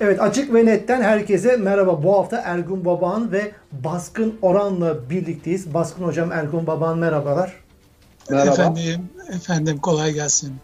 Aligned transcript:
Evet 0.00 0.20
açık 0.20 0.54
ve 0.54 0.66
netten 0.66 1.02
herkese 1.02 1.56
merhaba. 1.56 2.02
Bu 2.02 2.18
hafta 2.18 2.42
Ergun 2.44 2.84
Baban 2.84 3.32
ve 3.32 3.52
Baskın 3.72 4.34
Oran'la 4.42 5.10
birlikteyiz. 5.10 5.74
Baskın 5.74 6.04
Hocam 6.04 6.32
Ergun 6.32 6.66
Baban 6.66 6.98
merhabalar. 6.98 7.52
Merhaba. 8.30 8.50
Efendim, 8.50 9.08
efendim 9.36 9.78
kolay 9.78 10.12
gelsin. 10.12 10.54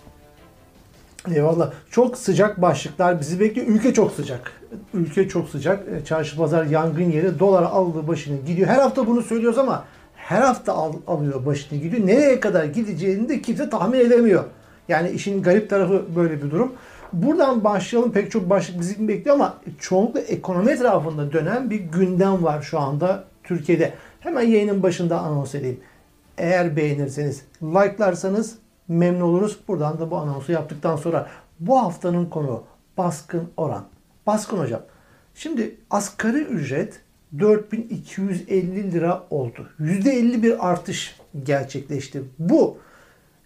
Eyvallah. 1.34 1.70
Çok 1.90 2.18
sıcak 2.18 2.62
başlıklar 2.62 3.20
bizi 3.20 3.40
bekliyor. 3.40 3.66
Ülke 3.66 3.94
çok 3.94 4.12
sıcak. 4.12 4.52
Ülke 4.94 5.28
çok 5.28 5.48
sıcak. 5.48 5.88
E, 5.88 6.04
çarşı 6.04 6.36
pazar 6.36 6.64
yangın 6.64 7.10
yeri 7.10 7.38
dolar 7.38 7.62
aldığı 7.62 8.08
başını 8.08 8.36
gidiyor. 8.46 8.68
Her 8.68 8.78
hafta 8.78 9.06
bunu 9.06 9.22
söylüyoruz 9.22 9.58
ama 9.58 9.84
her 10.16 10.42
hafta 10.42 10.72
al, 10.72 10.92
alıyor 11.06 11.46
başını 11.46 11.78
gidiyor. 11.78 12.06
Nereye 12.06 12.40
kadar 12.40 12.64
gideceğini 12.64 13.28
de 13.28 13.42
kimse 13.42 13.70
tahmin 13.70 14.00
edemiyor. 14.00 14.44
Yani 14.88 15.10
işin 15.10 15.42
garip 15.42 15.70
tarafı 15.70 16.04
böyle 16.16 16.42
bir 16.42 16.50
durum. 16.50 16.72
Buradan 17.22 17.64
başlayalım. 17.64 18.12
Pek 18.12 18.30
çok 18.30 18.50
başlık 18.50 18.80
bizi 18.80 19.08
bekliyor 19.08 19.36
ama 19.36 19.58
çoğunlukla 19.78 20.20
ekonomi 20.20 20.70
etrafında 20.70 21.32
dönen 21.32 21.70
bir 21.70 21.80
gündem 21.80 22.44
var 22.44 22.62
şu 22.62 22.78
anda 22.78 23.24
Türkiye'de. 23.44 23.94
Hemen 24.20 24.42
yayının 24.42 24.82
başında 24.82 25.20
anons 25.20 25.54
edeyim. 25.54 25.80
Eğer 26.38 26.76
beğenirseniz, 26.76 27.44
like'larsanız 27.62 28.58
memnun 28.88 29.20
oluruz. 29.20 29.58
Buradan 29.68 29.98
da 30.00 30.10
bu 30.10 30.16
anonsu 30.16 30.52
yaptıktan 30.52 30.96
sonra 30.96 31.28
bu 31.60 31.82
haftanın 31.82 32.26
konu 32.26 32.64
baskın 32.98 33.48
oran. 33.56 33.84
Baskın 34.26 34.58
hocam. 34.58 34.82
Şimdi 35.34 35.76
asgari 35.90 36.38
ücret 36.38 37.00
4250 37.38 38.92
lira 38.92 39.26
oldu. 39.30 39.68
%50 39.80 40.42
bir 40.42 40.70
artış 40.70 41.16
gerçekleşti. 41.42 42.22
Bu 42.38 42.78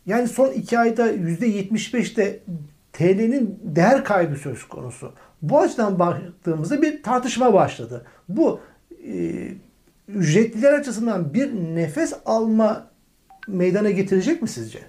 yani 0.07 0.29
son 0.29 0.49
iki 0.49 0.79
ayda 0.79 1.13
%75'te 1.13 2.41
TL'nin 2.99 3.61
değer 3.63 4.05
kaybı 4.05 4.37
söz 4.37 4.69
konusu. 4.69 5.13
Bu 5.43 5.61
açıdan 5.61 5.99
baktığımızda 5.99 6.83
bir 6.83 7.03
tartışma 7.03 7.53
başladı. 7.55 8.07
Bu 8.29 8.61
e, 9.07 9.49
ücretliler 10.09 10.73
açısından 10.73 11.35
bir 11.35 11.53
nefes 11.53 12.13
alma 12.27 12.91
meydana 13.49 13.91
getirecek 13.91 14.43
mi 14.43 14.49
sizce? 14.49 14.83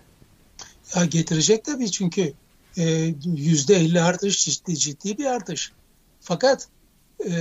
Ya 0.96 1.06
getirecek 1.06 1.66
tabii 1.66 1.92
çünkü 1.92 2.34
e, 2.78 3.14
yüzde 3.26 3.76
elli 3.76 4.02
artış 4.02 4.46
ciddi 4.46 4.78
ciddi 4.78 5.18
bir 5.18 5.26
artış. 5.26 5.72
Fakat 6.22 6.68
e, 7.26 7.32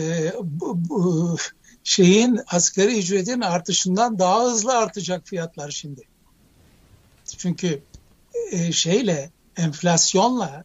bu, 0.42 0.88
bu 0.88 1.36
şeyin 1.84 2.40
asgari 2.46 2.98
ücretin 2.98 3.40
artışından 3.40 4.18
daha 4.18 4.44
hızlı 4.44 4.76
artacak 4.76 5.26
fiyatlar 5.26 5.70
şimdi. 5.70 6.02
Çünkü 7.38 7.80
e, 8.50 8.72
şeyle 8.72 9.30
enflasyonla 9.58 10.64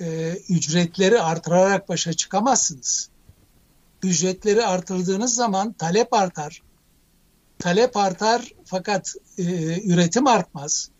e, 0.00 0.36
ücretleri 0.48 1.20
artırarak 1.20 1.88
başa 1.88 2.12
çıkamazsınız. 2.12 3.10
Ücretleri 4.02 4.66
artırdığınız 4.66 5.34
zaman 5.34 5.72
talep 5.72 6.14
artar. 6.14 6.62
Talep 7.58 7.96
artar 7.96 8.52
fakat 8.64 9.14
e, 9.38 9.42
üretim 9.92 10.26
artmaz. 10.26 10.90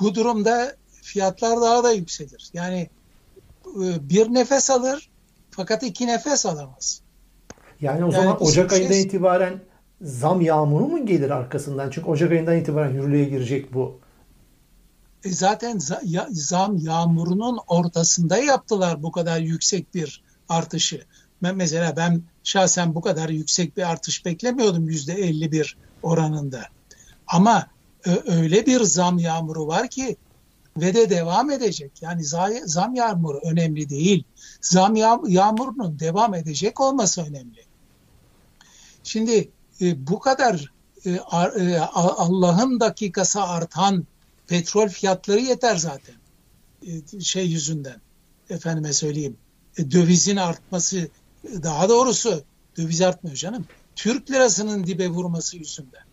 Bu 0.00 0.14
durumda 0.14 0.76
fiyatlar 1.02 1.60
daha 1.60 1.84
da 1.84 1.92
yükselir. 1.92 2.50
Yani 2.52 2.88
e, 3.66 4.08
bir 4.10 4.34
nefes 4.34 4.70
alır 4.70 5.10
fakat 5.50 5.82
iki 5.82 6.06
nefes 6.06 6.46
alamaz. 6.46 7.00
Yani 7.80 8.04
o 8.04 8.12
yani 8.12 8.12
zaman 8.12 8.42
Ocak 8.42 8.72
ayından 8.72 8.98
itibaren 8.98 9.60
zam 10.02 10.40
yağmuru 10.40 10.88
mu 10.88 11.06
gelir 11.06 11.30
arkasından? 11.30 11.90
Çünkü 11.90 12.08
Ocak 12.08 12.32
ayından 12.32 12.56
itibaren 12.56 12.94
yürürlüğe 12.94 13.24
girecek 13.24 13.74
bu 13.74 14.00
e 15.24 15.32
zaten 15.32 15.80
zam 16.30 16.76
yağmurunun 16.76 17.58
ortasında 17.66 18.38
yaptılar 18.38 19.02
bu 19.02 19.12
kadar 19.12 19.40
yüksek 19.40 19.94
bir 19.94 20.22
artışı. 20.48 21.04
Ben 21.42 21.56
mesela 21.56 21.96
ben 21.96 22.22
şahsen 22.44 22.94
bu 22.94 23.00
kadar 23.00 23.28
yüksek 23.28 23.76
bir 23.76 23.90
artış 23.90 24.24
beklemiyordum 24.24 24.88
yüzde 24.88 25.12
51 25.12 25.76
oranında. 26.02 26.62
Ama 27.26 27.66
öyle 28.26 28.66
bir 28.66 28.80
zam 28.80 29.18
yağmuru 29.18 29.66
var 29.66 29.88
ki 29.88 30.16
ve 30.76 30.94
de 30.94 31.10
devam 31.10 31.50
edecek. 31.50 31.92
Yani 32.00 32.24
zam 32.64 32.94
yağmuru 32.94 33.40
önemli 33.44 33.90
değil. 33.90 34.24
Zam 34.60 34.96
yağmurunun 35.28 35.98
devam 35.98 36.34
edecek 36.34 36.80
olması 36.80 37.22
önemli. 37.22 37.64
Şimdi 39.04 39.50
e, 39.80 40.06
bu 40.06 40.18
kadar 40.18 40.72
e, 41.04 41.10
e, 41.10 41.78
Allah'ın 41.92 42.80
dakikası 42.80 43.42
artan 43.42 44.06
petrol 44.50 44.88
fiyatları 44.88 45.40
yeter 45.40 45.76
zaten. 45.76 46.14
E, 46.86 47.20
şey 47.20 47.46
yüzünden. 47.46 48.00
Efendime 48.50 48.92
söyleyeyim. 48.92 49.36
E, 49.78 49.90
dövizin 49.90 50.36
artması 50.36 51.08
daha 51.44 51.88
doğrusu 51.88 52.42
döviz 52.78 53.00
artmıyor 53.02 53.36
canım. 53.36 53.64
Türk 53.96 54.30
lirasının 54.30 54.86
dibe 54.86 55.08
vurması 55.08 55.56
yüzünden. 55.56 56.04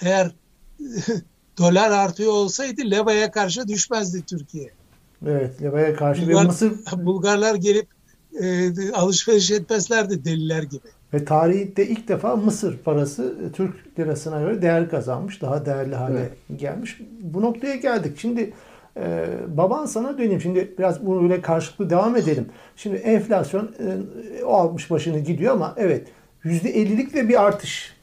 Eğer 0.00 0.30
dolar 1.58 1.90
artıyor 1.90 2.32
olsaydı 2.32 2.90
levaya 2.90 3.30
karşı 3.30 3.68
düşmezdi 3.68 4.22
Türkiye. 4.22 4.70
Evet, 5.26 5.62
levaya 5.62 5.96
karşı 5.96 6.26
Bulgar, 6.26 6.46
Mısır... 6.46 6.72
Bulgarlar 6.96 7.54
gelip 7.54 7.88
e, 8.40 8.92
alışveriş 8.92 9.50
etmezlerdi 9.50 10.24
deliler 10.24 10.62
gibi. 10.62 10.88
Ve 11.14 11.24
tarihte 11.24 11.86
ilk 11.86 12.08
defa 12.08 12.36
Mısır 12.36 12.78
parası 12.78 13.34
e, 13.48 13.52
Türk 13.52 13.98
lirasına 13.98 14.40
göre 14.40 14.62
değer 14.62 14.90
kazanmış. 14.90 15.42
Daha 15.42 15.66
değerli 15.66 15.94
hale 15.94 16.18
evet. 16.18 16.60
gelmiş. 16.60 17.00
Bu 17.20 17.42
noktaya 17.42 17.76
geldik. 17.76 18.18
Şimdi 18.18 18.52
e, 18.96 19.26
baban 19.48 19.86
sana 19.86 20.18
döneyim. 20.18 20.40
Şimdi 20.40 20.74
biraz 20.78 21.06
bunu 21.06 21.22
böyle 21.22 21.42
karşılıklı 21.42 21.90
devam 21.90 22.16
edelim. 22.16 22.48
Şimdi 22.76 22.96
enflasyon 22.96 23.70
e, 23.78 24.44
o 24.44 24.52
almış 24.52 24.90
başını 24.90 25.18
gidiyor 25.18 25.52
ama 25.54 25.74
evet 25.76 26.08
%50'lik 26.44 27.14
de 27.14 27.28
bir 27.28 27.42
artış 27.44 27.96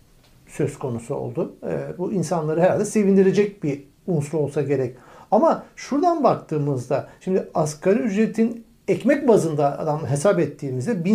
söz 0.47 0.79
konusu 0.79 1.15
oldu. 1.15 1.55
E, 1.63 1.97
bu 1.97 2.13
insanları 2.13 2.61
herhalde 2.61 2.85
sevindirecek 2.85 3.63
bir 3.63 3.83
unsur 4.07 4.37
olsa 4.37 4.61
gerek. 4.61 4.95
Ama 5.31 5.65
şuradan 5.75 6.23
baktığımızda 6.23 7.07
şimdi 7.19 7.47
asgari 7.53 7.99
ücretin 7.99 8.65
ekmek 8.87 9.27
bazında 9.27 9.79
adam 9.79 10.07
hesap 10.07 10.39
ettiğimizde 10.39 11.05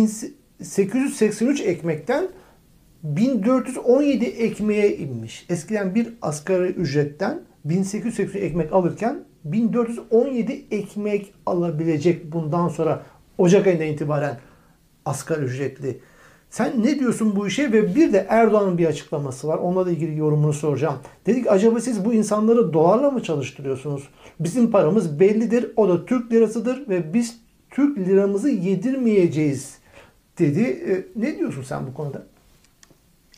883 0.63 1.61
ekmekten 1.61 2.27
1417 3.03 4.25
ekmeğe 4.25 4.97
inmiş. 4.97 5.45
Eskiden 5.49 5.95
bir 5.95 6.07
asgari 6.21 6.67
ücretten 6.67 7.41
1883 7.65 8.35
ekmek 8.35 8.73
alırken 8.73 9.23
1417 9.43 10.65
ekmek 10.71 11.33
alabilecek 11.45 12.31
bundan 12.31 12.67
sonra 12.67 13.03
Ocak 13.37 13.67
ayından 13.67 13.87
itibaren 13.87 14.37
asgari 15.05 15.41
ücretli. 15.41 15.99
Sen 16.49 16.83
ne 16.83 16.99
diyorsun 16.99 17.35
bu 17.35 17.47
işe 17.47 17.71
ve 17.71 17.95
bir 17.95 18.13
de 18.13 18.25
Erdoğan'ın 18.29 18.77
bir 18.77 18.85
açıklaması 18.85 19.47
var. 19.47 19.57
Onunla 19.57 19.85
da 19.85 19.91
ilgili 19.91 20.17
yorumunu 20.17 20.53
soracağım. 20.53 20.95
Dedik 21.25 21.51
acaba 21.51 21.79
siz 21.79 22.05
bu 22.05 22.13
insanları 22.13 22.73
dolarla 22.73 23.11
mı 23.11 23.23
çalıştırıyorsunuz? 23.23 24.09
Bizim 24.39 24.71
paramız 24.71 25.19
bellidir. 25.19 25.71
O 25.75 25.89
da 25.89 26.05
Türk 26.05 26.31
lirasıdır 26.31 26.89
ve 26.89 27.13
biz 27.13 27.39
Türk 27.69 27.97
liramızı 27.97 28.49
yedirmeyeceğiz 28.49 29.80
dedi. 30.39 30.61
E, 30.61 31.21
ne 31.21 31.37
diyorsun 31.37 31.63
sen 31.63 31.87
bu 31.87 31.93
konuda? 31.93 32.23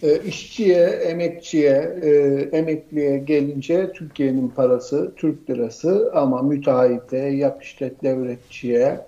E, 0.04 0.20
işçiye, 0.20 0.84
emekçiye, 0.84 2.00
e, 2.02 2.10
emekliye 2.58 3.18
gelince 3.18 3.92
Türkiye'nin 3.94 4.48
parası 4.48 5.12
Türk 5.16 5.50
lirası 5.50 6.12
ama 6.14 6.42
müteahhite, 6.42 7.18
yap 7.18 7.64
işlet 7.64 8.04
devletçiye, 8.04 9.00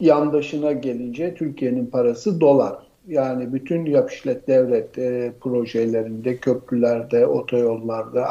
yandaşına 0.00 0.72
gelince 0.72 1.34
Türkiye'nin 1.34 1.86
parası 1.86 2.40
dolar. 2.40 2.76
Yani 3.08 3.52
bütün 3.52 3.86
yap 3.86 4.12
işlet 4.12 4.48
devlet 4.48 4.98
e, 4.98 5.32
projelerinde, 5.40 6.36
köprülerde, 6.36 7.26
otoyollarda, 7.26 8.26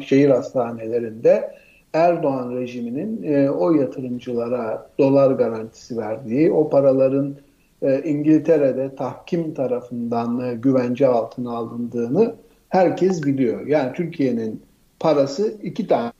şehir 0.00 0.30
hastanelerinde 0.30 1.58
Erdoğan 1.92 2.56
rejiminin 2.56 3.22
e, 3.22 3.50
o 3.50 3.72
yatırımcılara 3.72 4.90
dolar 4.98 5.30
garantisi 5.30 5.96
verdiği, 5.96 6.52
o 6.52 6.70
paraların 6.70 7.34
e, 7.82 8.02
İngiltere'de 8.02 8.94
tahkim 8.96 9.54
tarafından 9.54 10.40
e, 10.40 10.54
güvence 10.54 11.06
altına 11.06 11.56
alındığını 11.56 12.34
herkes 12.68 13.22
biliyor. 13.22 13.66
Yani 13.66 13.92
Türkiye'nin 13.92 14.62
parası 15.00 15.54
iki 15.62 15.86
tane 15.86 16.12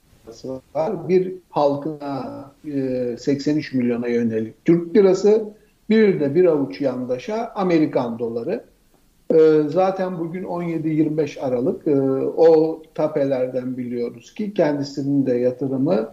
var. 0.75 1.09
Bir 1.09 1.33
halkına 1.49 2.51
e, 2.73 3.15
83 3.19 3.73
milyona 3.73 4.07
yönelik 4.07 4.65
Türk 4.65 4.95
lirası, 4.95 5.43
bir 5.89 6.19
de 6.19 6.35
bir 6.35 6.45
avuç 6.45 6.81
yandaşa 6.81 7.51
Amerikan 7.55 8.19
doları. 8.19 8.63
E, 9.33 9.37
zaten 9.67 10.19
bugün 10.19 10.43
17-25 10.43 11.39
Aralık 11.39 11.87
e, 11.87 12.01
o 12.21 12.81
tapelerden 12.95 13.77
biliyoruz 13.77 14.33
ki 14.33 14.53
kendisinin 14.53 15.25
de 15.25 15.33
yatırımı 15.33 16.09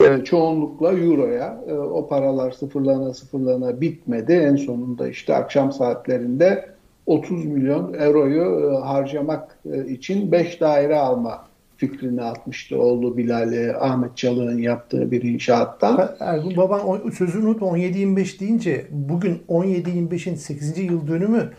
e, 0.00 0.24
çoğunlukla 0.24 0.92
Euro'ya 0.92 1.60
e, 1.68 1.72
o 1.74 2.08
paralar 2.08 2.50
sıfırlana 2.50 3.14
sıfırlana 3.14 3.80
bitmedi. 3.80 4.32
En 4.32 4.56
sonunda 4.56 5.08
işte 5.08 5.34
akşam 5.34 5.72
saatlerinde 5.72 6.68
30 7.06 7.44
milyon 7.44 7.94
Euro'yu 7.94 8.70
e, 8.70 8.76
harcamak 8.76 9.58
e, 9.72 9.86
için 9.86 10.32
5 10.32 10.60
daire 10.60 10.96
alma 10.96 11.44
fikrini 11.76 12.22
atmıştı 12.22 12.82
oğlu 12.82 13.16
Bilal'e 13.16 13.76
Ahmet 13.76 14.16
Çalık'ın 14.16 14.58
yaptığı 14.58 15.10
bir 15.10 15.22
inşaattan. 15.22 16.10
Ergun 16.20 16.56
Baban 16.56 17.10
sözünü 17.10 17.46
unutma 17.46 17.66
17-25 17.66 18.40
deyince 18.40 18.86
bugün 18.90 19.42
17-25'in 19.48 20.34
8. 20.34 20.78
yıl 20.78 21.08
dönümü 21.08 21.50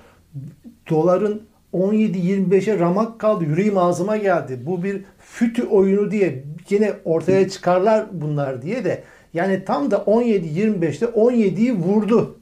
doların 0.90 1.42
17-25'e 1.74 2.80
ramak 2.80 3.20
kaldı. 3.20 3.44
Yüreğim 3.44 3.78
ağzıma 3.78 4.18
geldi. 4.18 4.60
Bu 4.66 4.84
bir 4.84 5.02
fütü 5.20 5.64
oyunu 5.64 6.12
diye 6.12 6.44
yine 6.70 6.94
ortaya 7.06 7.50
çıkarlar 7.50 8.06
bunlar 8.12 8.62
diye 8.62 8.86
de 8.86 9.04
yani 9.34 9.66
tam 9.66 9.92
da 9.92 9.96
17-25'te 9.96 11.06
17'yi 11.06 11.74
vurdu 11.74 12.40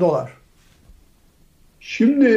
dolar. 0.00 0.32
Şimdi 1.80 2.28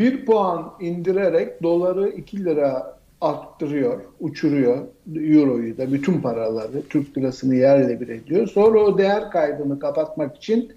bir 0.00 0.26
puan 0.26 0.72
indirerek 0.80 1.62
doları 1.62 2.08
2 2.08 2.44
lira 2.44 2.96
arttırıyor, 3.20 4.00
uçuruyor. 4.20 4.78
Euro'yu 5.14 5.78
da 5.78 5.92
bütün 5.92 6.20
paraları, 6.20 6.82
Türk 6.90 7.18
lirasını 7.18 7.54
yerle 7.54 8.00
bir 8.00 8.08
ediyor. 8.08 8.46
Sonra 8.46 8.78
o 8.78 8.98
değer 8.98 9.30
kaybını 9.30 9.78
kapatmak 9.78 10.36
için 10.36 10.72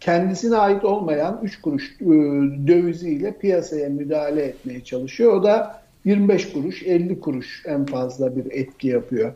kendisine 0.00 0.56
ait 0.56 0.84
olmayan 0.84 1.40
3 1.42 1.62
kuruş 1.62 1.96
e, 2.00 2.06
döviziyle 2.66 3.38
piyasaya 3.38 3.88
müdahale 3.88 4.42
etmeye 4.42 4.84
çalışıyor. 4.84 5.32
O 5.32 5.44
da 5.44 5.82
25 6.04 6.52
kuruş, 6.52 6.82
50 6.82 7.20
kuruş 7.20 7.62
en 7.66 7.86
fazla 7.86 8.36
bir 8.36 8.46
etki 8.50 8.88
yapıyor. 8.88 9.32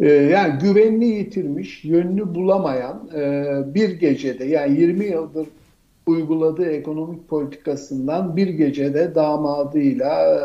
E, 0.00 0.08
yani 0.08 0.58
güvenini 0.62 1.06
yitirmiş, 1.06 1.84
yönünü 1.84 2.34
bulamayan 2.34 3.10
e, 3.14 3.74
bir 3.74 3.90
gecede 3.90 4.44
yani 4.44 4.80
20 4.80 5.04
yıldır 5.04 5.46
uyguladığı 6.06 6.70
ekonomik 6.70 7.28
politikasından 7.28 8.36
bir 8.36 8.48
gecede 8.48 9.14
damadıyla, 9.14 10.38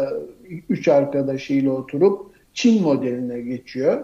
üç 0.69 0.87
arkadaşıyla 0.87 1.71
oturup 1.71 2.29
Çin 2.53 2.83
modeline 2.83 3.41
geçiyor. 3.41 4.03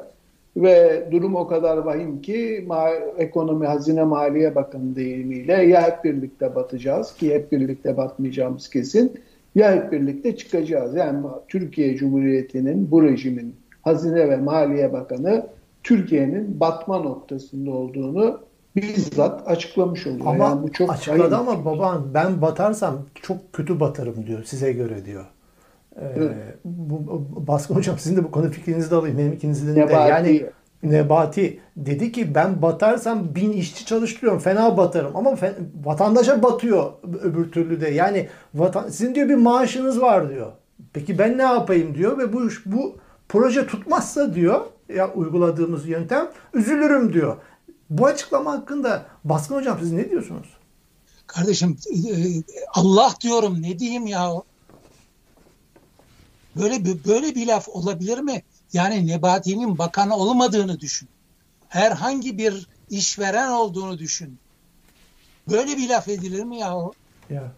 Ve 0.58 1.08
durum 1.12 1.36
o 1.36 1.48
kadar 1.48 1.78
vahim 1.78 2.22
ki 2.22 2.68
ekonomi 3.18 3.68
hazine 3.68 4.04
maliye 4.04 4.56
bakanı 4.56 4.96
deyimiyle 4.96 5.54
ya 5.54 5.82
hep 5.82 6.04
birlikte 6.04 6.56
batacağız 6.56 7.14
ki 7.14 7.34
hep 7.34 7.52
birlikte 7.52 7.98
batmayacağımız 7.98 8.70
kesin 8.70 9.14
ya 9.56 9.76
hep 9.76 9.92
birlikte 9.92 10.38
çıkacağız. 10.38 10.96
Yani 10.96 11.26
Türkiye 11.48 11.96
Cumhuriyeti'nin 11.96 12.92
bu 12.92 13.04
rejimin 13.04 13.56
hazine 13.82 14.30
ve 14.30 14.38
maliye 14.38 14.94
bakanı 14.94 15.48
Türkiye'nin 15.84 16.60
batma 16.60 17.00
noktasında 17.00 17.72
olduğunu 17.72 18.40
bizzat 18.76 19.48
açıklamış 19.48 20.08
oluyor. 20.08 20.26
Ama 20.26 20.44
yani 20.44 20.64
bu 20.64 20.72
çok 20.72 20.94
açıkladı 20.94 21.36
ama 21.36 21.66
baban 21.66 22.14
ben 22.14 22.42
batarsam 22.42 23.02
çok 23.22 23.54
kötü 23.54 23.80
batarım 23.80 24.28
diyor 24.28 24.44
size 24.44 24.72
göre 24.72 25.06
diyor. 25.06 25.26
Ee, 26.02 26.06
evet. 26.18 26.36
bu, 26.66 27.28
Baskın 27.48 27.76
hocam 27.76 28.00
sizin 28.00 28.18
de 28.18 28.24
bu 28.24 28.32
konu 28.32 28.52
fikrinizi 28.52 28.92
de 28.92 28.96
alayım. 28.96 29.18
Benim 29.18 29.34
ikinizden 29.34 29.76
de. 29.76 29.94
Yani 29.94 30.46
Nebati 30.84 31.60
dedi 31.78 32.12
ki 32.12 32.36
ben 32.36 32.62
batarsam 32.62 33.36
bin 33.36 33.52
işçi 33.52 33.86
çalıştırıyorum. 33.86 34.40
Fena 34.40 34.78
batarım. 34.78 35.16
Ama 35.16 35.36
fe, 35.36 35.56
vatandaşa 35.84 36.44
batıyor 36.44 36.92
öbür 37.24 37.52
türlü 37.52 37.82
de. 37.82 37.90
Yani 37.90 38.28
vatan, 38.54 38.90
sizin 38.90 39.16
diyor 39.16 39.30
bir 39.30 39.36
maaşınız 39.36 40.02
var 40.02 40.30
diyor. 40.30 40.52
Peki 40.94 41.20
ben 41.20 41.38
ne 41.38 41.42
yapayım 41.42 41.96
diyor 41.96 42.18
ve 42.18 42.34
bu 42.34 42.50
bu 42.66 42.98
proje 43.30 43.68
tutmazsa 43.68 44.34
diyor 44.34 44.62
ya 44.96 45.14
uyguladığımız 45.14 45.88
yöntem 45.88 46.28
üzülürüm 46.54 47.14
diyor. 47.14 47.38
Bu 47.90 48.06
açıklama 48.06 48.52
hakkında 48.52 49.06
Baskın 49.24 49.56
Hocam 49.56 49.78
siz 49.80 49.92
ne 49.92 50.10
diyorsunuz? 50.10 50.48
Kardeşim 51.28 51.78
e, 51.92 51.98
Allah 52.74 53.14
diyorum 53.22 53.62
ne 53.62 53.80
diyeyim 53.80 54.08
ya? 54.08 54.32
Böyle 56.56 56.86
böyle 57.06 57.36
bir 57.36 57.48
laf 57.48 57.70
olabilir 57.70 58.20
mi? 58.20 58.42
Yani 58.74 59.08
Nebati'nin 59.08 59.78
bakan 59.78 60.10
olmadığını 60.10 60.80
düşün. 60.80 61.10
Herhangi 61.70 62.38
bir 62.38 62.68
işveren 62.90 63.52
olduğunu 63.52 63.98
düşün. 63.98 64.38
Böyle 65.52 65.78
bir 65.78 65.90
laf 65.90 66.08
edilir 66.08 66.44
mi 66.44 66.58
ya? 66.58 66.76
Ya. 67.30 67.52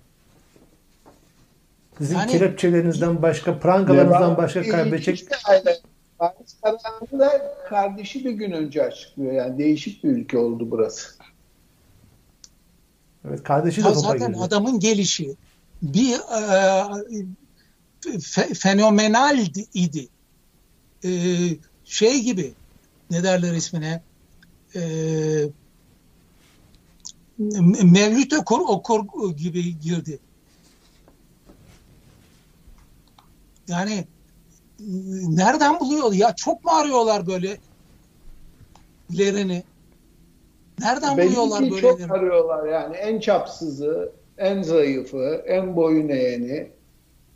Sizin 1.98 2.16
yani, 2.16 2.32
kelepçelerinizden 2.32 3.22
başka, 3.22 3.60
prangalarınızdan 3.60 4.38
başka 4.38 4.62
kaybedecek... 4.62 5.16
Işte, 5.16 5.36
Paris 6.18 6.56
kararını 6.62 7.20
da 7.20 7.56
kardeşi 7.70 8.26
bir 8.26 8.32
gün 8.32 8.52
önce 8.52 8.84
açıklıyor. 8.84 9.34
Yani 9.34 9.58
değişik 9.58 10.04
bir 10.04 10.10
ülke 10.10 10.38
oldu 10.38 10.72
burası. 10.72 11.10
Evet 13.28 13.44
kardeşi 13.44 13.84
de 13.84 13.94
Zaten 13.94 14.28
girdi. 14.28 14.40
adamın 14.42 14.80
gelişi 14.80 15.36
bir 15.82 16.14
e, 16.14 17.32
fe, 18.22 18.54
fenomenal 18.54 19.40
idi. 19.74 20.10
E, 21.06 21.10
şey 21.84 22.22
gibi 22.22 22.56
ne 23.10 23.24
derler 23.24 23.54
ismine 23.54 24.04
e, 24.76 24.82
Mevlüt 27.84 28.34
okur, 28.34 28.60
okur 28.60 29.32
gibi 29.36 29.80
girdi. 29.80 30.20
Yani 33.68 34.08
nereden 35.28 35.80
buluyor? 35.80 36.14
Ya 36.14 36.36
çok 36.36 36.64
mu 36.64 36.72
arıyorlar 36.72 37.28
böyle 37.28 37.58
ilerini? 39.10 39.64
Nereden 40.80 41.18
Belki 41.18 41.36
buluyorlar 41.36 41.62
böyle? 41.72 41.82
çok 41.82 42.12
arıyorlar 42.12 42.68
yani. 42.68 42.96
En 42.96 43.20
çapsızı, 43.20 44.14
en 44.38 44.62
zayıfı, 44.62 45.44
en 45.48 45.76
boyun 45.76 46.10
eğeni. 46.10 46.77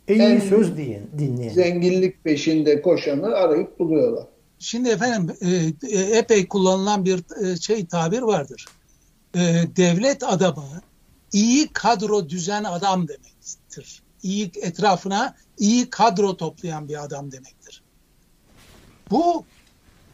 En, 0.08 0.20
en 0.20 0.40
iyi 0.40 0.48
söz 0.48 0.76
diyen, 0.76 1.02
dinleyen. 1.18 1.52
Zenginlik 1.54 2.24
peşinde 2.24 2.82
koşanı 2.82 3.26
arayıp 3.26 3.78
buluyorlar. 3.78 4.26
Şimdi 4.58 4.88
efendim 4.88 5.36
e, 5.40 5.48
e, 5.88 6.00
epey 6.00 6.48
kullanılan 6.48 7.04
bir 7.04 7.44
e, 7.44 7.56
şey 7.56 7.86
tabir 7.86 8.22
vardır. 8.22 8.66
Devlet 9.76 10.22
adamı 10.22 10.82
iyi 11.32 11.68
kadro 11.68 12.28
düzen 12.28 12.64
adam 12.64 13.08
demektir 13.08 14.02
iyi 14.22 14.50
etrafına 14.62 15.36
iyi 15.58 15.90
kadro 15.90 16.36
toplayan 16.36 16.88
bir 16.88 17.04
adam 17.04 17.32
demektir. 17.32 17.82
Bu 19.10 19.44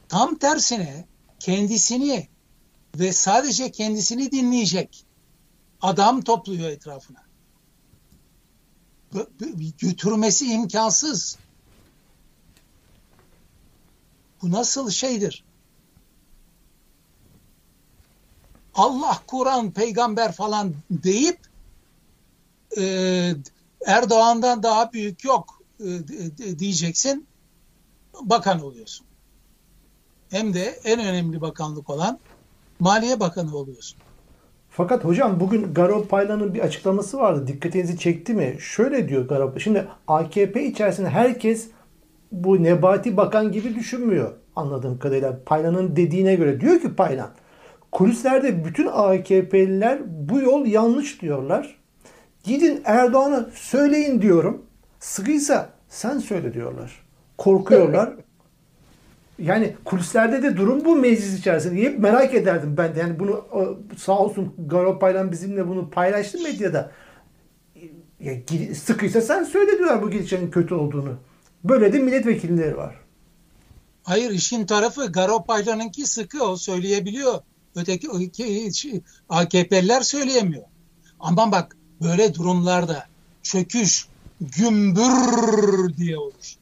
tam 0.09 0.39
tersine 0.39 1.05
kendisini 1.39 2.29
ve 2.97 3.13
sadece 3.13 3.71
kendisini 3.71 4.31
dinleyecek 4.33 5.05
adam 5.81 6.23
topluyor 6.23 6.71
etrafına. 6.71 7.28
Götürmesi 9.79 10.53
imkansız. 10.53 11.39
Bu 14.43 14.51
nasıl 14.51 14.91
şeydir? 14.91 15.45
Allah, 18.75 19.23
Kur'an, 19.27 19.73
peygamber 19.73 20.33
falan 20.33 20.75
deyip 20.91 21.41
e, 22.79 23.35
Erdoğan'dan 23.87 24.63
daha 24.63 24.93
büyük 24.93 25.25
yok 25.25 25.63
e, 25.81 26.59
diyeceksin. 26.59 27.29
Bakan 28.21 28.61
oluyorsun. 28.61 29.07
Hem 30.31 30.55
de 30.55 30.81
en 30.85 31.01
önemli 31.01 31.41
bakanlık 31.41 31.91
olan 31.91 32.21
Maliye 32.79 33.21
Bakanı 33.21 33.57
oluyorsun. 33.57 34.08
Fakat 34.79 35.05
hocam 35.05 35.41
bugün 35.41 35.75
Garo 35.75 36.05
Paylan'ın 36.05 36.55
bir 36.55 36.61
açıklaması 36.61 37.19
vardı. 37.19 37.47
Dikkatinizi 37.47 37.99
çekti 37.99 38.35
mi? 38.35 38.57
Şöyle 38.59 39.09
diyor 39.09 39.29
Garo. 39.29 39.59
Şimdi 39.59 39.87
AKP 40.09 40.65
içerisinde 40.65 41.09
herkes 41.09 41.69
bu 42.33 42.63
Nebati 42.63 43.17
Bakan 43.17 43.53
gibi 43.53 43.75
düşünmüyor 43.75 44.33
anladığım 44.57 44.99
kadarıyla. 44.99 45.39
Paylan'ın 45.47 45.97
dediğine 45.97 46.35
göre. 46.35 46.61
Diyor 46.61 46.81
ki 46.81 46.95
Paylan 46.95 47.31
kulislerde 47.93 48.65
bütün 48.65 48.87
AKP'liler 48.87 49.99
bu 50.07 50.41
yol 50.41 50.67
yanlış 50.67 51.23
diyorlar. 51.23 51.79
Gidin 52.45 52.83
Erdoğan'a 52.85 53.47
söyleyin 53.55 54.23
diyorum. 54.23 54.63
Sıkıysa 55.01 55.71
sen 55.89 56.19
söyle 56.19 56.55
diyorlar. 56.55 57.03
Korkuyorlar. 57.39 58.13
yani 59.39 59.77
kulislerde 59.85 60.43
de 60.43 60.57
durum 60.57 60.85
bu 60.85 60.97
meclis 60.97 61.39
içerisinde. 61.39 61.83
Hep 61.83 61.99
merak 61.99 62.35
ederdim 62.35 62.77
ben 62.77 62.95
de. 62.95 63.01
Yani 63.01 63.19
bunu 63.19 63.45
sağ 63.97 64.19
olsun 64.19 64.55
Garopaylan 64.67 65.33
bizimle 65.33 65.69
bunu 65.69 65.91
paylaştı 65.91 66.43
medyada. 66.43 66.93
Ya, 68.21 68.35
sıkıysa 68.75 69.21
sen 69.21 69.45
söyle 69.45 69.79
diyorlar 69.79 70.03
bu 70.03 70.11
gidişlerin 70.11 70.51
kötü 70.51 70.75
olduğunu. 70.75 71.15
Böyle 71.65 71.93
de 71.93 71.99
milletvekilleri 71.99 72.77
var. 72.77 72.95
Hayır 74.03 74.31
işin 74.31 74.67
tarafı 74.67 75.13
Garopaylan'ınki 75.13 76.07
sıkı 76.07 76.45
o 76.45 76.57
söyleyebiliyor. 76.57 77.41
Öteki 77.77 78.09
AKP'liler 79.29 80.01
söyleyemiyor. 80.01 80.65
Ama 81.21 81.53
bak 81.53 81.77
böyle 82.03 82.35
durumlarda 82.35 83.07
çöküş 83.43 84.09
gümbür 84.41 85.97
diye 85.97 86.19
olur. 86.19 86.58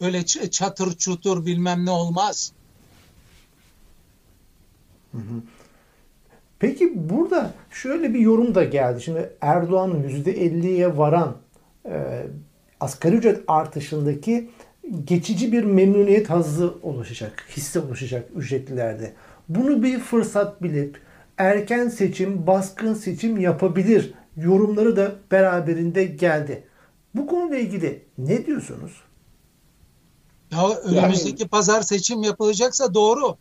Öyle 0.00 0.26
çatır 0.26 0.96
çutur 0.96 1.46
bilmem 1.46 1.86
ne 1.86 1.90
olmaz. 1.90 2.52
Peki 6.58 7.10
burada 7.10 7.54
şöyle 7.70 8.14
bir 8.14 8.18
yorum 8.18 8.54
da 8.54 8.64
geldi. 8.64 9.02
Şimdi 9.02 9.32
Erdoğan'ın 9.40 10.02
%50'ye 10.02 10.96
varan 10.96 11.36
e, 11.88 12.26
asgari 12.80 13.16
ücret 13.16 13.40
artışındaki 13.48 14.50
geçici 15.04 15.52
bir 15.52 15.64
memnuniyet 15.64 16.30
hazzı 16.30 16.74
oluşacak, 16.82 17.46
hisse 17.56 17.80
oluşacak 17.80 18.28
ücretlilerde. 18.36 19.12
Bunu 19.48 19.82
bir 19.82 19.98
fırsat 19.98 20.62
bilip 20.62 21.00
erken 21.38 21.88
seçim, 21.88 22.46
baskın 22.46 22.94
seçim 22.94 23.38
yapabilir 23.40 24.14
yorumları 24.36 24.96
da 24.96 25.14
beraberinde 25.30 26.04
geldi. 26.04 26.64
Bu 27.14 27.26
konuyla 27.26 27.58
ilgili 27.58 28.02
ne 28.18 28.46
diyorsunuz? 28.46 29.05
Ya 30.52 30.68
önümüzdeki 30.68 31.42
yani... 31.42 31.48
pazar 31.48 31.82
seçim 31.82 32.22
yapılacaksa 32.22 32.94
doğru. 32.94 33.36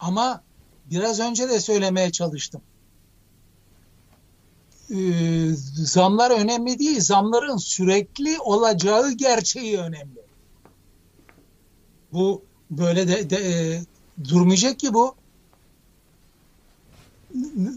Ama 0.00 0.42
biraz 0.90 1.20
önce 1.20 1.48
de 1.48 1.60
söylemeye 1.60 2.12
çalıştım. 2.12 2.60
Ee, 4.90 5.50
zamlar 5.74 6.30
önemli 6.30 6.78
değil. 6.78 7.00
Zamların 7.00 7.56
sürekli 7.56 8.38
olacağı 8.40 9.12
gerçeği 9.12 9.78
önemli. 9.78 10.22
Bu 12.12 12.42
böyle 12.70 13.08
de, 13.08 13.30
de 13.30 13.36
e, 13.36 13.82
durmayacak 14.28 14.78
ki 14.78 14.94
bu. 14.94 15.14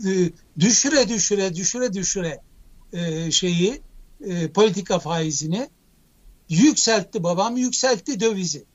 E, 0.08 0.32
düşüre 0.60 1.10
düşüre 1.10 1.56
düşüre 1.56 1.94
düşüre 1.94 2.42
e, 2.94 3.32
şeyi 3.32 3.82
e, 4.26 4.52
politika 4.52 5.00
faizini 5.00 5.70
yükseltti 6.50 7.24
babam 7.24 7.58
yükseltti 7.58 8.20
dövizi. 8.20 8.66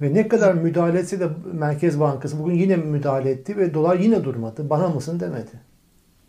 Ve 0.00 0.14
ne 0.14 0.28
kadar 0.28 0.54
müdahale 0.54 0.98
etse 0.98 1.20
de 1.20 1.28
Merkez 1.52 2.00
Bankası 2.00 2.38
bugün 2.38 2.54
yine 2.54 2.76
müdahale 2.76 3.30
etti 3.30 3.56
ve 3.56 3.74
dolar 3.74 3.98
yine 3.98 4.24
durmadı. 4.24 4.70
Bana 4.70 4.88
mısın 4.88 5.20
demedi. 5.20 5.60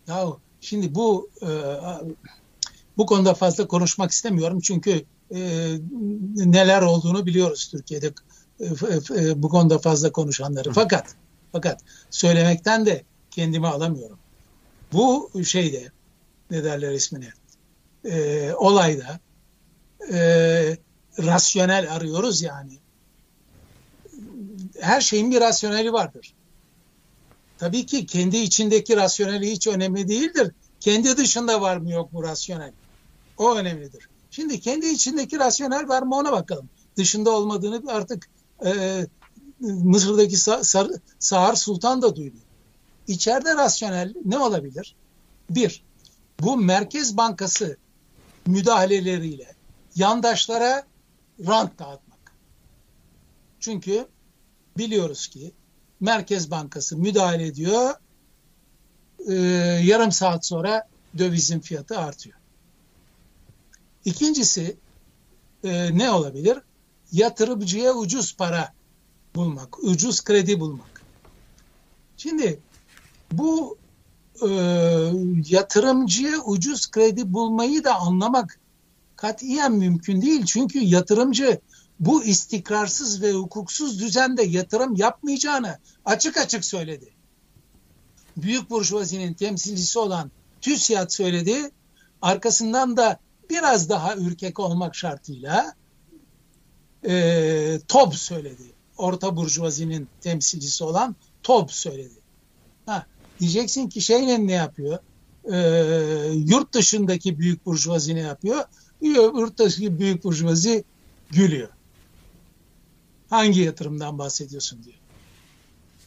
Ya 0.07 0.25
şimdi 0.61 0.95
bu 0.95 1.29
e, 1.41 1.47
bu 2.97 3.05
konuda 3.05 3.33
fazla 3.33 3.67
konuşmak 3.67 4.11
istemiyorum 4.11 4.59
çünkü 4.59 5.05
e, 5.35 5.39
neler 6.35 6.81
olduğunu 6.81 7.25
biliyoruz 7.25 7.67
Türkiye'de 7.71 8.11
e, 9.15 9.43
bu 9.43 9.49
konuda 9.49 9.77
fazla 9.77 10.11
konuşanları. 10.11 10.71
Fakat 10.73 11.15
fakat 11.51 11.81
söylemekten 12.09 12.85
de 12.85 13.03
kendimi 13.31 13.67
alamıyorum. 13.67 14.19
Bu 14.93 15.31
şeyde 15.43 15.91
ne 16.51 16.63
derler 16.63 16.91
ismini 16.91 17.29
e, 18.05 18.51
olayda 18.53 19.19
e, 20.11 20.77
rasyonel 21.19 21.93
arıyoruz 21.93 22.41
yani. 22.41 22.77
Her 24.79 25.01
şeyin 25.01 25.31
bir 25.31 25.41
rasyoneli 25.41 25.93
vardır. 25.93 26.33
Tabii 27.57 27.85
ki 27.85 28.05
kendi 28.05 28.37
içindeki 28.37 28.97
rasyoneli 28.97 29.51
hiç 29.51 29.67
önemli 29.67 30.07
değildir. 30.07 30.51
Kendi 30.79 31.17
dışında 31.17 31.61
var 31.61 31.77
mı 31.77 31.91
yok 31.91 32.13
mu 32.13 32.23
rasyonel? 32.23 32.71
O 33.37 33.55
önemlidir. 33.55 34.09
Şimdi 34.31 34.59
kendi 34.59 34.87
içindeki 34.87 35.39
rasyonel 35.39 35.87
var 35.87 36.01
mı 36.01 36.15
ona 36.15 36.31
bakalım. 36.31 36.69
Dışında 36.97 37.31
olmadığını 37.31 37.81
artık 37.87 38.29
e, 38.65 39.05
Mısır'daki 39.59 40.37
Sa 40.37 40.61
Sahar 41.19 41.55
Sultan 41.55 42.01
da 42.01 42.15
duydu. 42.15 42.37
İçeride 43.07 43.55
rasyonel 43.55 44.13
ne 44.25 44.37
olabilir? 44.37 44.95
Bir, 45.49 45.83
bu 46.39 46.57
Merkez 46.57 47.17
Bankası 47.17 47.77
müdahaleleriyle 48.45 49.56
yandaşlara 49.97 50.83
rant 51.47 51.79
dağıtmak. 51.79 52.33
Çünkü 53.59 54.07
biliyoruz 54.77 55.27
ki 55.27 55.51
Merkez 55.99 56.51
Bankası 56.51 56.97
müdahale 56.97 57.45
ediyor, 57.45 57.93
e, 59.27 59.33
yarım 59.83 60.11
saat 60.11 60.45
sonra 60.45 60.87
dövizin 61.17 61.59
fiyatı 61.59 61.99
artıyor. 61.99 62.37
İkincisi 64.05 64.77
e, 65.63 65.97
ne 65.97 66.11
olabilir? 66.11 66.57
Yatırımcıya 67.11 67.93
ucuz 67.93 68.35
para 68.35 68.73
bulmak, 69.35 69.83
ucuz 69.83 70.23
kredi 70.23 70.59
bulmak. 70.59 71.01
Şimdi 72.17 72.59
bu 73.31 73.77
e, 74.41 74.49
yatırımcıya 75.49 76.39
ucuz 76.39 76.91
kredi 76.91 77.33
bulmayı 77.33 77.83
da 77.83 77.95
anlamak 77.95 78.59
katiyen 79.17 79.71
mümkün 79.71 80.21
değil. 80.21 80.45
Çünkü 80.45 80.79
yatırımcı 80.79 81.59
bu 81.99 82.23
istikrarsız 82.23 83.21
ve 83.21 83.31
hukuksuz 83.31 83.99
düzende 83.99 84.43
yatırım 84.43 84.95
yapmayacağını 84.95 85.77
açık 86.05 86.37
açık 86.37 86.65
söyledi. 86.65 87.13
Büyük 88.37 88.69
burjuvazinin 88.69 89.33
temsilcisi 89.33 89.99
olan 89.99 90.31
TÜSİAD 90.61 91.09
söyledi. 91.09 91.71
Arkasından 92.21 92.97
da 92.97 93.19
biraz 93.49 93.89
daha 93.89 94.15
ürkek 94.15 94.59
olmak 94.59 94.95
şartıyla 94.95 95.73
e, 97.07 97.79
TOB 97.87 98.13
söyledi. 98.13 98.63
Orta 98.97 99.35
burjuvazinin 99.35 100.07
temsilcisi 100.21 100.83
olan 100.83 101.15
TOB 101.43 101.69
söyledi. 101.69 102.19
Ha, 102.85 103.05
diyeceksin 103.39 103.89
ki 103.89 104.01
şeyle 104.01 104.47
ne 104.47 104.53
yapıyor? 104.53 104.99
E, 105.51 105.57
yurt 106.33 106.73
dışındaki 106.73 107.39
büyük 107.39 107.65
burjuvazi 107.65 108.15
ne 108.15 108.19
yapıyor? 108.19 108.63
Yurt 109.01 109.59
dışındaki 109.59 109.99
büyük 109.99 110.23
burjuvazi 110.23 110.83
gülüyor. 111.29 111.69
Hangi 113.29 113.61
yatırımdan 113.61 114.17
bahsediyorsun 114.17 114.83
diyor. 114.83 114.97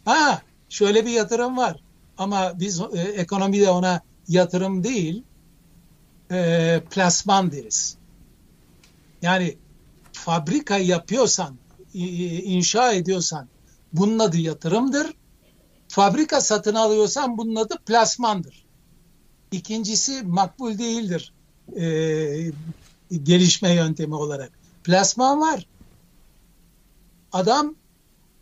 Ha 0.04 0.42
şöyle 0.68 1.06
bir 1.06 1.10
yatırım 1.10 1.56
var 1.56 1.80
ama 2.18 2.60
biz 2.60 2.80
e, 2.80 3.00
ekonomide 3.00 3.70
ona 3.70 4.00
yatırım 4.28 4.84
değil 4.84 5.22
e, 6.30 6.80
plasman 6.90 7.52
deriz. 7.52 7.96
Yani 9.22 9.56
fabrika 10.12 10.78
yapıyorsan, 10.78 11.56
inşa 11.94 12.92
ediyorsan 12.92 13.48
bunun 13.92 14.18
adı 14.18 14.36
yatırımdır. 14.36 15.14
Fabrika 15.88 16.40
satın 16.40 16.74
alıyorsan 16.74 17.38
bunun 17.38 17.56
adı 17.56 17.76
plasmandır. 17.86 18.64
İkincisi 19.52 20.22
makbul 20.22 20.78
değildir 20.78 21.32
e, 21.76 22.52
gelişme 23.10 23.74
yöntemi 23.74 24.14
olarak. 24.14 24.50
Plasman 24.84 25.40
var. 25.40 25.66
Adam 27.32 27.74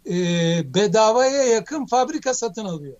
e, 0.06 0.14
bedavaya 0.74 1.42
yakın 1.42 1.86
fabrika 1.86 2.34
satın 2.34 2.64
alıyor. 2.64 2.96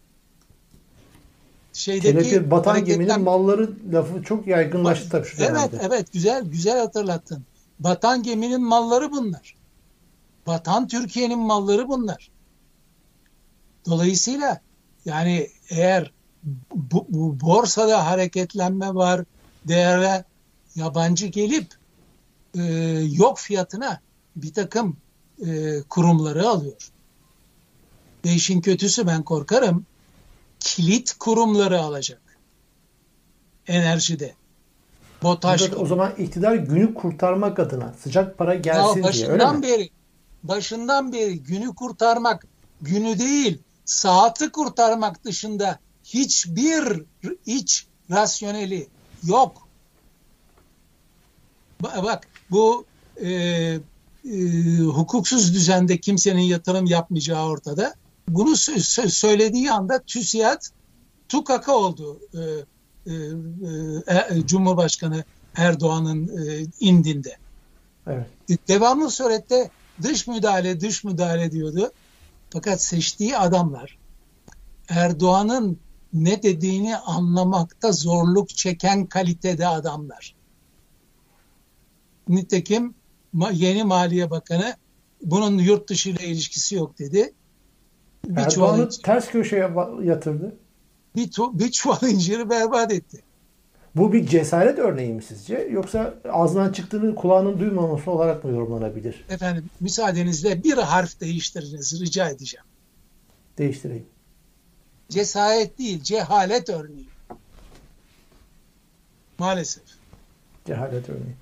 Şeydeki 1.73 2.13
Kelepir 2.13 2.51
batan 2.51 2.71
hareketler... 2.71 2.95
geminin 2.95 3.21
malları 3.21 3.71
lafı 3.93 4.23
çok 4.23 4.47
yaygınlaştı 4.47 5.09
tabii 5.11 5.27
şu 5.27 5.43
Evet 5.45 5.71
evet 5.81 6.13
güzel 6.13 6.45
güzel 6.45 6.79
hatırlattın. 6.79 7.45
Batan 7.81 8.23
geminin 8.23 8.63
malları 8.63 9.11
bunlar. 9.11 9.57
Batan 10.47 10.89
Türkiye'nin 10.89 11.39
malları 11.39 11.89
bunlar. 11.89 12.31
Dolayısıyla 13.87 14.61
yani 15.05 15.49
eğer 15.71 16.13
bu, 16.75 17.07
bu 17.09 17.41
borsada 17.41 18.07
hareketlenme 18.07 18.95
var, 18.95 19.25
değerler 19.65 20.25
yabancı 20.79 21.27
gelip 21.27 21.75
e, 22.59 22.63
yok 23.13 23.39
fiyatına 23.39 24.01
bir 24.37 24.55
takım 24.55 24.97
e, 25.47 25.83
kurumları 25.83 26.49
alıyor. 26.49 26.91
Ve 28.25 28.33
işin 28.33 28.61
kötüsü 28.61 29.07
ben 29.07 29.23
korkarım 29.23 29.87
kilit 30.61 31.13
kurumları 31.13 31.81
alacak. 31.81 32.21
Enerjide. 33.67 34.35
BOTAŞ. 35.23 35.73
O 35.77 35.87
zaman 35.87 36.13
iktidar 36.19 36.55
günü 36.55 36.95
kurtarmak 36.95 37.59
adına 37.59 37.95
sıcak 38.03 38.39
para 38.39 38.55
gelsin 38.55 39.03
ya 39.03 39.13
diye 39.13 39.29
öyle 39.29 39.53
mi? 39.53 39.63
Beri, 39.63 39.91
başından 40.43 41.13
beri 41.13 41.43
günü 41.43 41.75
kurtarmak 41.75 42.47
günü 42.81 43.19
değil 43.19 43.63
saati 43.85 44.53
kurtarmak 44.53 45.25
dışında 45.25 45.79
hiçbir 46.05 47.03
iç 47.47 47.87
rasyoneli 48.11 48.89
yok. 49.25 49.68
Bak 51.83 52.29
bu 52.51 52.85
e, 53.23 53.29
e, 53.29 53.81
hukuksuz 54.79 55.55
düzende 55.55 56.01
kimsenin 56.01 56.43
yatırım 56.43 56.87
yapmayacağı 56.87 57.47
ortada. 57.47 57.95
Bunu 58.29 58.51
sö- 58.51 59.11
söylediği 59.11 59.73
anda 59.73 60.03
TÜSİAD 60.03 60.63
tukaka 61.29 61.73
oldu 61.73 62.21
e, 62.35 62.41
e, 63.07 63.15
e, 64.37 64.47
Cumhurbaşkanı 64.47 65.25
Erdoğan'ın 65.57 66.47
e, 66.47 66.67
indinde. 66.81 67.37
Evet. 68.07 68.27
Devamlı 68.69 69.11
surette 69.11 69.71
dış 70.03 70.27
müdahale, 70.27 70.81
dış 70.81 71.05
müdahale 71.05 71.53
diyordu. 71.53 71.91
Fakat 72.51 72.83
seçtiği 72.83 73.37
adamlar 73.37 73.99
Erdoğan'ın 74.89 75.79
ne 76.13 76.43
dediğini 76.43 76.97
anlamakta 76.97 77.93
zorluk 77.93 78.49
çeken 78.49 79.07
kalitede 79.07 79.67
adamlar. 79.67 80.38
Nitekim 82.29 82.95
yeni 83.53 83.85
Maliye 83.85 84.31
Bakanı 84.31 84.75
bunun 85.23 85.59
yurt 85.59 85.89
dışı 85.89 86.11
ile 86.11 86.25
ilişkisi 86.25 86.75
yok 86.75 86.99
dedi. 86.99 87.33
Bir 88.25 88.37
Erdoğan'ı 88.37 88.91
çuval, 88.91 89.03
ters 89.03 89.31
köşeye 89.31 89.71
yatırdı. 90.03 90.57
Bir, 91.17 91.31
bir 91.53 91.71
çuval 91.71 92.03
inciri 92.03 92.51
berbat 92.51 92.93
etti. 92.93 93.23
Bu 93.97 94.13
bir 94.13 94.27
cesaret 94.27 94.79
örneği 94.79 95.15
mi 95.15 95.23
sizce? 95.23 95.69
Yoksa 95.71 96.15
ağzından 96.33 96.73
çıktığını 96.73 97.15
kulağının 97.15 97.61
duymaması 97.61 98.11
olarak 98.11 98.45
mı 98.45 98.51
yorumlanabilir? 98.51 99.25
Efendim 99.29 99.71
müsaadenizle 99.81 100.65
bir 100.65 100.77
harf 100.77 101.21
değiştiriniz 101.21 102.01
rica 102.01 102.29
edeceğim. 102.29 102.67
Değiştireyim. 103.59 104.07
Cesaret 105.09 105.79
değil, 105.79 106.03
cehalet 106.03 106.71
örneği. 106.71 107.09
Maalesef. 109.39 109.85
Cehalet 110.67 111.09
örneği. 111.09 111.35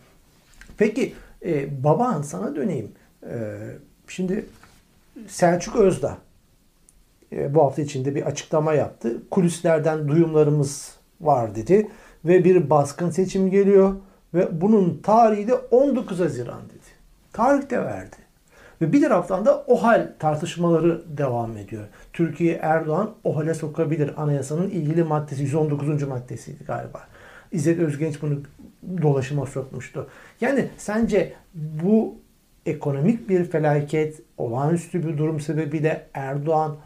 Peki 0.78 1.14
e, 1.44 1.84
baban 1.84 2.22
sana 2.22 2.56
döneyim. 2.56 2.92
E, 3.22 3.58
şimdi 4.08 4.46
Selçuk 5.26 5.76
Özdağ 5.76 6.18
e, 7.32 7.54
bu 7.54 7.62
hafta 7.62 7.82
içinde 7.82 8.14
bir 8.14 8.22
açıklama 8.22 8.74
yaptı. 8.74 9.22
Kulislerden 9.30 10.08
duyumlarımız 10.08 10.96
var 11.20 11.54
dedi 11.54 11.88
ve 12.24 12.44
bir 12.44 12.70
baskın 12.70 13.10
seçim 13.10 13.50
geliyor 13.50 13.94
ve 14.34 14.60
bunun 14.60 15.00
tarihi 15.02 15.48
de 15.48 15.54
19 15.54 16.20
Haziran 16.20 16.64
dedi. 16.68 16.96
Tarih 17.32 17.70
de 17.70 17.84
verdi. 17.84 18.16
Ve 18.80 18.92
bir 18.92 19.02
taraftan 19.02 19.44
da 19.46 19.64
OHAL 19.66 20.12
tartışmaları 20.18 21.02
devam 21.18 21.56
ediyor. 21.56 21.84
Türkiye 22.12 22.54
Erdoğan 22.54 23.10
OHAL'e 23.24 23.54
sokabilir. 23.54 24.22
Anayasanın 24.22 24.70
ilgili 24.70 25.04
maddesi 25.04 25.42
119. 25.42 26.02
maddesiydi 26.02 26.64
galiba. 26.64 27.02
İzzet 27.56 27.78
Özgenç 27.78 28.22
bunu 28.22 28.38
dolaşıma 29.02 29.46
sokmuştu. 29.46 30.08
Yani 30.40 30.68
sence 30.78 31.32
bu 31.54 32.14
ekonomik 32.66 33.28
bir 33.28 33.44
felaket, 33.44 34.22
olağanüstü 34.38 35.06
bir 35.06 35.18
durum 35.18 35.40
sebebiyle 35.40 36.06
Erdoğan 36.14 36.76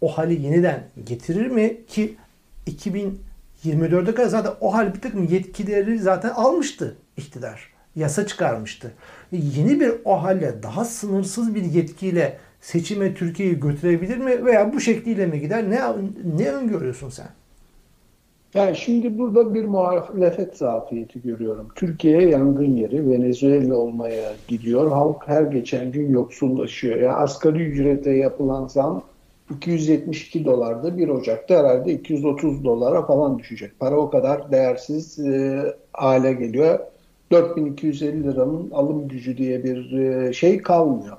o 0.00 0.18
hali 0.18 0.42
yeniden 0.42 0.84
getirir 1.04 1.46
mi? 1.46 1.76
Ki 1.88 2.16
2024'e 2.66 4.14
kadar 4.14 4.28
zaten 4.28 4.52
o 4.60 4.74
hal 4.74 4.94
bir 4.94 5.00
takım 5.00 5.24
yetkileri 5.24 5.98
zaten 5.98 6.30
almıştı 6.30 6.96
iktidar. 7.16 7.72
Yasa 7.96 8.26
çıkarmıştı. 8.26 8.92
Yeni 9.32 9.80
bir 9.80 9.92
o 10.04 10.22
halle 10.22 10.62
daha 10.62 10.84
sınırsız 10.84 11.54
bir 11.54 11.62
yetkiyle 11.62 12.38
seçime 12.60 13.14
Türkiye'yi 13.14 13.60
götürebilir 13.60 14.16
mi? 14.16 14.44
Veya 14.44 14.72
bu 14.72 14.80
şekliyle 14.80 15.26
mi 15.26 15.40
gider? 15.40 15.70
Ne, 15.70 15.80
ne 16.36 16.48
öngörüyorsun 16.48 17.10
sen? 17.10 17.28
Yani 18.54 18.76
şimdi 18.76 19.18
burada 19.18 19.54
bir 19.54 19.64
muhalefet 19.64 20.56
zafiyeti 20.56 21.22
görüyorum. 21.22 21.68
Türkiye 21.74 22.28
yangın 22.28 22.76
yeri, 22.76 23.10
Venezuela 23.10 23.76
olmaya 23.76 24.32
gidiyor. 24.48 24.90
Halk 24.90 25.22
her 25.26 25.42
geçen 25.42 25.92
gün 25.92 26.10
yoksullaşıyor. 26.10 27.00
Yani 27.00 27.14
asgari 27.14 27.62
ücrete 27.62 28.10
yapılan 28.10 28.68
zam 28.68 29.02
272 29.50 30.44
dolardı. 30.44 30.98
1 30.98 31.08
Ocak'ta 31.08 31.58
herhalde 31.58 31.92
230 31.92 32.64
dolara 32.64 33.06
falan 33.06 33.38
düşecek. 33.38 33.80
Para 33.80 33.96
o 33.96 34.10
kadar 34.10 34.52
değersiz 34.52 35.18
e, 35.18 35.62
hale 35.92 36.32
geliyor. 36.32 36.78
4250 37.30 38.24
liranın 38.24 38.70
alım 38.70 39.08
gücü 39.08 39.36
diye 39.36 39.64
bir 39.64 39.92
e, 39.92 40.32
şey 40.32 40.58
kalmıyor. 40.58 41.16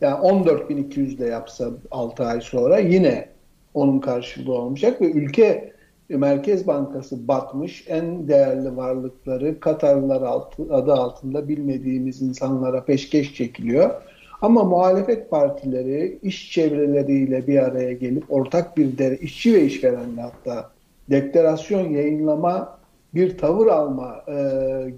Yani 0.00 0.24
14200 0.24 1.18
de 1.18 1.26
yapsa 1.26 1.70
6 1.90 2.24
ay 2.24 2.40
sonra 2.40 2.78
yine 2.78 3.28
onun 3.74 3.98
karşılığı 3.98 4.52
olmayacak 4.52 5.00
ve 5.00 5.10
ülke 5.10 5.73
Merkez 6.08 6.66
Bankası 6.66 7.28
batmış, 7.28 7.84
en 7.88 8.28
değerli 8.28 8.76
varlıkları 8.76 9.60
Katarlılar 9.60 10.22
adı 10.70 10.92
altında 10.92 11.48
bilmediğimiz 11.48 12.22
insanlara 12.22 12.84
peşkeş 12.84 13.34
çekiliyor. 13.34 13.90
Ama 14.42 14.64
muhalefet 14.64 15.30
partileri 15.30 16.18
iş 16.22 16.52
çevreleriyle 16.52 17.46
bir 17.46 17.58
araya 17.58 17.92
gelip 17.92 18.32
ortak 18.32 18.76
bir 18.76 18.98
de 18.98 19.18
işçi 19.18 19.54
ve 19.54 19.64
işverenle 19.64 20.20
hatta 20.20 20.70
deklarasyon 21.10 21.90
yayınlama 21.90 22.78
bir 23.14 23.38
tavır 23.38 23.66
alma 23.66 24.24
e, 24.28 24.34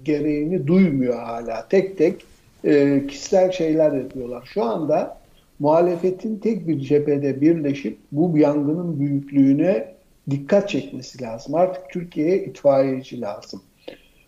gereğini 0.03 0.67
duymuyor 0.67 1.19
hala. 1.19 1.67
Tek 1.69 1.97
tek 1.97 2.25
e, 2.63 3.03
kişisel 3.07 3.51
şeyler 3.51 3.91
yapıyorlar. 3.91 4.49
Şu 4.53 4.63
anda 4.63 5.17
muhalefetin 5.59 6.37
tek 6.37 6.67
bir 6.67 6.79
cephede 6.79 7.41
birleşip 7.41 7.97
bu 8.11 8.37
yangının 8.37 8.99
büyüklüğüne 8.99 9.96
dikkat 10.29 10.69
çekmesi 10.69 11.21
lazım. 11.21 11.55
Artık 11.55 11.89
Türkiye'ye 11.89 12.45
itfaiyeci 12.45 13.21
lazım. 13.21 13.61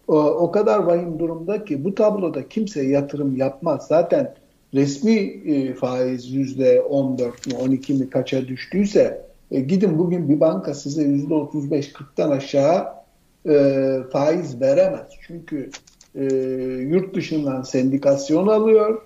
O, 0.08 0.18
o 0.18 0.52
kadar 0.52 0.80
vahim 0.80 1.20
durumda 1.20 1.66
ki 1.66 1.84
bu 1.84 1.96
tabloda 1.96 2.50
kimse 2.50 2.84
yatırım 2.84 3.38
yapmaz. 3.38 3.88
Zaten 3.88 4.34
resmi 4.74 5.16
e, 5.16 5.74
faiz 5.74 6.32
yüzde 6.32 6.82
14 6.82 7.48
mi 7.48 7.54
12 7.56 7.94
mi 7.94 8.10
kaça 8.10 8.48
düştüyse 8.48 9.26
e, 9.52 9.60
gidin 9.60 10.00
bugün 10.00 10.30
bir 10.30 10.40
banka 10.40 10.74
size 10.74 11.04
yüzde 11.04 11.34
35-40'tan 11.34 12.32
aşağı 12.32 12.88
e, 13.50 13.98
faiz 14.12 14.62
veremez. 14.62 15.08
Çünkü 15.28 15.70
e, 16.16 16.24
yurt 16.82 17.16
dışından 17.16 17.62
sendikasyon 17.62 18.48
alıyor. 18.48 19.02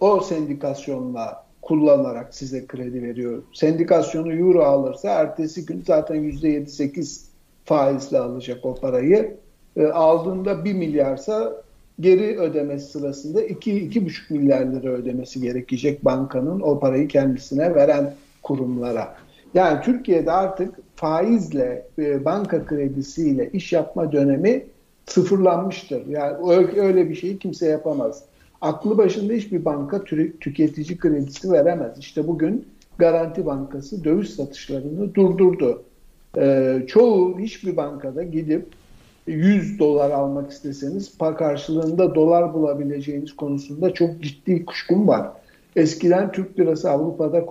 O 0.00 0.20
sendikasyonla 0.20 1.43
kullanarak 1.64 2.34
size 2.34 2.66
kredi 2.66 3.02
veriyor. 3.02 3.42
Sendikasyonu 3.52 4.32
euro 4.32 4.62
alırsa 4.62 5.08
ertesi 5.08 5.66
gün 5.66 5.82
zaten 5.86 6.16
%7-8 6.16 7.20
faizle 7.64 8.18
alacak 8.18 8.64
o 8.64 8.74
parayı. 8.74 9.36
E, 9.76 9.86
aldığında 9.86 10.64
1 10.64 10.74
milyarsa 10.74 11.62
geri 12.00 12.38
ödemesi 12.38 12.90
sırasında 12.90 13.42
2-2,5 13.42 14.32
milyar 14.32 14.66
lira 14.66 14.88
ödemesi 14.88 15.40
gerekecek 15.40 16.04
bankanın 16.04 16.60
o 16.60 16.78
parayı 16.78 17.08
kendisine 17.08 17.74
veren 17.74 18.14
kurumlara. 18.42 19.16
Yani 19.54 19.80
Türkiye'de 19.80 20.32
artık 20.32 20.74
faizle, 20.96 21.86
e, 21.98 22.24
banka 22.24 22.66
kredisiyle 22.66 23.50
iş 23.52 23.72
yapma 23.72 24.12
dönemi 24.12 24.64
sıfırlanmıştır. 25.06 26.06
Yani 26.06 26.36
öyle 26.76 27.10
bir 27.10 27.14
şeyi 27.14 27.38
kimse 27.38 27.68
yapamaz. 27.68 28.22
Aklı 28.64 28.98
başında 28.98 29.32
hiçbir 29.32 29.64
banka 29.64 30.04
tüketici 30.40 30.98
kredisi 30.98 31.52
veremez. 31.52 31.98
İşte 31.98 32.26
bugün 32.26 32.66
Garanti 32.98 33.46
Bankası 33.46 34.04
döviz 34.04 34.30
satışlarını 34.30 35.14
durdurdu. 35.14 35.82
Ee, 36.38 36.82
çoğu 36.86 37.38
hiçbir 37.38 37.76
bankada 37.76 38.22
gidip 38.22 38.66
100 39.26 39.78
dolar 39.78 40.10
almak 40.10 40.50
isteseniz 40.50 41.18
karşılığında 41.18 42.14
dolar 42.14 42.54
bulabileceğiniz 42.54 43.36
konusunda 43.36 43.94
çok 43.94 44.22
ciddi 44.22 44.64
kuşkum 44.64 45.08
var. 45.08 45.28
Eskiden 45.76 46.32
Türk 46.32 46.58
lirası 46.58 46.90
Avrupa'da 46.90 47.46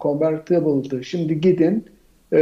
convertible'dı. 0.00 1.04
Şimdi 1.04 1.40
gidin 1.40 1.84
e, 2.32 2.38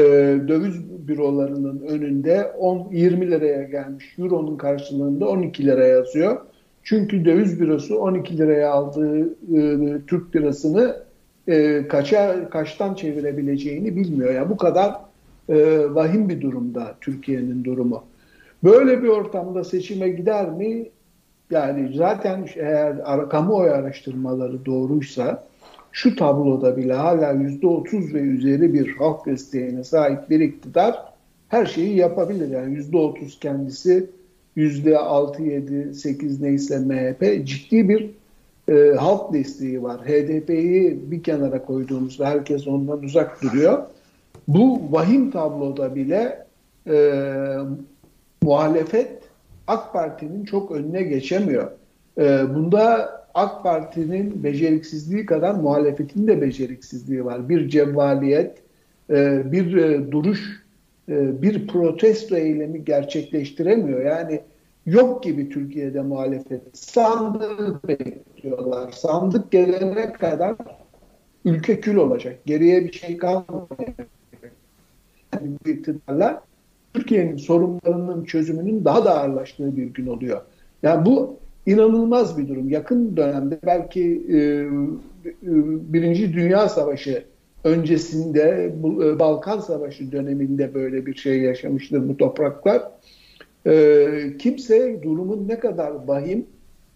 döviz 0.49 0.75
bürolarının 1.09 1.81
önünde 1.89 2.45
10 2.45 2.89
20 2.93 3.31
liraya 3.31 3.62
gelmiş 3.62 4.15
euronun 4.19 4.57
karşılığında 4.57 5.29
12 5.29 5.67
lira 5.67 5.87
yazıyor. 5.87 6.41
Çünkü 6.87 7.25
döviz 7.25 7.61
bürosu 7.61 7.96
12 7.96 8.38
liraya 8.38 8.70
aldığı 8.70 9.29
e, 9.57 9.79
Türk 10.07 10.37
lirasını 10.37 10.96
e, 11.49 11.88
kaça 11.88 12.51
kaçtan 12.51 12.94
çevirebileceğini 12.94 13.96
bilmiyor. 13.96 14.35
Yani 14.35 14.51
bu 14.51 14.57
kadar 14.57 14.96
e, 15.49 15.55
vahim 15.94 16.29
bir 16.29 16.40
durumda 16.40 16.94
Türkiye'nin 17.01 17.64
durumu. 17.64 18.05
Böyle 18.64 19.03
bir 19.03 19.09
ortamda 19.09 19.64
seçime 19.64 20.09
gider 20.09 20.51
mi? 20.51 20.88
Yani 21.51 21.96
zaten 21.96 22.49
eğer 22.57 23.29
kamuoyu 23.29 23.72
araştırmaları 23.72 24.66
doğruysa 24.66 25.44
şu 25.92 26.16
tabloda 26.16 26.77
bile 26.77 26.94
hala 26.94 27.33
yüzde 27.33 27.66
otuz 27.66 28.14
ve 28.14 28.20
üzeri 28.20 28.75
bir 28.75 28.96
halk 28.96 29.27
desteğine 29.27 29.85
sahip 29.85 30.31
bir 30.31 30.40
iktidar 30.40 31.03
her 31.49 31.66
şeyi 31.66 31.96
yapabilir. 31.96 32.49
Yani 32.49 32.75
yüzde 32.75 32.96
otuz 32.96 33.40
kendisi 33.40 34.11
yüzde 34.57 34.99
altı, 34.99 35.42
yedi, 35.42 35.95
sekiz 35.95 36.40
neyse 36.40 36.79
MHP 36.79 37.47
ciddi 37.47 37.88
bir 37.88 38.11
e, 38.69 38.95
halk 38.97 39.33
desteği 39.33 39.83
var. 39.83 40.01
HDP'yi 40.01 41.11
bir 41.11 41.23
kenara 41.23 41.64
koyduğumuzda 41.64 42.27
herkes 42.27 42.69
ondan 42.69 43.03
uzak 43.03 43.42
duruyor. 43.42 43.83
Bu 44.49 44.81
vahim 44.90 45.31
tabloda 45.31 45.95
bile 45.95 46.47
e, 46.87 47.12
muhalefet 48.42 49.11
AK 49.66 49.92
Parti'nin 49.92 50.45
çok 50.45 50.71
önüne 50.71 51.03
geçemiyor. 51.03 51.71
E, 52.19 52.55
bunda 52.55 53.16
AK 53.35 53.62
Parti'nin 53.62 54.45
beceriksizliği 54.45 55.27
kadar 55.27 55.55
muhalefetin 55.55 56.27
de 56.27 56.40
beceriksizliği 56.40 57.25
var. 57.25 57.49
Bir 57.49 57.69
cevvaliyet, 57.69 58.59
e, 59.11 59.53
bir 59.53 59.77
e, 59.77 60.12
duruş 60.12 60.65
e, 61.09 61.42
bir 61.42 61.66
protesto 61.66 62.37
eylemi 62.37 62.85
gerçekleştiremiyor. 62.85 64.05
Yani 64.05 64.40
yok 64.87 65.23
gibi 65.23 65.49
Türkiye'de 65.49 66.03
muhalefet. 66.03 66.62
Sandığı 66.73 67.81
bekliyorlar. 67.88 68.92
Sandık 68.92 69.51
gelene 69.51 70.12
kadar 70.12 70.57
ülke 71.45 71.81
kül 71.81 71.97
olacak. 71.97 72.38
Geriye 72.47 72.85
bir 72.85 72.92
şey 72.92 73.16
kalmayacak. 73.16 74.09
Yani 75.35 75.57
iktidarlar 75.66 76.40
Türkiye'nin 76.95 77.37
sorunlarının 77.37 78.25
çözümünün 78.25 78.85
daha 78.85 79.05
da 79.05 79.21
ağırlaştığı 79.21 79.77
bir 79.77 79.87
gün 79.87 80.07
oluyor. 80.07 80.40
Yani 80.83 81.07
bu 81.07 81.38
inanılmaz 81.66 82.38
bir 82.38 82.49
durum. 82.49 82.69
Yakın 82.69 83.16
dönemde 83.16 83.59
belki 83.66 84.23
e, 84.29 84.37
e 84.37 84.66
Birinci 85.92 86.33
Dünya 86.33 86.69
Savaşı 86.69 87.25
öncesinde 87.66 88.72
bu, 88.76 89.05
e, 89.05 89.18
Balkan 89.18 89.61
Savaşı 89.61 90.12
döneminde 90.12 90.74
böyle 90.74 91.07
bir 91.07 91.14
şey 91.14 91.40
yaşamıştır 91.40 92.09
bu 92.09 92.16
topraklar. 92.16 92.83
E, 93.66 94.07
kimse 94.38 95.02
durumun 95.02 95.48
ne 95.48 95.59
kadar 95.59 95.92
vahim, 96.07 96.46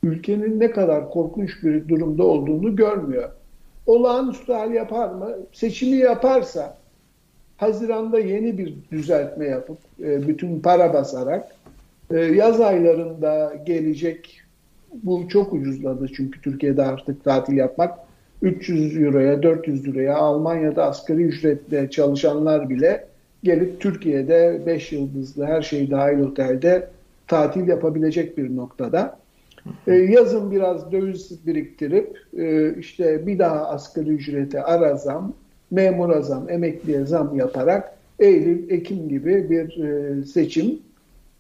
ülkenin 0.03 0.61
ne 0.61 0.71
kadar 0.71 1.11
korkunç 1.11 1.51
bir 1.63 1.89
durumda 1.89 2.25
olduğunu 2.25 2.77
görmüyor. 2.77 3.31
Olağanüstü 3.87 4.53
hal 4.53 4.75
yapar 4.75 5.09
mı? 5.09 5.37
Seçimi 5.53 5.97
yaparsa 5.97 6.77
Haziran'da 7.57 8.19
yeni 8.19 8.59
bir 8.59 8.75
düzeltme 8.93 9.47
yapıp 9.47 9.79
e, 10.01 10.29
bütün 10.29 10.61
para 10.61 10.95
basarak 10.95 11.57
e, 12.11 12.19
yaz 12.19 12.61
aylarında 12.61 13.53
gelecek 13.67 14.41
bu 15.03 15.29
çok 15.29 15.53
ucuzladı 15.53 16.09
çünkü 16.17 16.41
Türkiye'de 16.41 16.83
artık 16.83 17.25
tatil 17.25 17.57
yapmak 17.57 18.10
300 18.43 18.97
euroya 18.97 19.43
400 19.43 19.87
liraya 19.87 20.17
Almanya'da 20.17 20.85
asgari 20.85 21.23
ücretle 21.23 21.91
çalışanlar 21.91 22.71
bile 22.71 23.07
gelip 23.43 23.81
Türkiye'de 23.81 24.63
5 24.67 24.93
yıldızlı 24.93 25.45
her 25.45 25.63
şey 25.63 25.91
dahil 25.91 26.21
otelde 26.21 26.89
tatil 27.27 27.69
yapabilecek 27.69 28.39
bir 28.39 28.57
noktada. 28.57 29.19
Ee, 29.87 29.95
yazın 29.95 30.51
biraz 30.51 30.93
döviz 30.93 31.47
biriktirip 31.47 32.19
e, 32.39 32.75
işte 32.79 33.27
bir 33.27 33.39
daha 33.39 33.69
asgari 33.69 34.09
ücrete 34.09 34.63
ara 34.63 34.97
zam, 34.97 35.33
memura 35.71 36.23
zam, 36.23 36.51
emekliye 36.51 37.07
zam 37.07 37.37
yaparak 37.37 37.93
Eylül, 38.19 38.71
Ekim 38.71 39.09
gibi 39.09 39.51
bir 39.51 39.85
e, 39.85 40.25
seçim 40.25 40.79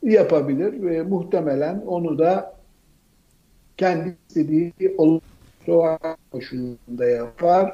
yapabilir 0.03 0.83
ve 0.83 1.03
muhtemelen 1.03 1.83
onu 1.87 2.19
da 2.19 2.55
kendi 3.77 4.17
istediği 4.29 4.73
olumsuz 5.73 6.17
koşulunda 6.33 7.05
yapar. 7.05 7.73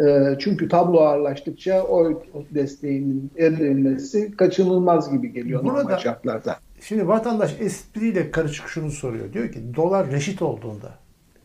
E, 0.00 0.36
çünkü 0.38 0.68
tablo 0.68 1.00
ağırlaştıkça 1.00 1.82
oy 1.82 2.16
desteğinin 2.50 3.30
erilmesi 3.38 4.36
kaçınılmaz 4.36 5.12
gibi 5.12 5.32
geliyor 5.32 5.64
Burada, 5.64 5.82
normal 5.82 5.98
şartlarda. 5.98 6.56
Şimdi 6.80 7.08
vatandaş 7.08 7.56
espriyle 7.60 8.30
karışık 8.30 8.68
şunu 8.68 8.90
soruyor. 8.90 9.32
Diyor 9.32 9.52
ki 9.52 9.74
dolar 9.76 10.10
reşit 10.10 10.42
olduğunda 10.42 10.90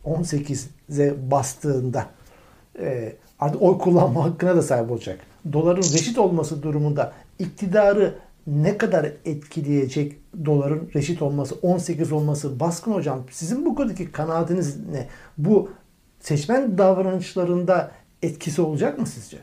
18'e 0.06 1.32
bastığında 1.32 2.06
e, 2.80 3.14
artık 3.40 3.62
oy 3.62 3.78
kullanma 3.78 4.24
hakkına 4.24 4.56
da 4.56 4.62
sahip 4.62 4.92
olacak. 4.92 5.20
Doların 5.54 5.82
reşit 5.82 6.18
olması 6.18 6.64
durumunda 6.64 7.14
iktidarı 7.40 8.16
ne 8.48 8.78
kadar 8.78 9.12
etkileyecek 9.26 10.18
doların 10.46 10.90
reşit 10.96 11.22
olması, 11.22 11.56
18 11.62 12.12
olması? 12.12 12.60
Baskın 12.60 12.92
hocam 12.92 13.24
sizin 13.32 13.66
bu 13.66 13.76
konudaki 13.76 14.12
kanaatiniz 14.12 14.90
ne? 14.90 15.08
Bu 15.38 15.70
seçmen 16.22 16.78
davranışlarında 16.78 17.92
etkisi 18.22 18.62
olacak 18.62 19.00
mı 19.00 19.08
sizce? 19.08 19.40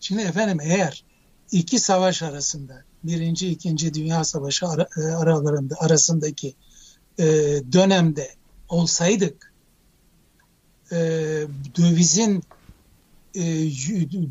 Şimdi 0.00 0.22
efendim 0.22 0.58
eğer 0.62 1.04
iki 1.50 1.78
savaş 1.78 2.22
arasında 2.22 2.84
birinci, 3.04 3.48
ikinci 3.48 3.94
Dünya 3.94 4.24
Savaşı 4.24 4.68
ara, 4.68 4.88
e, 4.96 5.00
aralarında 5.00 5.74
arasındaki 5.78 6.54
e, 7.18 7.24
dönemde 7.72 8.30
olsaydık 8.68 9.52
e, 10.92 10.96
dövizin 11.78 12.42
e, 13.34 13.42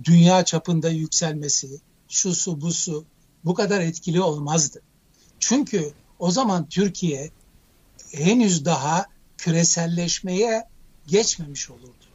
dünya 0.04 0.46
çapında 0.46 0.90
yükselmesi, 0.90 1.68
şu 2.10 2.36
su 2.36 2.62
bu 2.62 2.74
su 2.74 3.06
bu 3.46 3.54
kadar 3.54 3.82
etkili 3.82 4.22
olmazdı. 4.22 4.82
Çünkü 5.40 5.92
o 6.20 6.32
zaman 6.32 6.70
Türkiye 6.70 7.32
henüz 8.12 8.66
daha 8.66 9.06
küreselleşmeye 9.38 10.64
geçmemiş 11.08 11.70
olurdu. 11.70 12.06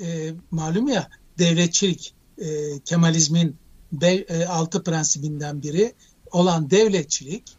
E, 0.00 0.34
malum 0.50 0.88
ya 0.88 1.08
devletçilik 1.38 2.14
e, 2.38 2.78
Kemalizmin 2.84 3.56
be, 3.92 4.14
e, 4.14 4.44
altı 4.44 4.82
prensibinden 4.82 5.62
biri 5.62 5.94
olan 6.32 6.70
devletçilik 6.70 7.56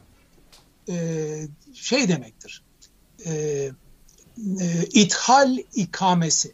e, 0.89 1.47
şey 1.73 2.07
demektir. 2.07 2.63
E, 3.25 3.31
e, 4.61 4.85
ithal 4.93 5.57
ikamesi. 5.75 6.53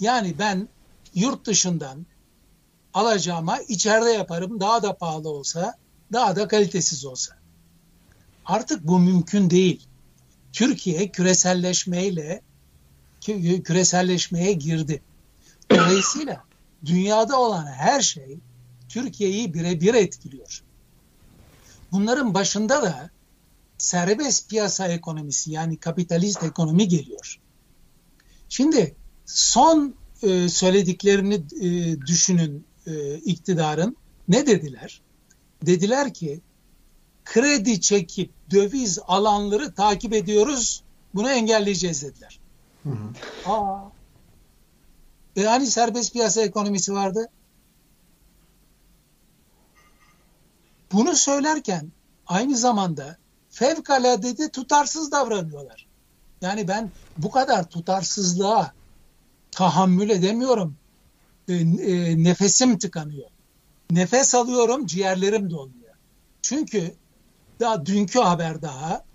Yani 0.00 0.38
ben 0.38 0.68
yurt 1.14 1.46
dışından 1.46 2.06
alacağıma 2.94 3.58
içeride 3.60 4.10
yaparım 4.10 4.60
daha 4.60 4.82
da 4.82 4.96
pahalı 4.96 5.28
olsa 5.28 5.74
daha 6.12 6.36
da 6.36 6.48
kalitesiz 6.48 7.04
olsa. 7.04 7.36
Artık 8.44 8.86
bu 8.86 8.98
mümkün 8.98 9.50
değil. 9.50 9.86
Türkiye 10.52 11.08
küreselleşmeyle 11.08 12.42
küreselleşmeye 13.64 14.52
girdi. 14.52 15.02
Dolayısıyla 15.70 16.44
dünyada 16.84 17.38
olan 17.38 17.66
her 17.66 18.00
şey 18.00 18.38
Türkiye'yi 18.88 19.54
birebir 19.54 19.94
etkiliyor. 19.94 20.62
Bunların 21.92 22.34
başında 22.34 22.82
da 22.82 23.10
serbest 23.78 24.50
piyasa 24.50 24.88
ekonomisi 24.88 25.52
yani 25.52 25.76
kapitalist 25.76 26.42
ekonomi 26.42 26.88
geliyor. 26.88 27.40
Şimdi 28.48 28.94
son 29.26 29.94
e, 30.22 30.48
söylediklerini 30.48 31.34
e, 31.34 32.00
düşünün 32.00 32.64
e, 32.86 33.14
iktidarın 33.14 33.96
ne 34.28 34.46
dediler? 34.46 35.00
Dediler 35.66 36.14
ki 36.14 36.40
kredi 37.24 37.80
çekip 37.80 38.30
döviz 38.50 38.98
alanları 39.06 39.74
takip 39.74 40.12
ediyoruz 40.12 40.82
bunu 41.14 41.30
engelleyeceğiz 41.30 42.02
dediler. 42.02 42.39
Hı 42.82 42.90
hı. 42.90 43.52
Aa. 43.52 43.90
E 45.36 45.42
hani 45.44 45.66
serbest 45.66 46.12
piyasa 46.12 46.42
ekonomisi 46.42 46.92
vardı? 46.92 47.28
Bunu 50.92 51.16
söylerken 51.16 51.92
aynı 52.26 52.56
zamanda 52.56 53.16
fevkalade 53.50 54.38
de 54.38 54.50
tutarsız 54.50 55.12
davranıyorlar. 55.12 55.86
Yani 56.40 56.68
ben 56.68 56.90
bu 57.18 57.30
kadar 57.30 57.70
tutarsızlığa 57.70 58.72
tahammül 59.50 60.10
edemiyorum. 60.10 60.76
E, 61.48 61.54
e, 61.54 62.24
nefesim 62.24 62.78
tıkanıyor. 62.78 63.30
Nefes 63.90 64.34
alıyorum, 64.34 64.86
ciğerlerim 64.86 65.50
doluyor. 65.50 65.94
Çünkü 66.42 66.94
daha 67.60 67.86
dünkü 67.86 68.18
haber 68.18 68.62
daha 68.62 69.09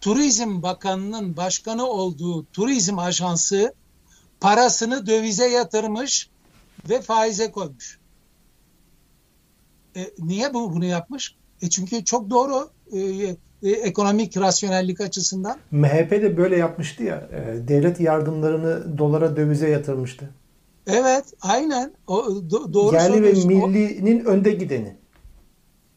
Turizm 0.00 0.62
Bakanı'nın 0.62 1.36
başkanı 1.36 1.86
olduğu 1.86 2.44
turizm 2.44 2.98
ajansı 2.98 3.74
parasını 4.40 5.06
dövize 5.06 5.48
yatırmış 5.48 6.28
ve 6.88 7.00
faize 7.00 7.50
koymuş. 7.50 7.98
E, 9.96 10.10
niye 10.18 10.54
bu 10.54 10.72
bunu 10.72 10.84
yapmış? 10.84 11.34
E 11.62 11.68
çünkü 11.68 12.04
çok 12.04 12.30
doğru 12.30 12.70
e, 12.92 12.98
e, 13.62 13.70
ekonomik 13.70 14.36
rasyonellik 14.36 15.00
açısından. 15.00 15.58
MHP 15.70 16.10
de 16.10 16.36
böyle 16.36 16.56
yapmıştı 16.56 17.02
ya. 17.02 17.28
E, 17.32 17.68
devlet 17.68 18.00
yardımlarını 18.00 18.98
dolara 18.98 19.36
dövize 19.36 19.68
yatırmıştı. 19.68 20.30
Evet, 20.86 21.24
aynen. 21.40 21.92
O 22.06 22.26
do, 22.50 22.72
doğru 22.72 22.94
Yerli 22.94 23.22
ve 23.22 23.32
millinin 23.32 24.24
o, 24.24 24.28
önde 24.28 24.50
gideni. 24.50 24.96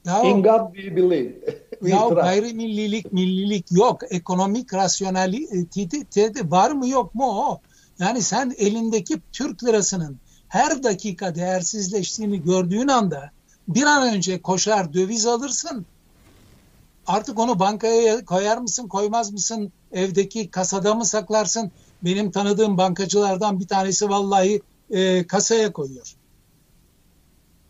Ya, 0.06 0.22
In 0.22 0.44
God 0.44 0.74
we 0.76 0.96
believe. 0.96 1.34
Ya 1.82 2.08
gayrimillilik, 2.08 3.14
millilik 3.14 3.72
yok. 3.72 4.00
Ekonomik 4.10 4.74
rasyonelite 4.74 6.52
var 6.52 6.72
mı 6.72 6.88
yok 6.88 7.16
mu 7.16 7.26
o? 7.26 7.62
Yani 8.00 8.22
sen 8.22 8.56
elindeki 8.58 9.22
Türk 9.32 9.64
lirasının 9.64 10.18
her 10.48 10.84
dakika 10.84 11.36
değersizleştiğini 11.36 12.44
gördüğün 12.44 12.88
anda 12.88 13.32
bir 13.68 13.84
an 13.84 14.14
önce 14.14 14.42
koşar 14.42 14.94
döviz 14.94 15.26
alırsın. 15.26 15.86
Artık 17.08 17.40
onu 17.40 17.60
bankaya 17.60 18.26
koyar 18.26 18.58
mısın, 18.58 18.88
koymaz 18.88 19.32
mısın? 19.32 19.72
Evdeki 19.92 20.50
kasada 20.50 20.96
mı 20.96 21.06
saklarsın? 21.06 21.72
Benim 22.04 22.32
tanıdığım 22.32 22.78
bankacılardan 22.78 23.60
bir 23.60 23.68
tanesi 23.68 24.10
vallahi 24.10 24.62
e, 24.90 25.28
kasaya 25.28 25.74
koyuyor. 25.74 26.16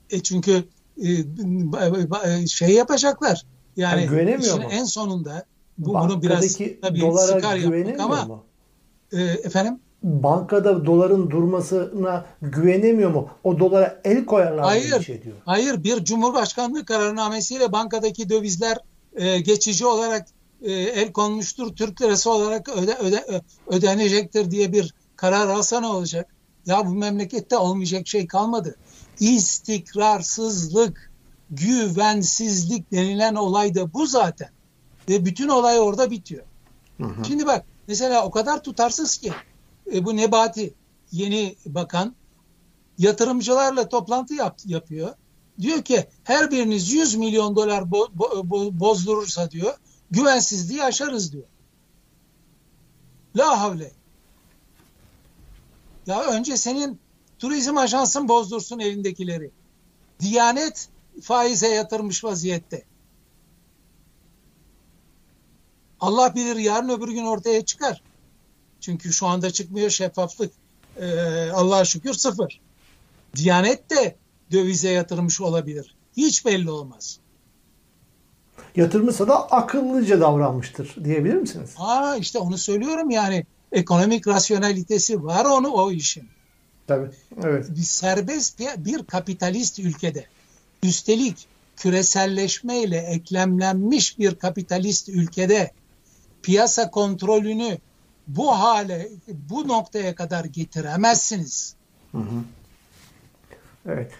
E 0.09 0.23
çünkü 0.23 0.67
e, 1.03 2.47
şey 2.47 2.69
yapacaklar. 2.69 3.45
Yani, 3.81 4.01
yani 4.01 4.37
işin 4.41 4.61
mu? 4.61 4.67
en 4.71 4.83
sonunda 4.83 5.45
bu 5.77 5.93
bunu 5.93 6.21
biraz 6.21 6.57
tabii 6.81 7.01
dolara 7.01 7.27
sıkar 7.27 7.55
yapmak 7.55 7.99
ama 7.99 8.25
mu? 8.25 8.43
E, 9.11 9.21
efendim 9.21 9.79
bankada 10.03 10.85
doların 10.85 11.31
durmasına 11.31 12.25
güvenemiyor 12.41 13.11
mu? 13.11 13.29
O 13.43 13.59
dolara 13.59 14.01
el 14.03 14.25
koyarlar 14.25 14.65
hayır, 14.65 14.97
mı 14.97 15.03
şey 15.03 15.23
diyor. 15.23 15.35
Hayır, 15.45 15.83
bir 15.83 16.03
cumhurbaşkanlığı 16.03 16.85
kararnamesiyle 16.85 17.71
bankadaki 17.71 18.29
dövizler 18.29 18.77
e, 19.15 19.39
geçici 19.39 19.85
olarak 19.85 20.27
e, 20.61 20.71
el 20.71 21.11
konmuştur. 21.11 21.75
Türk 21.75 22.01
lirası 22.01 22.31
olarak 22.31 22.69
öde, 22.69 22.95
öde, 22.95 23.41
ödenecektir 23.67 24.51
diye 24.51 24.73
bir 24.73 24.93
karar 25.15 25.47
alsa 25.47 25.79
ne 25.79 25.87
olacak? 25.87 26.35
Ya 26.65 26.85
bu 26.85 26.89
memlekette 26.89 27.57
olmayacak 27.57 28.07
şey 28.07 28.27
kalmadı. 28.27 28.75
İstikrarsızlık, 29.19 31.10
güvensizlik 31.51 32.91
denilen 32.91 33.35
olay 33.35 33.75
da 33.75 33.93
bu 33.93 34.07
zaten. 34.07 34.49
Ve 35.09 35.25
bütün 35.25 35.47
olay 35.47 35.79
orada 35.79 36.11
bitiyor. 36.11 36.43
Hı 36.97 37.03
hı. 37.03 37.25
Şimdi 37.27 37.45
bak 37.45 37.65
mesela 37.87 38.25
o 38.25 38.31
kadar 38.31 38.63
tutarsız 38.63 39.17
ki 39.17 39.33
e, 39.93 40.05
bu 40.05 40.17
Nebati 40.17 40.73
yeni 41.11 41.55
bakan 41.65 42.15
yatırımcılarla 42.97 43.89
toplantı 43.89 44.33
yap, 44.33 44.59
yapıyor. 44.65 45.13
Diyor 45.59 45.81
ki 45.81 46.07
her 46.23 46.51
biriniz 46.51 46.91
100 46.91 47.15
milyon 47.15 47.55
dolar 47.55 47.91
bo, 47.91 48.07
bo, 48.13 48.69
bozdurursa 48.79 49.51
diyor 49.51 49.73
güvensizliği 50.11 50.83
aşarız 50.83 51.33
diyor. 51.33 51.47
La 53.35 53.61
havle. 53.61 53.91
Ya 56.07 56.23
önce 56.23 56.57
senin 56.57 56.99
turizm 57.39 57.77
ajansın 57.77 58.27
bozdursun 58.27 58.79
elindekileri. 58.79 59.51
Diyanet 60.19 60.89
faize 61.21 61.67
yatırmış 61.67 62.23
vaziyette. 62.23 62.83
Allah 65.99 66.35
bilir 66.35 66.55
yarın 66.55 66.89
öbür 66.89 67.07
gün 67.07 67.25
ortaya 67.25 67.65
çıkar. 67.65 68.01
Çünkü 68.79 69.13
şu 69.13 69.27
anda 69.27 69.51
çıkmıyor 69.51 69.89
şeffaflık. 69.89 70.51
Ee, 70.97 71.49
Allah'a 71.53 71.85
şükür 71.85 72.13
sıfır. 72.13 72.61
Diyanet 73.35 73.89
de 73.89 74.15
dövize 74.51 74.89
yatırmış 74.89 75.41
olabilir. 75.41 75.95
Hiç 76.17 76.45
belli 76.45 76.71
olmaz. 76.71 77.19
Yatırmışsa 78.75 79.27
da 79.27 79.51
akıllıca 79.51 80.21
davranmıştır 80.21 80.95
diyebilir 81.03 81.35
misiniz? 81.35 81.73
Aa 81.77 82.15
işte 82.15 82.39
onu 82.39 82.57
söylüyorum 82.57 83.09
yani 83.09 83.45
ekonomik 83.71 84.27
rasyonalitesi 84.27 85.23
var 85.23 85.45
onu 85.45 85.69
o 85.69 85.91
işin. 85.91 86.29
Tabii. 86.87 87.09
Evet. 87.43 87.69
Bir 87.69 87.81
serbest 87.81 88.59
bir, 88.59 88.85
bir 88.85 89.03
kapitalist 89.03 89.79
ülkede 89.79 90.25
üstelik 90.83 91.47
küreselleşmeyle 91.75 92.97
eklemlenmiş 92.97 94.19
bir 94.19 94.35
kapitalist 94.35 95.09
ülkede 95.09 95.71
piyasa 96.43 96.91
kontrolünü 96.91 97.77
bu 98.27 98.51
hale, 98.51 99.07
bu 99.49 99.67
noktaya 99.67 100.15
kadar 100.15 100.45
getiremezsiniz. 100.45 101.75
Hı 102.11 102.17
hı. 102.17 102.43
Evet. 103.85 104.11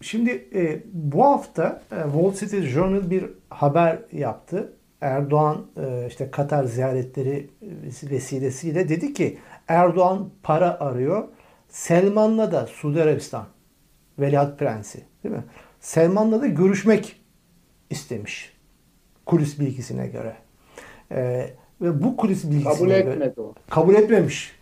Şimdi 0.00 0.48
e, 0.54 0.82
bu 0.92 1.24
hafta 1.24 1.82
e, 1.92 2.02
Wall 2.02 2.32
Street 2.32 2.64
Journal 2.64 3.10
bir 3.10 3.24
haber 3.50 3.98
yaptı. 4.12 4.72
Erdoğan 5.00 5.66
e, 5.76 6.06
işte 6.08 6.30
Katar 6.30 6.64
ziyaretleri 6.64 7.50
vesilesiyle 7.92 8.88
dedi 8.88 9.14
ki 9.14 9.38
Erdoğan 9.68 10.30
para 10.42 10.80
arıyor. 10.80 11.28
Selman'la 11.68 12.52
da 12.52 12.66
Suudi 12.66 13.02
Arabistan 13.02 13.46
Veliaht 14.18 14.58
Prensi 14.58 15.04
değil 15.24 15.34
mi? 15.34 15.44
Selman'la 15.88 16.42
da 16.42 16.46
görüşmek 16.46 17.20
istemiş. 17.90 18.52
Kulis 19.26 19.60
bilgisine 19.60 20.06
göre. 20.06 20.36
E, 21.12 21.50
ve 21.80 22.02
bu 22.02 22.16
kulis 22.16 22.44
bilgisine 22.44 22.72
kabul 22.72 22.86
göre, 22.86 22.98
etmedi 22.98 23.40
o. 23.40 23.54
Kabul 23.70 23.94
etmemiş. 23.94 24.52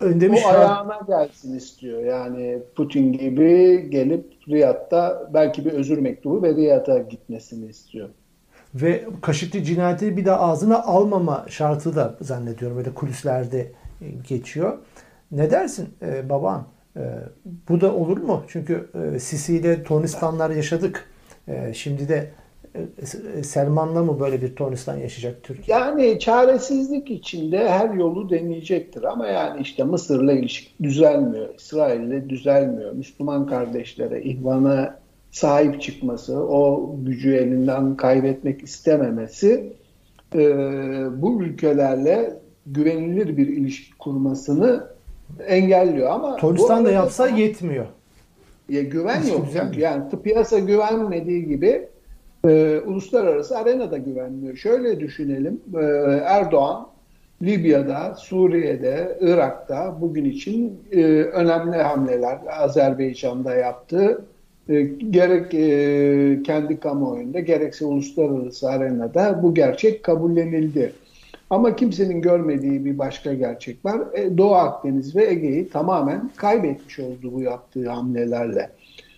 Demiş, 0.00 0.40
o 0.46 0.48
ayağına 0.48 1.00
gelsin 1.06 1.56
istiyor. 1.56 2.04
Yani 2.04 2.58
Putin 2.76 3.12
gibi 3.12 3.86
gelip 3.90 4.32
Riyad'da 4.48 5.30
belki 5.34 5.64
bir 5.64 5.72
özür 5.72 5.98
mektubu 5.98 6.42
ve 6.42 6.54
Riyad'a 6.54 6.98
gitmesini 6.98 7.66
istiyor. 7.66 8.08
Ve 8.74 9.04
Kaşıklı 9.22 9.62
cinayeti 9.62 10.16
bir 10.16 10.24
daha 10.24 10.40
ağzına 10.40 10.82
almama 10.82 11.46
şartı 11.48 11.96
da 11.96 12.14
zannediyorum 12.20 12.76
böyle 12.76 12.94
kulislerde 12.94 13.72
geçiyor. 14.28 14.78
Ne 15.30 15.50
dersin 15.50 15.88
e, 16.02 16.28
baban? 16.28 16.73
E, 16.96 17.02
bu 17.68 17.80
da 17.80 17.94
olur 17.94 18.18
mu? 18.18 18.42
Çünkü 18.48 18.88
e, 19.14 19.18
Sisi 19.18 19.56
ile 19.56 19.82
Tornistanlar 19.82 20.50
yaşadık. 20.50 21.10
E, 21.48 21.74
şimdi 21.74 22.08
de 22.08 22.30
e, 23.36 23.42
Selman'la 23.42 24.02
mı 24.02 24.20
böyle 24.20 24.42
bir 24.42 24.56
Tornistan 24.56 24.96
yaşayacak 24.96 25.42
Türkiye? 25.42 25.78
Yani 25.78 26.18
çaresizlik 26.18 27.10
içinde 27.10 27.68
her 27.68 27.94
yolu 27.94 28.30
deneyecektir 28.30 29.02
ama 29.02 29.26
yani 29.26 29.60
işte 29.60 29.84
Mısır'la 29.84 30.32
ilişki 30.32 30.70
düzelmiyor, 30.82 31.54
İsrail'le 31.58 32.28
düzelmiyor. 32.28 32.92
Müslüman 32.92 33.46
kardeşlere, 33.46 34.22
ihvana 34.22 34.98
sahip 35.30 35.82
çıkması, 35.82 36.38
o 36.38 36.94
gücü 37.04 37.34
elinden 37.34 37.96
kaybetmek 37.96 38.62
istememesi 38.62 39.72
e, 40.34 40.40
bu 41.22 41.42
ülkelerle 41.42 42.36
güvenilir 42.66 43.36
bir 43.36 43.48
ilişki 43.48 43.98
kurmasını 43.98 44.93
engelliyor 45.46 46.10
ama 46.10 46.36
Tornistan 46.36 46.84
da 46.84 46.90
yapsa 46.90 47.28
yetmiyor. 47.28 47.86
Ya 48.68 48.82
güven 48.82 49.22
yok 49.22 49.46
çünkü 49.52 49.80
yani 49.80 50.02
piyasa 50.24 50.58
güvenmediği 50.58 51.46
gibi 51.46 51.88
e, 52.46 52.80
uluslararası 52.86 53.58
arenada 53.58 53.98
güvenmiyor. 53.98 54.56
Şöyle 54.56 55.00
düşünelim, 55.00 55.60
e, 55.74 55.84
Erdoğan 56.24 56.86
Libya'da, 57.42 58.14
Suriye'de, 58.18 59.18
Irak'ta 59.20 59.96
bugün 60.00 60.24
için 60.24 60.80
e, 60.92 61.02
önemli 61.12 61.76
hamleler 61.76 62.38
Azerbaycan'da 62.50 63.54
yaptı. 63.54 64.24
E, 64.68 64.82
gerek 65.10 65.54
e, 65.54 66.42
kendi 66.42 66.80
kamuoyunda 66.80 67.40
gerekse 67.40 67.84
uluslararası 67.84 68.70
arenada 68.70 69.40
bu 69.42 69.54
gerçek 69.54 70.02
kabullenildi. 70.02 70.92
Ama 71.54 71.76
kimsenin 71.76 72.22
görmediği 72.22 72.84
bir 72.84 72.98
başka 72.98 73.34
gerçek 73.34 73.84
var. 73.84 74.00
E, 74.14 74.38
Doğu 74.38 74.54
Akdeniz 74.54 75.16
ve 75.16 75.30
Ege'yi 75.30 75.68
tamamen 75.68 76.30
kaybetmiş 76.36 76.98
oldu 76.98 77.32
bu 77.32 77.40
yaptığı 77.40 77.90
hamlelerle. 77.90 78.70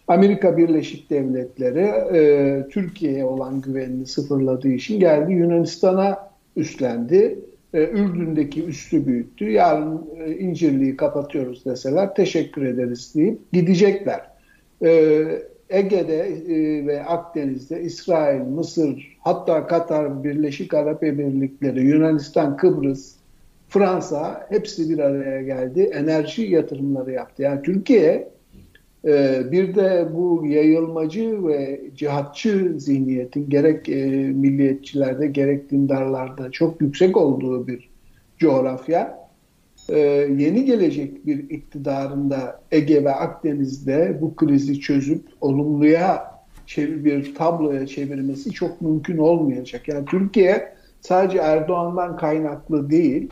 Amerika 0.09 0.57
Birleşik 0.57 1.11
Devletleri 1.11 1.81
e, 2.16 2.68
Türkiye'ye 2.70 3.25
olan 3.25 3.61
güvenini 3.61 4.07
sıfırladığı 4.07 4.68
için 4.68 5.01
geldi 5.01 5.33
Yunanistan'a 5.33 6.31
üstlendi. 6.57 7.38
E, 7.75 7.83
Ürdün'deki 7.83 8.64
üstü 8.64 9.07
büyüttü. 9.07 9.51
Yarın 9.51 10.03
e, 10.25 10.37
İncirli'yi 10.37 10.96
kapatıyoruz 10.96 11.64
deseler 11.64 12.14
teşekkür 12.14 12.66
ederiz 12.66 13.12
deyip 13.14 13.53
gidecekler. 13.53 14.20
E, 14.85 15.22
Ege'de 15.71 16.19
e, 16.19 16.87
ve 16.87 17.05
Akdeniz'de 17.05 17.83
İsrail, 17.83 18.41
Mısır, 18.41 19.17
hatta 19.21 19.67
Katar, 19.67 20.25
Birleşik 20.25 20.75
Arap 20.75 21.05
Emirlikleri, 21.05 21.81
Yunanistan, 21.81 22.57
Kıbrıs, 22.57 23.15
Fransa 23.69 24.47
hepsi 24.49 24.91
bir 24.91 24.99
araya 24.99 25.43
geldi. 25.43 25.91
Enerji 25.95 26.43
yatırımları 26.43 27.13
yaptı. 27.13 27.43
Yani 27.43 27.63
Türkiye 27.63 28.37
ee, 29.07 29.43
bir 29.53 29.75
de 29.75 30.09
bu 30.13 30.47
yayılmacı 30.47 31.47
ve 31.47 31.81
cihatçı 31.97 32.75
zihniyetin 32.77 33.51
gerek 33.51 33.89
e, 33.89 34.07
milliyetçilerde 34.17 35.27
gerek 35.27 35.71
dindarlarda 35.71 36.51
çok 36.51 36.81
yüksek 36.81 37.17
olduğu 37.17 37.67
bir 37.67 37.89
coğrafya. 38.39 39.26
Ee, 39.88 39.99
yeni 40.38 40.64
gelecek 40.64 41.27
bir 41.27 41.51
iktidarında 41.51 42.61
Ege 42.72 43.05
ve 43.05 43.14
Akdeniz'de 43.14 44.18
bu 44.20 44.37
krizi 44.37 44.81
çözüp 44.81 45.22
olumluya 45.40 46.37
çevir, 46.66 47.05
bir 47.05 47.35
tabloya 47.35 47.87
çevirmesi 47.87 48.51
çok 48.51 48.81
mümkün 48.81 49.18
olmayacak. 49.18 49.88
Yani 49.88 50.05
Türkiye 50.05 50.72
sadece 51.01 51.38
Erdoğan'dan 51.38 52.16
kaynaklı 52.16 52.90
değil, 52.90 53.31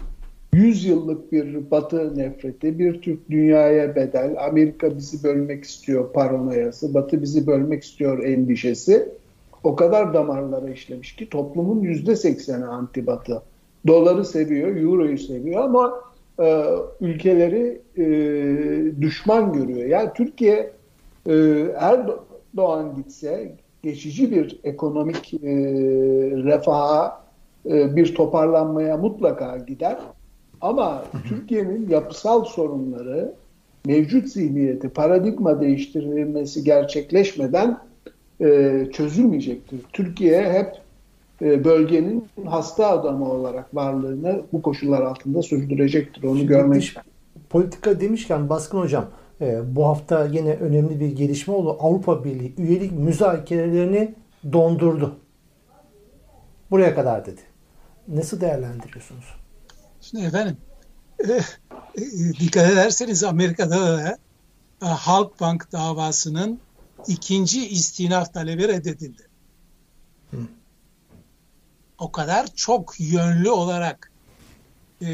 100 0.55 0.85
yıllık 0.85 1.33
bir 1.33 1.71
batı 1.71 2.19
nefreti, 2.19 2.79
bir 2.79 3.03
Türk 3.03 3.31
dünyaya 3.31 3.97
bedel, 3.97 4.37
Amerika 4.47 4.97
bizi 4.97 5.25
bölmek 5.25 5.65
istiyor 5.65 6.13
paranoyası, 6.13 6.95
batı 6.95 7.23
bizi 7.23 7.47
bölmek 7.47 7.85
istiyor 7.85 8.25
endişesi 8.25 9.09
o 9.65 9.77
kadar 9.77 10.15
damarlara 10.15 10.71
işlemiş 10.71 11.17
ki 11.17 11.29
toplumun 11.29 11.83
%80'i 11.83 12.65
anti 12.65 13.07
batı. 13.07 13.43
Doları 13.87 14.25
seviyor, 14.25 14.77
euroyu 14.77 15.19
seviyor 15.19 15.65
ama 15.65 15.95
e, 16.41 16.65
ülkeleri 17.01 17.81
e, 17.97 18.07
düşman 19.03 19.53
görüyor. 19.53 19.89
Yani 19.89 20.11
Türkiye 20.17 20.73
e, 21.27 21.35
Erdoğan 21.77 22.95
gitse 22.97 23.53
geçici 23.83 24.31
bir 24.31 24.61
ekonomik 24.65 25.35
e, 25.35 25.39
refaha, 26.45 27.25
e, 27.67 27.97
bir 27.97 28.15
toparlanmaya 28.15 28.97
mutlaka 28.97 29.59
gider. 29.59 29.97
Ama 30.61 31.05
Türkiye'nin 31.29 31.89
yapısal 31.89 32.45
sorunları, 32.45 33.33
mevcut 33.87 34.29
zihniyeti, 34.29 34.89
paradigma 34.89 35.61
değiştirilmesi 35.61 36.65
gerçekleşmeden 36.65 37.79
e, 38.41 38.87
çözülmeyecektir. 38.93 39.81
Türkiye 39.93 40.53
hep 40.53 40.84
bölgenin 41.65 42.29
hasta 42.47 42.87
adamı 42.87 43.31
olarak 43.31 43.75
varlığını 43.75 44.43
bu 44.53 44.63
koşullar 44.63 45.03
altında 45.03 45.43
sürdürecektir. 45.43 46.23
Onu 46.23 46.37
Şimdi 46.37 46.49
görmek. 46.49 46.81
Dış, 46.81 46.97
politika 47.51 48.01
demişken 48.01 48.49
Baskın 48.49 48.79
Hocam 48.79 49.07
e, 49.41 49.77
bu 49.77 49.87
hafta 49.87 50.27
yine 50.27 50.55
önemli 50.55 51.01
bir 51.01 51.17
gelişme 51.17 51.55
oldu. 51.55 51.77
Avrupa 51.81 52.25
Birliği 52.25 52.55
üyelik 52.59 52.93
müzakerelerini 52.93 54.15
dondurdu. 54.53 55.17
Buraya 56.71 56.95
kadar 56.95 57.27
dedi. 57.27 57.41
Nasıl 58.09 58.41
değerlendiriyorsunuz? 58.41 59.25
Şimdi 60.01 60.25
efendim 60.25 60.57
e, 61.29 61.33
e, 61.33 61.43
dikkat 62.41 62.71
ederseniz 62.71 63.25
Amerika'da 63.25 63.81
da 63.81 64.19
e, 64.83 64.87
Halkbank 64.87 65.73
davasının 65.73 66.59
ikinci 67.07 67.69
istinaf 67.69 68.35
talebi 68.35 68.69
reddedildi. 68.69 69.23
Hı. 70.31 70.37
O 71.99 72.13
kadar 72.13 72.55
çok 72.55 72.95
yönlü 73.01 73.51
olarak 73.51 74.13
e, 75.03 75.09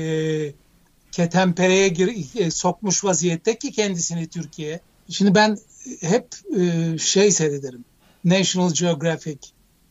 ketempereye 1.12 1.88
gir, 1.88 2.40
e, 2.40 2.51
sokmuş 2.51 3.05
vaziyette 3.05 3.59
ki 3.59 3.73
kendisini 3.73 4.29
Türkiye. 4.29 4.81
Şimdi 5.09 5.35
ben 5.35 5.59
hep 6.01 6.29
e, 6.61 6.99
şey 6.99 7.31
seyrederim. 7.31 7.85
National 8.25 8.73
Geographic, 8.75 9.38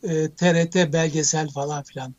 e, 0.02 0.30
TRT 0.30 0.92
belgesel 0.92 1.48
falan 1.48 1.82
filan. 1.82 2.14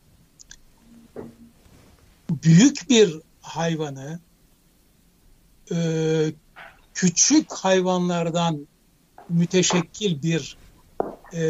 Büyük 2.29 2.89
bir 2.89 3.19
hayvanı 3.41 4.19
e, 5.71 5.77
küçük 6.93 7.53
hayvanlardan 7.53 8.67
müteşekkil 9.29 10.21
bir 10.21 10.57
e, 11.33 11.43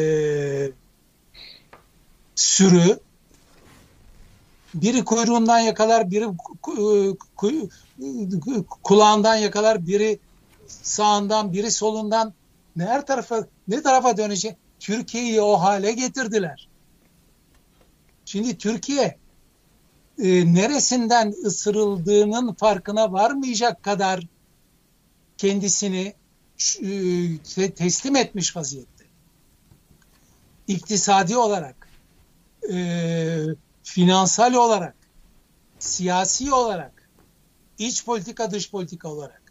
sürü 2.36 2.99
biri 4.73 5.05
kuyruğundan 5.05 5.60
yakalar, 5.60 6.12
biri 6.12 6.27
kulağından 8.84 9.36
yakalar, 9.36 9.88
biri 9.88 10.19
sağından, 10.67 11.53
biri 11.53 11.71
solundan 11.71 12.34
ne 12.75 12.86
her 12.86 13.05
tarafa 13.05 13.47
ne 13.67 13.81
tarafa 13.81 14.17
dönecek? 14.17 14.57
Türkiye'yi 14.79 15.41
o 15.41 15.53
hale 15.53 15.91
getirdiler. 15.91 16.67
Şimdi 18.25 18.57
Türkiye 18.57 19.17
e, 20.19 20.53
neresinden 20.53 21.34
ısırıldığının 21.45 22.53
farkına 22.53 23.12
varmayacak 23.12 23.84
kadar 23.84 24.27
kendisini 25.38 26.13
e, 26.81 27.71
teslim 27.71 28.15
etmiş 28.15 28.55
vaziyette. 28.55 29.05
İktisadi 30.67 31.38
olarak, 31.38 31.88
e, 32.71 32.75
finansal 33.91 34.54
olarak, 34.54 34.95
siyasi 35.80 36.54
olarak, 36.54 37.10
iç 37.77 38.06
politika 38.06 38.51
dış 38.51 38.71
politika 38.71 39.10
olarak. 39.10 39.41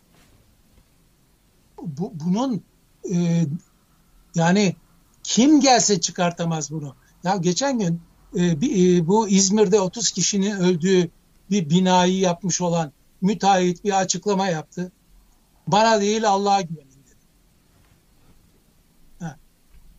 Bu, 1.82 2.12
bunun 2.14 2.62
e, 3.14 3.46
yani 4.34 4.76
kim 5.22 5.60
gelse 5.60 6.00
çıkartamaz 6.00 6.70
bunu. 6.70 6.94
Ya 7.24 7.36
geçen 7.36 7.78
gün 7.78 8.00
e, 8.36 8.60
bir, 8.60 8.98
e, 8.98 9.06
bu 9.06 9.28
İzmir'de 9.28 9.80
30 9.80 10.10
kişinin 10.10 10.56
öldüğü 10.56 11.10
bir 11.50 11.70
binayı 11.70 12.18
yapmış 12.18 12.60
olan 12.60 12.92
müteahhit 13.20 13.84
bir 13.84 14.00
açıklama 14.00 14.48
yaptı. 14.48 14.92
Bana 15.66 16.00
değil 16.00 16.28
Allah'a 16.28 16.60
güvenin 16.60 16.90
dedi. 16.90 17.16
Ha. 19.20 19.36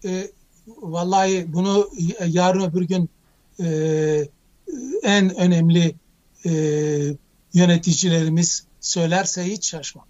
E, 0.06 0.32
vallahi 0.68 1.54
bunu 1.54 1.90
yarın 2.28 2.62
öbür 2.62 2.82
gün 2.82 3.10
e, 3.66 4.28
en 5.04 5.36
önemli 5.36 5.96
e, 6.46 6.52
yöneticilerimiz 7.54 8.66
söylerse 8.80 9.44
hiç 9.44 9.70
şaşmam. 9.70 10.06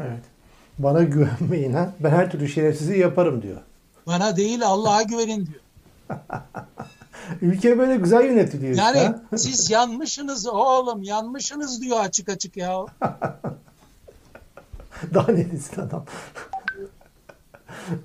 Evet. 0.00 0.22
Bana 0.78 1.02
güvenmeyin 1.02 1.72
ha. 1.72 1.92
Ben 2.00 2.10
her 2.10 2.30
türlü 2.30 2.48
şerefsizi 2.48 2.98
yaparım 2.98 3.42
diyor. 3.42 3.60
Bana 4.06 4.36
değil 4.36 4.66
Allah'a 4.66 5.02
güvenin 5.02 5.46
diyor. 5.46 5.60
Ülke 7.42 7.78
böyle 7.78 7.96
güzel 7.96 8.24
yönetiliyor. 8.24 8.76
Yani 8.76 8.98
ha? 8.98 9.20
siz 9.36 9.70
yanmışsınız 9.70 10.46
oğlum 10.46 11.02
yanmışsınız 11.02 11.82
diyor 11.82 12.00
açık 12.00 12.28
açık 12.28 12.56
ya. 12.56 12.86
Daha 15.14 15.32
ne 15.32 15.50
desin 15.50 15.80
adam. 15.80 16.04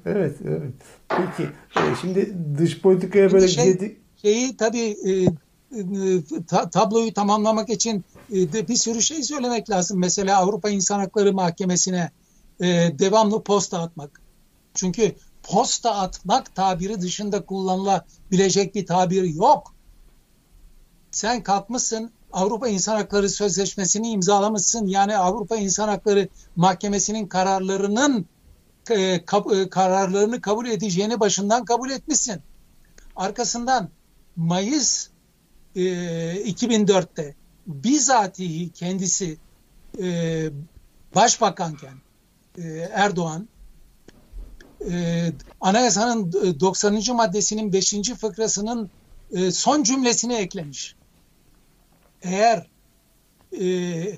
evet, 0.06 0.38
evet. 0.48 0.74
Peki, 1.10 1.50
e, 1.76 1.96
şimdi 2.02 2.38
dış 2.58 2.82
politikaya 2.82 3.32
böyle 3.32 3.48
şey, 3.48 3.66
girdik. 3.66 3.98
Şeyi 4.22 4.58
tabii 4.58 4.98
e, 5.06 5.12
e, 5.80 6.44
ta, 6.48 6.70
tabloyu 6.70 7.14
tamamlamak 7.14 7.70
için 7.70 8.06
e, 8.32 8.54
de 8.54 8.68
bir 8.68 8.76
sürü 8.76 9.02
şey 9.02 9.24
söylemek 9.24 9.70
lazım. 9.70 10.00
Mesela 10.00 10.38
Avrupa 10.38 10.70
İnsan 10.70 11.00
Hakları 11.00 11.34
Mahkemesi'ne 11.34 12.12
e, 12.62 12.66
devamlı 13.00 13.44
posta 13.44 13.82
atmak. 13.82 14.22
Çünkü 14.74 15.16
posta 15.44 15.96
atmak 15.96 16.56
tabiri 16.56 17.02
dışında 17.02 17.46
kullanılabilecek 17.46 18.76
bir 18.76 18.86
tabir 18.86 19.24
yok. 19.24 19.74
Sen 21.12 21.44
kalkmışsın 21.44 22.12
Avrupa 22.32 22.68
İnsan 22.68 22.96
Hakları 22.96 23.30
Sözleşmesi'ni 23.30 24.10
imzalamışsın. 24.10 24.88
Yani 24.88 25.18
Avrupa 25.18 25.56
İnsan 25.56 25.88
Hakları 25.88 26.28
Mahkemesi'nin 26.56 27.28
kararlarının 27.28 28.26
e, 28.90 28.96
e, 28.96 29.70
kararlarını 29.70 30.42
kabul 30.42 30.68
edeceğini 30.68 31.20
başından 31.20 31.66
kabul 31.66 31.90
etmişsin. 31.90 32.42
Arkasından 33.16 33.90
Mayıs 34.36 35.08
e, 35.76 35.82
2004'te 36.52 37.36
bizatihi 37.68 38.70
kendisi 38.70 39.38
e, 40.02 40.50
başbakanken 41.16 41.94
Erdoğan 42.92 43.48
anayasanın 45.62 46.32
90. 46.60 47.16
maddesinin 47.16 47.74
5. 47.74 47.94
fıkrasının 48.22 48.90
son 49.52 49.84
cümlesini 49.84 50.34
eklemiş. 50.34 50.96
Eğer 52.22 52.68
e, 53.62 54.18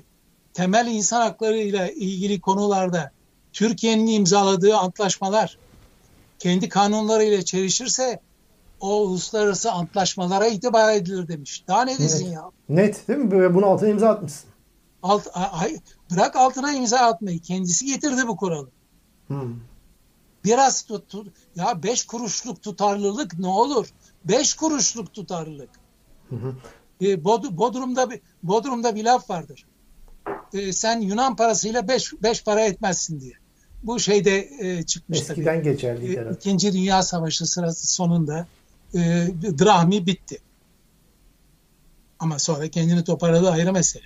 temel 0.54 0.86
insan 0.86 1.20
hakları 1.20 1.58
ile 1.58 1.94
ilgili 1.94 2.40
konularda 2.40 3.12
Türkiye'nin 3.52 4.06
imzaladığı 4.06 4.76
antlaşmalar 4.76 5.58
kendi 6.38 6.68
kanunlarıyla 6.68 7.42
çelişirse 7.42 8.20
o 8.80 9.02
uluslararası 9.02 9.72
antlaşmalara 9.72 10.46
itibar 10.46 10.94
edilir 10.94 11.28
demiş. 11.28 11.64
Daha 11.68 11.84
ne 11.84 11.98
desin 11.98 12.32
ya? 12.32 12.50
Net 12.68 13.08
değil 13.08 13.18
mi? 13.18 13.30
Böyle 13.30 13.54
bunun 13.54 13.66
altına 13.66 13.88
imza 13.88 14.08
atmışsın. 14.08 14.50
Alt, 15.02 15.26
ay, 15.34 15.80
bırak 16.10 16.36
altına 16.36 16.72
imza 16.72 16.98
atmayı. 16.98 17.40
Kendisi 17.40 17.86
getirdi 17.86 18.28
bu 18.28 18.36
kuralı. 18.36 18.68
Hmm. 19.26 19.54
Biraz 20.44 20.82
tut, 20.82 21.08
tut, 21.08 21.26
ya 21.56 21.82
beş 21.82 22.04
kuruşluk 22.04 22.62
tutarlılık 22.62 23.38
ne 23.38 23.46
olur? 23.46 23.88
Beş 24.24 24.54
kuruşluk 24.54 25.14
tutarlılık. 25.14 25.70
Hı 26.28 26.36
hı. 26.36 26.54
E, 27.00 27.24
Bod 27.24 27.44
Bodrum'da 27.50 28.10
bir 28.10 28.20
Bodrum'da 28.42 28.94
bir 28.94 29.04
laf 29.04 29.30
vardır. 29.30 29.66
E, 30.52 30.72
sen 30.72 31.00
Yunan 31.00 31.36
parasıyla 31.36 31.88
beş, 31.88 32.12
beş 32.22 32.44
para 32.44 32.60
etmezsin 32.60 33.20
diye. 33.20 33.41
Bu 33.82 34.00
şeyde 34.00 34.48
e, 34.60 34.82
çıkmış 34.82 35.18
Eskiden 35.20 35.54
tabii. 35.54 35.72
geçerli. 35.72 36.18
E, 36.18 36.32
İkinci 36.34 36.72
Dünya 36.72 37.02
Savaşı 37.02 37.46
sırası 37.46 37.92
sonunda 37.92 38.46
e, 38.94 38.98
drahmi 39.58 40.06
bitti. 40.06 40.38
Ama 42.18 42.38
sonra 42.38 42.68
kendini 42.68 43.04
toparladı 43.04 43.50
ayrı 43.50 43.72
mesele. 43.72 44.04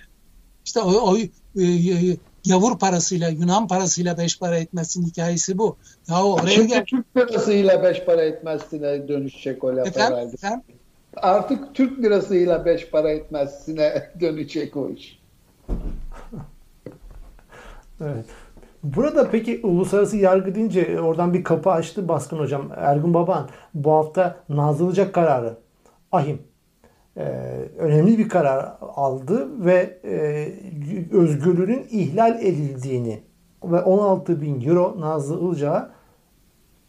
İşte 0.65 0.79
o, 0.79 0.91
o 0.91 1.17
e, 1.17 1.27
e, 1.55 2.17
yavur 2.45 2.79
parasıyla, 2.79 3.29
Yunan 3.29 3.67
parasıyla 3.67 4.17
beş 4.17 4.39
para 4.39 4.57
etmezsin 4.57 5.05
hikayesi 5.05 5.57
bu. 5.57 5.77
Ya 6.09 6.23
oraya 6.23 6.49
Şimdi 6.49 6.67
gel... 6.67 6.85
Türk 6.85 7.13
parasıyla 7.13 7.83
beş 7.83 8.05
para 8.05 8.21
etmezsine 8.21 9.07
dönüşecek 9.07 9.63
o 9.63 9.75
laf 9.75 9.87
efendim, 9.87 10.15
herhalde. 10.15 10.33
Efendim? 10.33 10.61
Artık 11.15 11.75
Türk 11.75 12.03
lirasıyla 12.03 12.65
beş 12.65 12.89
para 12.89 13.11
etmezsine 13.11 14.11
dönecek 14.19 14.77
o 14.77 14.89
iş. 14.89 15.19
evet. 18.01 18.25
Burada 18.83 19.29
peki 19.31 19.59
uluslararası 19.63 20.17
yargı 20.17 20.55
deyince 20.55 21.01
oradan 21.01 21.33
bir 21.33 21.43
kapı 21.43 21.71
açtı 21.71 22.07
Baskın 22.07 22.39
Hocam. 22.39 22.71
Ergun 22.75 23.13
Baban 23.13 23.49
bu 23.73 23.91
hafta 23.91 24.35
Nazlıcak 24.49 25.13
kararı 25.13 25.57
ahim 26.11 26.41
e, 27.17 27.23
önemli 27.77 28.17
bir 28.17 28.29
karar 28.29 28.73
aldı 28.81 29.65
ve 29.65 29.99
e, 30.03 30.47
özgürlüğünün 31.11 31.87
ihlal 31.91 32.39
edildiğini 32.41 33.19
ve 33.63 33.81
16 33.81 34.41
bin 34.41 34.61
euro 34.61 34.95
Nazlı 34.99 35.39
Ilıcak'a 35.41 35.91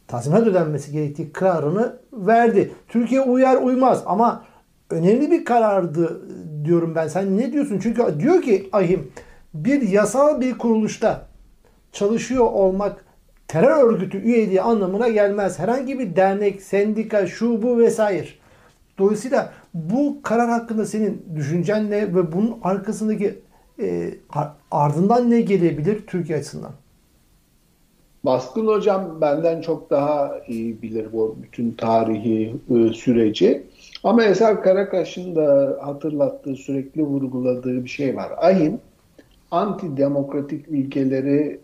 tazminat 0.07 0.46
ödenmesi 0.46 0.92
gerektiği 0.92 1.33
kararını 1.33 1.98
verdi. 2.12 2.72
Türkiye 2.88 3.20
uyar 3.20 3.57
uymaz 3.62 4.03
ama 4.07 4.44
önemli 4.90 5.31
bir 5.31 5.44
karardı 5.44 6.20
diyorum 6.64 6.94
ben. 6.94 7.09
Sen 7.09 7.37
ne 7.38 7.53
diyorsun? 7.53 7.79
Çünkü 7.83 8.20
diyor 8.20 8.42
ki 8.42 8.68
Ahim 8.72 9.11
bir 9.55 9.83
yasal 9.83 10.40
bir 10.40 10.59
kuruluşta 10.59 11.27
çalışıyor 11.98 12.44
olmak 12.44 13.04
terör 13.48 13.84
örgütü 13.84 14.18
üyeliği 14.18 14.62
anlamına 14.62 15.08
gelmez. 15.08 15.58
Herhangi 15.58 15.98
bir 15.98 16.16
dernek, 16.16 16.62
sendika, 16.62 17.26
şu 17.26 17.62
bu 17.62 17.78
vesaire. 17.78 18.28
Dolayısıyla 18.98 19.52
bu 19.74 20.22
karar 20.22 20.50
hakkında 20.50 20.84
senin 20.84 21.24
düşüncen 21.37 21.90
ne 21.90 22.14
ve 22.14 22.32
bunun 22.32 22.58
arkasındaki 22.62 23.38
e, 23.82 24.14
ardından 24.70 25.30
ne 25.30 25.40
gelebilir 25.40 26.07
Türkiye 26.07 26.38
açısından? 26.38 26.72
Baskın 28.24 28.66
hocam 28.66 29.20
benden 29.20 29.61
çok 29.61 29.90
daha 29.90 30.38
iyi 30.49 30.82
bilir 30.82 31.12
bu 31.12 31.36
bütün 31.42 31.72
tarihi 31.72 32.55
e, 32.70 32.92
süreci. 32.92 33.66
Ama 34.05 34.24
Eser 34.24 34.62
Karakaş'ın 34.62 35.36
da 35.36 35.78
hatırlattığı, 35.82 36.55
sürekli 36.55 37.03
vurguladığı 37.03 37.84
bir 37.84 37.88
şey 37.88 38.16
var. 38.16 38.32
AHİM 38.36 38.80
antidemokratik 39.51 40.68
ülkeleri 40.68 41.61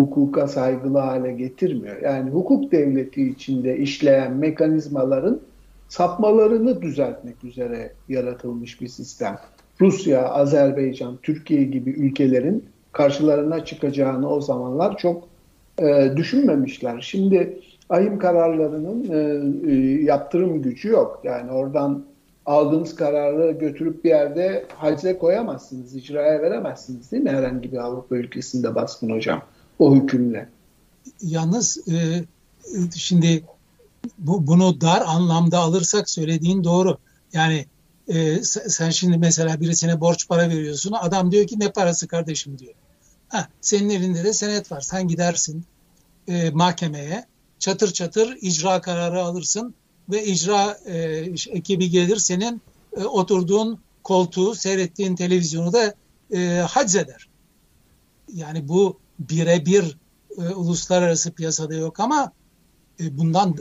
hukuka 0.00 0.48
saygılı 0.48 0.98
hale 0.98 1.32
getirmiyor. 1.32 2.02
Yani 2.02 2.30
hukuk 2.30 2.72
devleti 2.72 3.28
içinde 3.28 3.76
işleyen 3.76 4.32
mekanizmaların 4.32 5.40
sapmalarını 5.88 6.82
düzeltmek 6.82 7.44
üzere 7.44 7.92
yaratılmış 8.08 8.80
bir 8.80 8.88
sistem. 8.88 9.38
Rusya, 9.80 10.28
Azerbaycan, 10.28 11.18
Türkiye 11.22 11.64
gibi 11.64 11.90
ülkelerin 11.90 12.64
karşılarına 12.92 13.64
çıkacağını 13.64 14.30
o 14.30 14.40
zamanlar 14.40 14.96
çok 14.96 15.28
e, 15.78 16.12
düşünmemişler. 16.16 17.00
Şimdi 17.00 17.60
ahim 17.88 18.18
kararlarının 18.18 19.04
e, 19.10 19.72
e, 19.72 20.04
yaptırım 20.04 20.62
gücü 20.62 20.88
yok. 20.88 21.20
Yani 21.24 21.52
oradan 21.52 22.04
aldığınız 22.46 22.94
kararı 22.94 23.50
götürüp 23.52 24.04
bir 24.04 24.08
yerde 24.08 24.64
hacze 24.76 25.18
koyamazsınız, 25.18 25.94
icraya 25.94 26.42
veremezsiniz 26.42 27.12
değil 27.12 27.22
mi 27.22 27.30
herhangi 27.30 27.72
bir 27.72 27.76
Avrupa 27.76 28.16
ülkesinde 28.16 28.74
baskın 28.74 29.10
hocam 29.10 29.42
o 29.78 29.94
hükümle? 29.94 30.48
Yalnız 31.22 31.88
e, 31.88 32.24
şimdi 32.96 33.44
bu, 34.18 34.46
bunu 34.46 34.80
dar 34.80 35.02
anlamda 35.06 35.58
alırsak 35.58 36.10
söylediğin 36.10 36.64
doğru. 36.64 36.98
Yani 37.32 37.66
e, 38.08 38.42
sen 38.44 38.90
şimdi 38.90 39.18
mesela 39.18 39.60
birisine 39.60 40.00
borç 40.00 40.28
para 40.28 40.48
veriyorsun. 40.48 40.92
Adam 40.92 41.32
diyor 41.32 41.46
ki 41.46 41.60
ne 41.60 41.72
parası 41.72 42.08
kardeşim 42.08 42.58
diyor. 42.58 42.74
Ha, 43.28 43.48
senin 43.60 43.90
elinde 43.90 44.24
de 44.24 44.32
senet 44.32 44.72
var. 44.72 44.80
Sen 44.80 45.08
gidersin 45.08 45.64
e, 46.28 46.50
mahkemeye 46.50 47.26
çatır 47.58 47.92
çatır 47.92 48.38
icra 48.40 48.80
kararı 48.80 49.22
alırsın 49.22 49.74
ve 50.10 50.24
icra 50.24 50.78
e, 50.86 50.96
ekibi 51.50 51.90
gelir 51.90 52.16
senin 52.16 52.62
e, 52.96 53.04
oturduğun 53.04 53.78
koltuğu 54.02 54.54
seyrettiğin 54.54 55.16
televizyonu 55.16 55.72
da 55.72 55.94
e, 56.32 56.48
haczeder. 56.68 57.28
Yani 58.34 58.68
bu 58.68 58.98
birebir 59.18 59.98
e, 60.38 60.42
uluslararası 60.42 61.32
piyasada 61.32 61.74
yok 61.74 62.00
ama 62.00 62.32
e, 63.00 63.18
bundan 63.18 63.56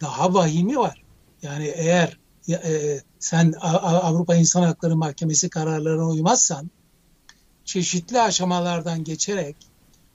daha 0.00 0.34
vahimi 0.34 0.76
var. 0.76 1.02
Yani 1.42 1.66
eğer 1.66 2.18
e, 2.48 3.00
sen 3.18 3.54
Avrupa 3.62 4.34
İnsan 4.34 4.62
Hakları 4.62 4.96
Mahkemesi 4.96 5.50
kararlarına 5.50 6.08
uymazsan 6.08 6.70
çeşitli 7.64 8.20
aşamalardan 8.20 9.04
geçerek 9.04 9.56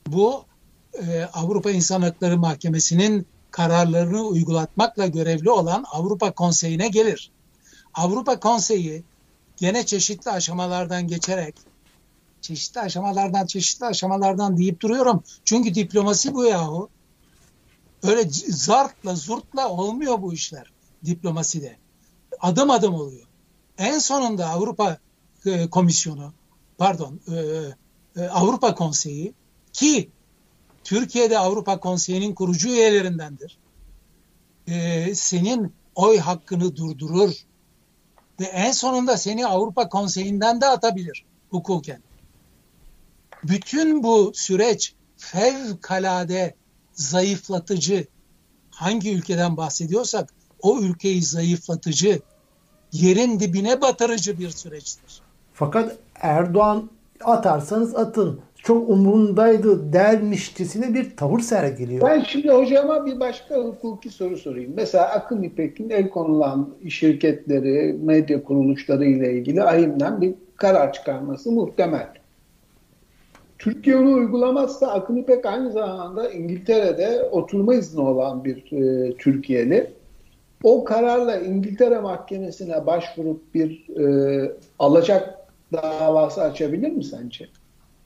bu 0.08 0.46
e, 0.94 1.24
Avrupa 1.24 1.72
İnsan 1.72 2.02
Hakları 2.02 2.38
Mahkemesi'nin 2.38 3.28
kararlarını 3.52 4.22
uygulatmakla 4.22 5.08
görevli 5.08 5.50
olan 5.50 5.86
Avrupa 5.92 6.32
Konseyi'ne 6.32 6.88
gelir. 6.88 7.32
Avrupa 7.94 8.40
Konseyi 8.40 9.04
gene 9.58 9.86
çeşitli 9.86 10.32
aşamalardan 10.32 11.08
geçerek 11.08 11.56
çeşitli 12.42 12.82
aşamalardan 12.82 13.46
çeşitli 13.46 13.86
aşamalardan 13.86 14.58
deyip 14.58 14.82
duruyorum. 14.82 15.24
Çünkü 15.46 15.76
diplomasi 15.76 16.34
bu 16.34 16.46
yahu. 16.46 16.90
Öyle 18.04 18.30
zartla 18.50 19.16
zurtla 19.16 19.70
olmuyor 19.70 20.22
bu 20.22 20.34
işler 20.34 20.72
diplomaside. 21.06 21.78
Adım 22.40 22.72
adım 22.72 22.96
oluyor. 22.96 23.28
En 23.78 24.00
sonunda 24.00 24.50
Avrupa 24.50 24.98
e, 25.46 25.70
Komisyonu, 25.70 26.34
pardon, 26.78 27.20
e, 27.28 27.36
e, 28.22 28.28
Avrupa 28.28 28.76
Konseyi 28.76 29.34
ki 29.74 30.10
Türkiye'de 30.84 31.40
Avrupa 31.40 31.80
Konseyi'nin 31.80 32.36
kurucu 32.36 32.70
üyelerindendir. 32.70 33.58
senin 35.14 35.74
oy 35.96 36.18
hakkını 36.18 36.76
durdurur 36.76 37.32
ve 38.40 38.46
en 38.46 38.72
sonunda 38.72 39.18
seni 39.18 39.48
Avrupa 39.48 39.90
Konseyi'nden 39.90 40.62
de 40.62 40.66
atabilir 40.66 41.26
hukuken. 41.50 42.07
Bütün 43.50 44.04
bu 44.04 44.32
süreç 44.34 44.94
fevkalade 45.18 46.54
zayıflatıcı 46.94 48.06
hangi 48.70 49.16
ülkeden 49.16 49.58
bahsediyorsak 49.58 50.30
o 50.62 50.80
ülkeyi 50.82 51.22
zayıflatıcı, 51.22 52.20
yerin 52.92 53.40
dibine 53.40 53.82
batırıcı 53.82 54.40
bir 54.40 54.50
süreçtir. 54.50 55.22
Fakat 55.54 55.98
Erdoğan 56.16 56.90
atarsanız 57.24 57.96
atın 57.96 58.40
çok 58.56 58.90
umurundaydı 58.90 59.94
dermişçesine 59.94 60.94
bir 60.94 61.18
tavır 61.18 61.40
sergiliyor. 61.40 62.10
Ben 62.10 62.20
şimdi 62.20 62.50
hocama 62.50 63.06
bir 63.06 63.20
başka 63.20 63.56
hukuki 63.56 64.10
soru 64.10 64.38
sorayım. 64.38 64.74
Mesela 64.76 65.10
Akın 65.10 65.44
İpek'in 65.44 65.90
el 65.90 66.10
konulan 66.10 66.70
şirketleri, 66.90 67.94
medya 67.94 68.44
kuruluşları 68.44 69.06
ile 69.06 69.34
ilgili 69.34 69.64
AİM'den 69.64 70.22
bir 70.22 70.36
karar 70.56 70.94
çıkarması 70.94 71.52
muhtemel. 71.52 72.17
Türkiye 73.60 73.98
onu 73.98 74.14
uygulamazsa 74.14 74.88
Akın 74.88 75.16
İpek 75.16 75.46
aynı 75.46 75.72
zamanda 75.72 76.30
İngiltere'de 76.30 77.30
oturma 77.32 77.76
izni 77.76 78.02
olan 78.02 78.44
bir 78.44 78.72
e, 78.72 79.14
Türkiye'li. 79.18 79.94
O 80.64 80.84
kararla 80.84 81.40
İngiltere 81.40 82.00
Mahkemesi'ne 82.00 82.86
başvurup 82.86 83.54
bir 83.54 83.90
e, 84.00 84.52
alacak 84.80 85.38
davası 85.74 86.42
açabilir 86.42 86.90
mi 86.92 87.04
sence? 87.04 87.48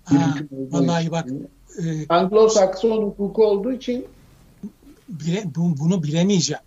Ha, 0.04 0.36
vallahi 0.50 1.12
bak. 1.12 1.26
E, 1.80 1.84
Anglo-Sakson 2.10 3.04
hukuku 3.04 3.46
olduğu 3.46 3.72
için 3.72 4.06
bile, 5.10 5.44
bu, 5.56 5.78
bunu 5.80 6.04
bilemeyeceğim. 6.04 6.64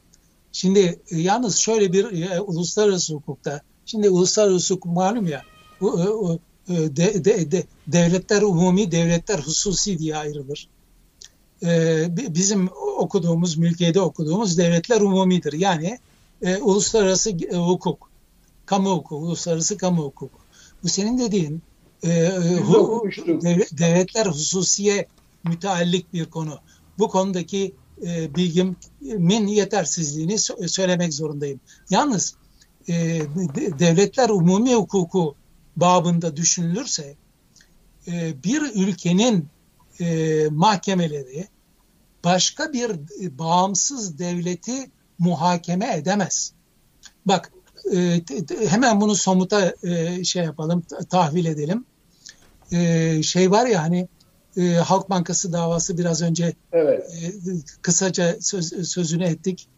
Şimdi 0.52 0.98
e, 1.10 1.16
yalnız 1.16 1.56
şöyle 1.56 1.92
bir 1.92 2.30
e, 2.30 2.40
uluslararası 2.40 3.14
hukukta, 3.14 3.60
şimdi 3.86 4.10
uluslararası 4.10 4.74
hukuk 4.74 4.92
malum 4.92 5.26
ya, 5.26 5.42
bu, 5.80 6.00
e, 6.00 6.02
e, 6.02 6.38
de, 6.68 7.24
de, 7.24 7.50
de, 7.50 7.64
devletler 7.86 8.42
umumi, 8.42 8.90
devletler 8.90 9.38
hususi 9.38 9.98
diye 9.98 10.16
ayrılır. 10.16 10.68
E, 11.62 12.06
bizim 12.34 12.68
okuduğumuz, 12.98 13.56
mülkiyede 13.56 14.00
okuduğumuz 14.00 14.58
devletler 14.58 15.00
umumidir. 15.00 15.52
Yani 15.52 15.98
e, 16.42 16.56
uluslararası 16.56 17.30
e, 17.30 17.56
hukuk, 17.56 18.10
kamu 18.66 18.90
hukuku, 18.90 19.16
uluslararası 19.16 19.76
kamu 19.76 20.02
hukuku. 20.02 20.38
Bu 20.82 20.88
senin 20.88 21.18
dediğin 21.18 21.62
e, 22.04 22.28
hu, 22.66 23.08
devlet, 23.26 23.78
devletler 23.78 24.26
hususiye 24.26 25.06
müteallik 25.44 26.12
bir 26.12 26.24
konu. 26.24 26.58
Bu 26.98 27.08
konudaki 27.08 27.74
e, 28.06 28.34
bilgimin 28.34 29.46
yetersizliğini 29.46 30.38
söylemek 30.68 31.14
zorundayım. 31.14 31.60
Yalnız 31.90 32.34
e, 32.88 32.94
devletler 33.78 34.28
umumi 34.28 34.74
hukuku 34.74 35.34
babında 35.76 36.36
düşünülürse 36.36 37.14
e, 38.06 38.42
bir 38.44 38.62
ülkenin 38.74 39.48
e, 40.00 40.48
mahkemeleri 40.50 41.48
başka 42.24 42.72
bir 42.72 42.90
e, 42.90 43.38
bağımsız 43.38 44.18
devleti 44.18 44.90
muhakeme 45.18 45.96
edemez. 45.96 46.52
Bak 47.26 47.52
e, 47.92 48.20
hemen 48.68 49.00
bunu 49.00 49.14
somuta 49.14 49.74
e, 49.82 50.24
şey 50.24 50.44
yapalım, 50.44 50.82
tahvil 51.10 51.44
edelim. 51.44 51.84
E, 52.72 53.22
şey 53.22 53.50
var 53.50 53.66
ya 53.66 53.82
hani 53.82 54.08
e, 54.56 54.72
Halk 54.74 55.10
Bankası 55.10 55.52
davası 55.52 55.98
biraz 55.98 56.22
önce 56.22 56.54
evet. 56.72 57.10
e, 57.22 57.32
kısaca 57.82 58.36
söz, 58.40 58.88
sözünü 58.88 59.24
ettik. 59.24 59.68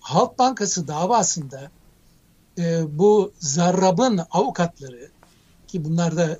Halk 0.00 0.38
Bankası 0.38 0.88
davasında 0.88 1.70
e, 2.58 2.98
bu 2.98 3.32
Zarrab'ın 3.38 4.20
avukatları 4.30 5.10
ki 5.70 5.84
bunlar 5.84 6.16
da 6.16 6.32
e, 6.32 6.38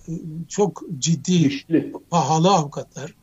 çok 0.49 0.83
ciddi, 0.99 1.47
İşli. 1.47 1.93
pahalı 2.11 2.51
avukatlar 2.51 3.15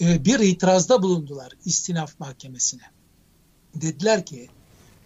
e, 0.00 0.24
bir 0.24 0.38
itirazda 0.40 1.02
bulundular 1.02 1.52
istinaf 1.64 2.20
mahkemesine. 2.20 2.82
Dediler 3.74 4.26
ki 4.26 4.48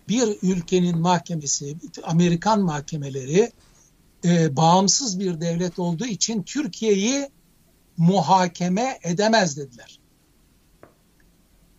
bir 0.09 0.39
ülkenin 0.43 0.99
mahkemesi, 0.99 1.77
Amerikan 2.03 2.61
mahkemeleri 2.61 3.53
e, 4.25 4.57
bağımsız 4.57 5.21
bir 5.21 5.41
devlet 5.41 5.79
olduğu 5.79 6.07
için 6.07 6.43
Türkiye'yi 6.43 7.29
muhakeme 7.97 8.99
edemez 9.03 9.57
dediler. 9.57 10.01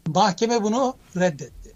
Mahkeme 0.08 0.64
bunu 0.64 0.96
reddetti. 1.16 1.74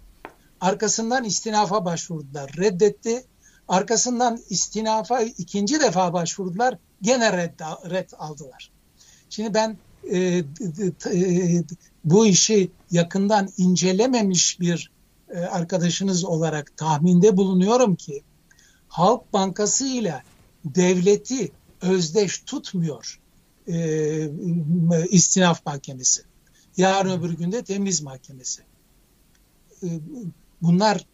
Arkasından 0.60 1.24
istinafa 1.24 1.84
başvurdular, 1.84 2.52
reddetti. 2.56 3.24
Arkasından 3.68 4.40
istinafa 4.50 5.20
ikinci 5.20 5.80
defa 5.80 6.12
başvurdular. 6.12 6.78
Gene 7.02 7.32
red, 7.32 7.60
red 7.90 8.10
aldılar. 8.18 8.70
Şimdi 9.30 9.54
ben 9.54 9.76
e, 10.10 10.18
e, 10.18 11.64
bu 12.04 12.26
işi 12.26 12.70
yakından 12.90 13.48
incelememiş 13.56 14.60
bir 14.60 14.90
e, 15.30 15.38
arkadaşınız 15.38 16.24
olarak 16.24 16.76
tahminde 16.76 17.36
bulunuyorum 17.36 17.94
ki 17.96 18.22
Halk 18.88 19.32
Bankası 19.32 19.86
ile 19.86 20.22
devleti 20.64 21.52
özdeş 21.82 22.38
tutmuyor 22.38 23.20
e, 23.68 24.30
istinaf 25.10 25.66
mahkemesi. 25.66 26.22
Yarın 26.76 27.20
öbür 27.20 27.30
günde 27.30 27.64
temiz 27.64 28.02
mahkemesi. 28.02 28.62
E, 29.82 29.86
bunlar 30.62 31.06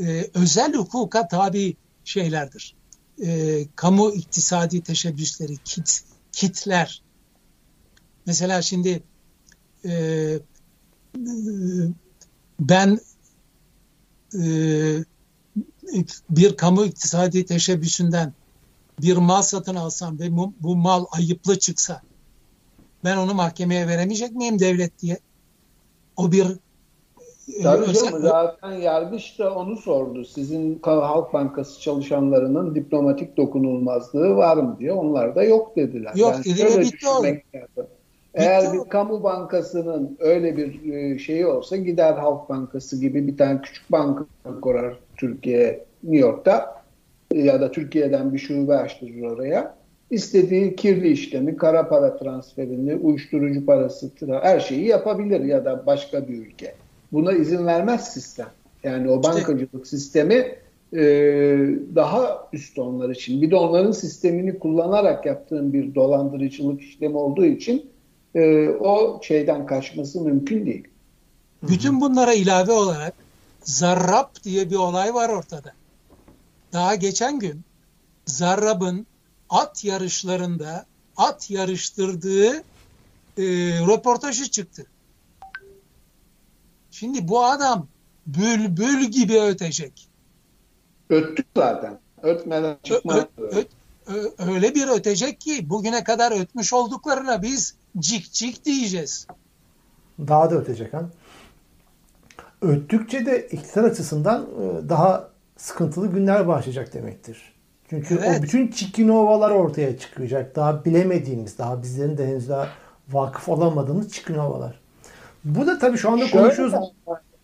e, 0.00 0.30
özel 0.34 0.74
hukuka 0.74 1.28
tabi 1.28 1.76
şeylerdir. 2.10 2.76
E, 3.24 3.64
kamu 3.76 4.12
iktisadi 4.12 4.82
teşebbüsleri, 4.82 5.56
kit, 5.64 6.02
kitler. 6.32 7.02
Mesela 8.26 8.62
şimdi 8.62 9.02
e, 9.84 9.92
ben 12.60 13.00
e, 14.34 14.44
bir 16.30 16.56
kamu 16.56 16.84
iktisadi 16.84 17.46
teşebbüsünden 17.46 18.34
bir 19.00 19.16
mal 19.16 19.42
satın 19.42 19.74
alsam 19.74 20.18
ve 20.18 20.36
bu, 20.36 20.54
bu 20.60 20.76
mal 20.76 21.04
ayıplı 21.12 21.58
çıksa 21.58 22.02
ben 23.04 23.16
onu 23.16 23.34
mahkemeye 23.34 23.88
veremeyecek 23.88 24.32
miyim 24.32 24.58
devlet 24.58 24.98
diye? 24.98 25.18
O 26.16 26.32
bir 26.32 26.46
Tabii 27.62 27.92
canım, 27.92 28.22
zaten 28.22 28.72
yargıç 28.72 29.38
da 29.38 29.54
onu 29.54 29.76
sordu. 29.76 30.24
Sizin 30.24 30.80
Halk 30.82 31.32
Bankası 31.32 31.80
çalışanlarının 31.80 32.74
diplomatik 32.74 33.36
dokunulmazlığı 33.36 34.36
var 34.36 34.56
mı 34.56 34.76
diye. 34.78 34.92
Onlar 34.92 35.34
da 35.34 35.42
yok 35.42 35.76
dediler. 35.76 36.12
Yok 36.16 36.34
yani 36.46 36.76
ve 36.76 36.80
bitti. 36.80 37.44
Eğer 38.34 38.72
bir 38.72 38.88
kamu 38.88 39.22
bankasının 39.22 40.16
öyle 40.20 40.56
bir 40.56 40.92
e, 40.92 41.18
şeyi 41.18 41.46
olsa 41.46 41.76
gider 41.76 42.12
Halk 42.12 42.48
Bankası 42.48 43.00
gibi 43.00 43.26
bir 43.26 43.36
tane 43.36 43.60
küçük 43.62 43.92
banka 43.92 44.24
kurar 44.62 44.94
Türkiye, 45.16 45.84
New 46.02 46.26
York'ta 46.26 46.82
ya 47.34 47.60
da 47.60 47.70
Türkiye'den 47.70 48.32
bir 48.32 48.38
şube 48.38 48.76
açtırır 48.76 49.22
oraya. 49.22 49.74
İstediği 50.10 50.76
kirli 50.76 51.08
işlemi, 51.10 51.56
kara 51.56 51.88
para 51.88 52.16
transferini, 52.16 52.94
uyuşturucu 52.94 53.66
parası, 53.66 54.10
her 54.42 54.60
şeyi 54.60 54.86
yapabilir 54.86 55.40
ya 55.40 55.64
da 55.64 55.86
başka 55.86 56.28
bir 56.28 56.46
ülke. 56.46 56.74
Buna 57.12 57.32
izin 57.32 57.66
vermez 57.66 58.12
sistem. 58.12 58.48
Yani 58.84 59.10
o 59.10 59.22
bankacılık 59.22 59.86
sistemi 59.86 60.58
e, 60.92 61.00
daha 61.94 62.48
üst 62.52 62.78
onlar 62.78 63.10
için. 63.10 63.42
Bir 63.42 63.50
de 63.50 63.56
onların 63.56 63.92
sistemini 63.92 64.58
kullanarak 64.58 65.26
yaptığın 65.26 65.72
bir 65.72 65.94
dolandırıcılık 65.94 66.82
işlemi 66.82 67.16
olduğu 67.16 67.44
için 67.44 67.90
e, 68.34 68.68
o 68.68 69.20
şeyden 69.22 69.66
kaçması 69.66 70.20
mümkün 70.20 70.66
değil. 70.66 70.88
Bütün 71.62 72.00
bunlara 72.00 72.34
ilave 72.34 72.72
olarak 72.72 73.14
Zarrab 73.64 74.44
diye 74.44 74.70
bir 74.70 74.76
olay 74.76 75.14
var 75.14 75.28
ortada. 75.28 75.72
Daha 76.72 76.94
geçen 76.94 77.38
gün 77.38 77.60
Zarrab'ın 78.26 79.06
at 79.50 79.84
yarışlarında 79.84 80.86
at 81.16 81.50
yarıştırdığı 81.50 82.56
e, 83.38 83.44
röportajı 83.88 84.50
çıktı. 84.50 84.86
Şimdi 86.90 87.28
bu 87.28 87.44
adam 87.44 87.86
bülbül 88.26 89.04
gibi 89.04 89.40
ötecek. 89.40 90.08
Öttü 91.10 91.42
zaten. 91.56 91.98
Ötmeden 92.22 92.76
çıkmadı. 92.82 93.28
Ö, 93.38 93.44
ö, 93.46 93.64
ö, 94.06 94.30
öyle 94.52 94.74
bir 94.74 94.88
ötecek 94.88 95.40
ki 95.40 95.70
bugüne 95.70 96.04
kadar 96.04 96.40
ötmüş 96.40 96.72
olduklarına 96.72 97.42
biz 97.42 97.74
cik 97.98 98.32
cik 98.32 98.64
diyeceğiz. 98.64 99.26
Daha 100.18 100.50
da 100.50 100.54
ötecek 100.54 100.94
ha. 100.94 101.02
Öttükçe 102.62 103.26
de 103.26 103.48
iktidar 103.48 103.84
açısından 103.84 104.42
e, 104.42 104.88
daha 104.88 105.30
sıkıntılı 105.56 106.06
günler 106.06 106.48
başlayacak 106.48 106.94
demektir. 106.94 107.52
Çünkü 107.90 108.18
evet. 108.24 108.40
o 108.40 108.42
bütün 108.42 108.68
çikinovalar 108.68 109.50
ortaya 109.50 109.98
çıkacak. 109.98 110.56
Daha 110.56 110.84
bilemediğimiz, 110.84 111.58
daha 111.58 111.82
bizlerin 111.82 112.18
de 112.18 112.26
henüz 112.26 112.48
daha 112.48 112.68
vakıf 113.08 113.48
olamadığımız 113.48 114.12
çikinovalar. 114.12 114.79
Bu 115.44 115.66
da 115.66 115.78
tabii 115.78 115.96
şu 115.96 116.10
anda 116.10 116.26
şöyle, 116.26 116.42
konuşuyoruz. 116.42 116.74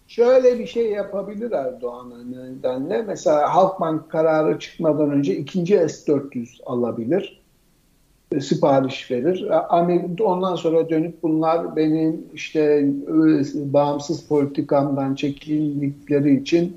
Şöyle 0.07 0.59
bir 0.59 0.67
şey 0.67 0.91
yapabilir 0.91 1.53
Erdoğan 1.53 2.13
nedenle. 2.31 3.03
Mesela 3.03 3.55
Halkbank 3.55 4.11
kararı 4.11 4.59
çıkmadan 4.59 5.11
önce 5.11 5.37
ikinci 5.37 5.75
S-400 5.75 6.65
alabilir. 6.67 7.43
E, 8.33 8.41
sipariş 8.41 9.11
verir. 9.11 9.49
Ondan 10.21 10.57
sonra 10.57 10.89
dönüp 10.89 11.23
bunlar 11.23 11.77
benim 11.77 12.25
işte 12.35 12.61
e, 12.61 13.73
bağımsız 13.73 14.27
politikamdan 14.27 15.15
çekildikleri 15.15 16.41
için 16.41 16.77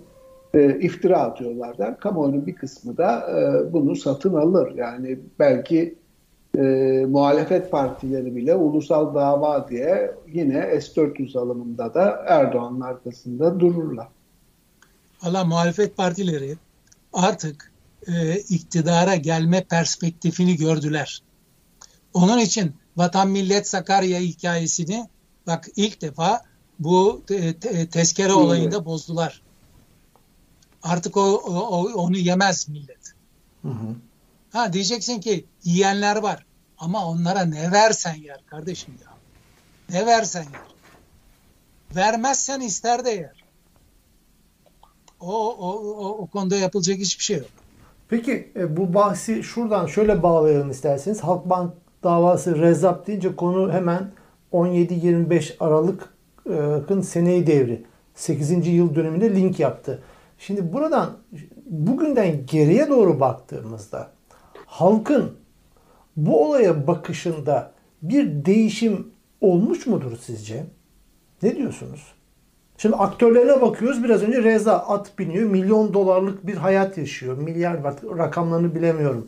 e, 0.53 0.79
iftira 0.79 1.17
atıyorlar 1.17 1.77
der. 1.77 1.99
Kamuoyunun 1.99 2.47
bir 2.47 2.55
kısmı 2.55 2.97
da 2.97 3.29
e, 3.29 3.73
bunu 3.73 3.95
satın 3.95 4.33
alır. 4.33 4.73
Yani 4.75 5.19
belki 5.39 5.95
e, 6.57 6.61
muhalefet 7.09 7.71
partileri 7.71 8.35
bile 8.35 8.55
ulusal 8.55 9.15
dava 9.15 9.69
diye 9.69 10.11
yine 10.27 10.81
S-400 10.81 11.39
alımında 11.39 11.93
da 11.93 12.23
Erdoğan'ın 12.27 12.81
arkasında 12.81 13.59
dururlar. 13.59 14.07
Valla 15.23 15.45
muhalefet 15.45 15.97
partileri 15.97 16.57
artık 17.13 17.71
e, 18.07 18.39
iktidara 18.39 19.15
gelme 19.15 19.63
perspektifini 19.63 20.55
gördüler. 20.55 21.23
Onun 22.13 22.39
için 22.39 22.75
Vatan 22.97 23.29
Millet 23.29 23.67
Sakarya 23.67 24.19
hikayesini 24.19 25.07
bak 25.47 25.67
ilk 25.75 26.01
defa 26.01 26.41
bu 26.79 27.23
te, 27.27 27.53
te, 27.53 27.89
tezkere 27.89 28.33
olayında 28.33 28.85
bozdular. 28.85 29.41
Artık 30.83 31.17
o, 31.17 31.21
o 31.45 31.93
onu 31.93 32.17
yemez 32.17 32.69
millet. 32.69 33.13
Hı 33.61 33.67
hı. 33.67 33.95
Ha 34.51 34.73
diyeceksin 34.73 35.19
ki 35.19 35.45
yiyenler 35.63 36.15
var 36.15 36.45
ama 36.77 37.05
onlara 37.05 37.41
ne 37.45 37.71
versen 37.71 38.15
yer 38.15 38.39
kardeşim 38.45 38.93
ya. 39.01 39.13
Ne 39.89 40.05
versen 40.05 40.43
yer. 40.43 40.69
Vermezsen 41.95 42.61
ister 42.61 43.05
de 43.05 43.09
yer. 43.09 43.43
O, 45.19 45.55
o, 45.55 45.73
o, 45.73 46.07
o 46.07 46.27
konuda 46.27 46.55
yapılacak 46.55 46.97
hiçbir 46.97 47.23
şey 47.23 47.37
yok. 47.37 47.47
Peki 48.09 48.51
e, 48.55 48.77
bu 48.77 48.93
bahsi 48.93 49.43
şuradan 49.43 49.87
şöyle 49.87 50.23
bağlayalım 50.23 50.71
isterseniz. 50.71 51.19
Halkbank 51.19 51.73
davası 52.03 52.57
rezap 52.57 53.07
deyince 53.07 53.35
konu 53.35 53.73
hemen 53.73 54.11
17-25 54.53 55.55
Aralık'ın 55.59 57.01
seneyi 57.01 57.47
devri. 57.47 57.85
8. 58.15 58.67
yıl 58.67 58.95
döneminde 58.95 59.35
link 59.35 59.59
yaptı. 59.59 60.03
Şimdi 60.37 60.73
buradan 60.73 61.17
bugünden 61.65 62.45
geriye 62.45 62.89
doğru 62.89 63.19
baktığımızda 63.19 64.11
halkın 64.69 65.31
bu 66.17 66.45
olaya 66.45 66.87
bakışında 66.87 67.71
bir 68.01 68.45
değişim 68.45 69.07
olmuş 69.41 69.87
mudur 69.87 70.17
sizce? 70.21 70.65
Ne 71.43 71.55
diyorsunuz? 71.55 72.13
Şimdi 72.77 72.95
aktörlerine 72.95 73.61
bakıyoruz. 73.61 74.03
Biraz 74.03 74.23
önce 74.23 74.43
Reza 74.43 74.73
at 74.73 75.19
biniyor. 75.19 75.49
Milyon 75.49 75.93
dolarlık 75.93 76.47
bir 76.47 76.55
hayat 76.55 76.97
yaşıyor. 76.97 77.37
Milyar. 77.37 77.83
Rakamlarını 78.17 78.75
bilemiyorum. 78.75 79.27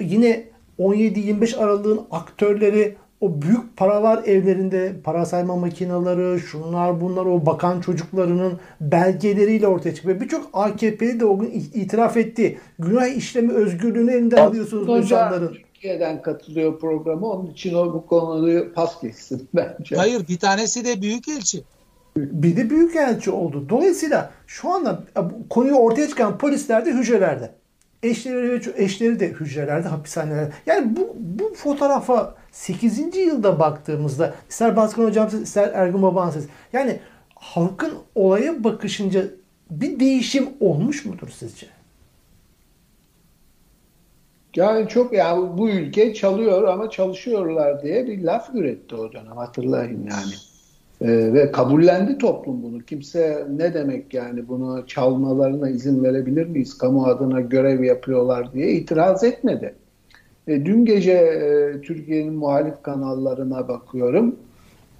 Yine 0.00 0.44
17-25 0.78 1.56
Aralık'ın 1.56 2.06
aktörleri 2.10 2.96
o 3.22 3.42
büyük 3.42 3.76
paralar 3.76 4.24
evlerinde 4.24 4.92
para 5.04 5.26
sayma 5.26 5.56
makineleri, 5.56 6.40
şunlar 6.40 7.00
bunlar 7.00 7.26
o 7.26 7.46
bakan 7.46 7.80
çocuklarının 7.80 8.60
belgeleriyle 8.80 9.66
ortaya 9.66 9.94
çıkıyor. 9.94 10.20
Birçok 10.20 10.50
AKP'li 10.52 11.20
de 11.20 11.24
o 11.24 11.38
gün 11.38 11.50
itiraf 11.74 12.16
etti. 12.16 12.58
Günah 12.78 13.16
işlemi 13.16 13.52
özgürlüğünü 13.52 14.12
elinden 14.12 14.36
alıyorsunuz 14.36 14.88
bu 14.88 14.98
insanların. 14.98 15.48
Türkiye'den 15.48 16.22
katılıyor 16.22 16.80
programı. 16.80 17.26
Onun 17.26 17.46
için 17.46 17.74
o 17.74 17.92
bu 17.94 18.06
konuyu 18.06 18.72
pas 18.72 19.02
geçsin 19.02 19.48
bence. 19.54 19.96
Hayır 19.96 20.28
bir 20.28 20.38
tanesi 20.38 20.84
de 20.84 21.02
büyük 21.02 21.28
elçi. 21.28 21.62
Bir 22.16 22.56
de 22.56 22.70
büyük 22.70 22.96
elçi 22.96 23.30
oldu. 23.30 23.66
Dolayısıyla 23.68 24.30
şu 24.46 24.70
anda 24.70 25.04
konuyu 25.50 25.74
ortaya 25.74 26.08
çıkan 26.08 26.38
polisler 26.38 26.86
de 26.86 26.92
hücrelerde. 26.92 27.50
Eşleri 28.02 28.50
ve 28.50 28.60
eşleri 28.76 29.20
de 29.20 29.28
hücrelerde, 29.28 29.88
hapishanelerde. 29.88 30.52
Yani 30.66 30.96
bu, 30.96 31.16
bu 31.18 31.54
fotoğrafa 31.54 32.41
8. 32.52 33.16
yılda 33.16 33.58
baktığımızda 33.58 34.34
ister 34.48 34.76
Baskın 34.76 35.04
Hocam 35.04 35.30
siz, 35.30 35.42
ister 35.42 35.70
Ergun 35.74 36.02
Baban 36.02 36.30
siz. 36.30 36.48
Yani 36.72 37.00
halkın 37.34 37.92
olaya 38.14 38.64
bakışınca 38.64 39.24
bir 39.70 40.00
değişim 40.00 40.48
olmuş 40.60 41.04
mudur 41.04 41.28
sizce? 41.28 41.66
Yani 44.56 44.88
çok 44.88 45.12
yani 45.12 45.58
bu 45.58 45.70
ülke 45.70 46.14
çalıyor 46.14 46.68
ama 46.68 46.90
çalışıyorlar 46.90 47.82
diye 47.82 48.06
bir 48.06 48.22
laf 48.22 48.54
üretti 48.54 48.94
o 48.94 49.12
dönem 49.12 49.36
hatırlayın 49.36 50.08
yani. 50.10 50.34
Ee, 51.00 51.32
ve 51.32 51.52
kabullendi 51.52 52.18
toplum 52.18 52.62
bunu. 52.62 52.80
Kimse 52.80 53.46
ne 53.50 53.74
demek 53.74 54.14
yani 54.14 54.48
bunu 54.48 54.86
çalmalarına 54.86 55.68
izin 55.68 56.04
verebilir 56.04 56.46
miyiz? 56.46 56.78
Kamu 56.78 57.06
adına 57.06 57.40
görev 57.40 57.82
yapıyorlar 57.82 58.52
diye 58.52 58.72
itiraz 58.72 59.24
etmedi. 59.24 59.74
E, 60.48 60.66
dün 60.66 60.84
gece 60.84 61.12
e, 61.12 61.80
Türkiye'nin 61.80 62.34
muhalif 62.34 62.82
kanallarına 62.82 63.68
bakıyorum. 63.68 64.36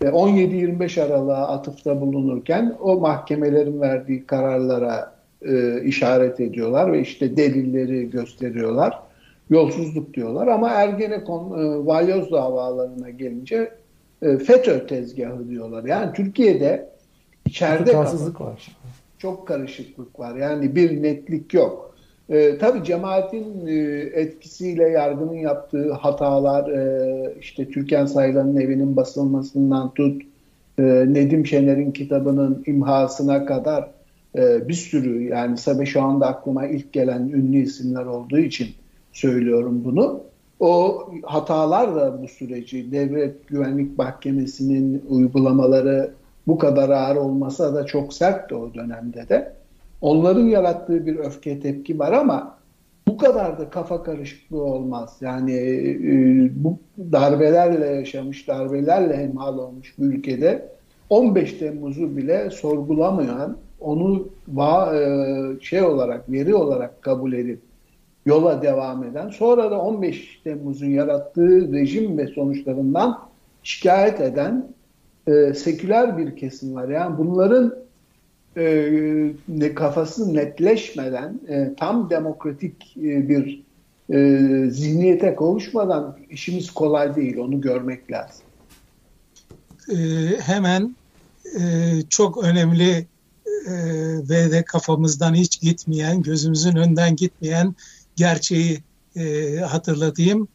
E, 0.02 0.04
17-25 0.04 1.02
Aralık'a 1.02 1.48
atıfta 1.48 2.00
bulunurken 2.00 2.76
o 2.80 3.00
mahkemelerin 3.00 3.80
verdiği 3.80 4.26
kararlara 4.26 5.14
e, 5.42 5.82
işaret 5.84 6.40
ediyorlar 6.40 6.92
ve 6.92 7.00
işte 7.00 7.36
delilleri 7.36 8.10
gösteriyorlar. 8.10 8.98
Yolsuzluk 9.50 10.14
diyorlar 10.14 10.46
ama 10.46 10.70
Ergenekon 10.70 11.58
e, 11.58 11.86
Valyoz 11.86 12.32
davalarına 12.32 13.10
gelince 13.10 13.72
e, 14.22 14.38
FETÖ 14.38 14.86
tezgahı 14.86 15.48
diyorlar. 15.48 15.84
Yani 15.84 16.12
Türkiye'de 16.12 16.88
içeride 17.46 17.96
var. 17.96 18.76
Çok 19.18 19.48
karışıklık 19.48 20.20
var. 20.20 20.36
Yani 20.36 20.76
bir 20.76 21.02
netlik 21.02 21.54
yok. 21.54 21.91
E, 22.32 22.58
tabii 22.58 22.84
cemaatin 22.84 23.66
e, 23.66 23.72
etkisiyle 24.14 24.88
yargının 24.88 25.34
yaptığı 25.34 25.92
hatalar, 25.92 26.68
e, 26.70 27.34
işte 27.40 27.68
Türkan 27.68 28.06
Saylan'ın 28.06 28.56
evinin 28.56 28.96
basılmasından 28.96 29.94
tut, 29.94 30.22
e, 30.78 30.82
Nedim 31.08 31.46
Şener'in 31.46 31.92
kitabının 31.92 32.64
imhasına 32.66 33.46
kadar 33.46 33.90
e, 34.36 34.68
bir 34.68 34.74
sürü 34.74 35.22
yani 35.22 35.56
tabii 35.64 35.86
şu 35.86 36.02
anda 36.02 36.26
aklıma 36.26 36.66
ilk 36.66 36.92
gelen 36.92 37.22
ünlü 37.22 37.58
isimler 37.58 38.06
olduğu 38.06 38.38
için 38.38 38.68
söylüyorum 39.12 39.82
bunu. 39.84 40.20
O 40.60 41.02
hatalar 41.22 41.94
da 41.94 42.22
bu 42.22 42.28
süreci 42.28 42.92
devlet 42.92 43.48
güvenlik 43.48 43.98
mahkemesinin 43.98 45.02
uygulamaları 45.08 46.10
Bu 46.46 46.58
kadar 46.58 46.88
ağır 46.88 47.16
olmasa 47.16 47.74
da 47.74 47.86
çok 47.86 48.14
sertti 48.14 48.54
o 48.54 48.74
dönemde 48.74 49.28
de. 49.28 49.52
Onların 50.02 50.44
yarattığı 50.44 51.06
bir 51.06 51.16
öfke 51.16 51.60
tepki 51.60 51.98
var 51.98 52.12
ama 52.12 52.58
bu 53.08 53.16
kadar 53.16 53.58
da 53.58 53.70
kafa 53.70 54.02
karışıklığı 54.02 54.62
olmaz. 54.62 55.16
Yani 55.20 55.52
e, 55.52 56.50
bu 56.64 56.78
darbelerle 57.12 57.86
yaşamış, 57.86 58.48
darbelerle 58.48 59.16
hemhal 59.16 59.58
olmuş 59.58 59.98
bir 59.98 60.04
ülkede 60.04 60.68
15 61.10 61.52
Temmuz'u 61.52 62.16
bile 62.16 62.50
sorgulamayan, 62.50 63.56
onu 63.80 64.28
va, 64.48 64.96
e, 64.96 65.60
şey 65.60 65.82
olarak, 65.82 66.30
veri 66.30 66.54
olarak 66.54 67.02
kabul 67.02 67.32
edip 67.32 67.60
yola 68.26 68.62
devam 68.62 69.04
eden, 69.04 69.28
sonra 69.28 69.70
da 69.70 69.80
15 69.80 70.40
Temmuz'un 70.44 70.86
yarattığı 70.86 71.72
rejim 71.72 72.18
ve 72.18 72.26
sonuçlarından 72.26 73.18
şikayet 73.62 74.20
eden 74.20 74.66
e, 75.26 75.54
seküler 75.54 76.18
bir 76.18 76.36
kesim 76.36 76.74
var. 76.74 76.88
Yani 76.88 77.18
bunların 77.18 77.74
e, 78.56 79.74
kafası 79.74 80.34
netleşmeden 80.34 81.40
e, 81.48 81.74
tam 81.76 82.10
demokratik 82.10 82.96
e, 82.96 83.28
bir 83.28 83.62
e, 84.12 84.70
zihniyete 84.70 85.34
kavuşmadan 85.34 86.18
işimiz 86.30 86.70
kolay 86.70 87.16
değil. 87.16 87.36
Onu 87.36 87.60
görmek 87.60 88.10
lazım. 88.12 88.44
E, 89.90 89.96
hemen 90.40 90.96
e, 91.60 91.62
çok 92.08 92.44
önemli 92.44 93.06
e, 93.66 93.72
ve 94.28 94.50
de 94.50 94.64
kafamızdan 94.64 95.34
hiç 95.34 95.60
gitmeyen, 95.60 96.22
gözümüzün 96.22 96.76
önden 96.76 97.16
gitmeyen 97.16 97.74
gerçeği 98.16 98.82
e, 99.16 99.56
hatırlatayım. 99.56 100.48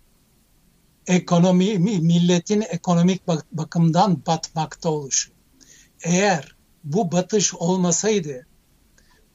Ekonomi, 1.08 1.78
milletin 1.80 2.64
ekonomik 2.70 3.28
bak 3.28 3.46
bakımdan 3.52 4.22
batmakta 4.28 4.90
oluşu. 4.90 5.32
Eğer 6.04 6.57
bu 6.94 7.12
batış 7.12 7.54
olmasaydı, 7.54 8.46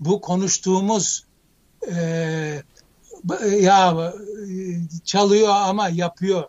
bu 0.00 0.20
konuştuğumuz 0.20 1.24
e, 1.90 2.62
ya 3.60 4.12
çalıyor 5.04 5.48
ama 5.54 5.88
yapıyor 5.88 6.44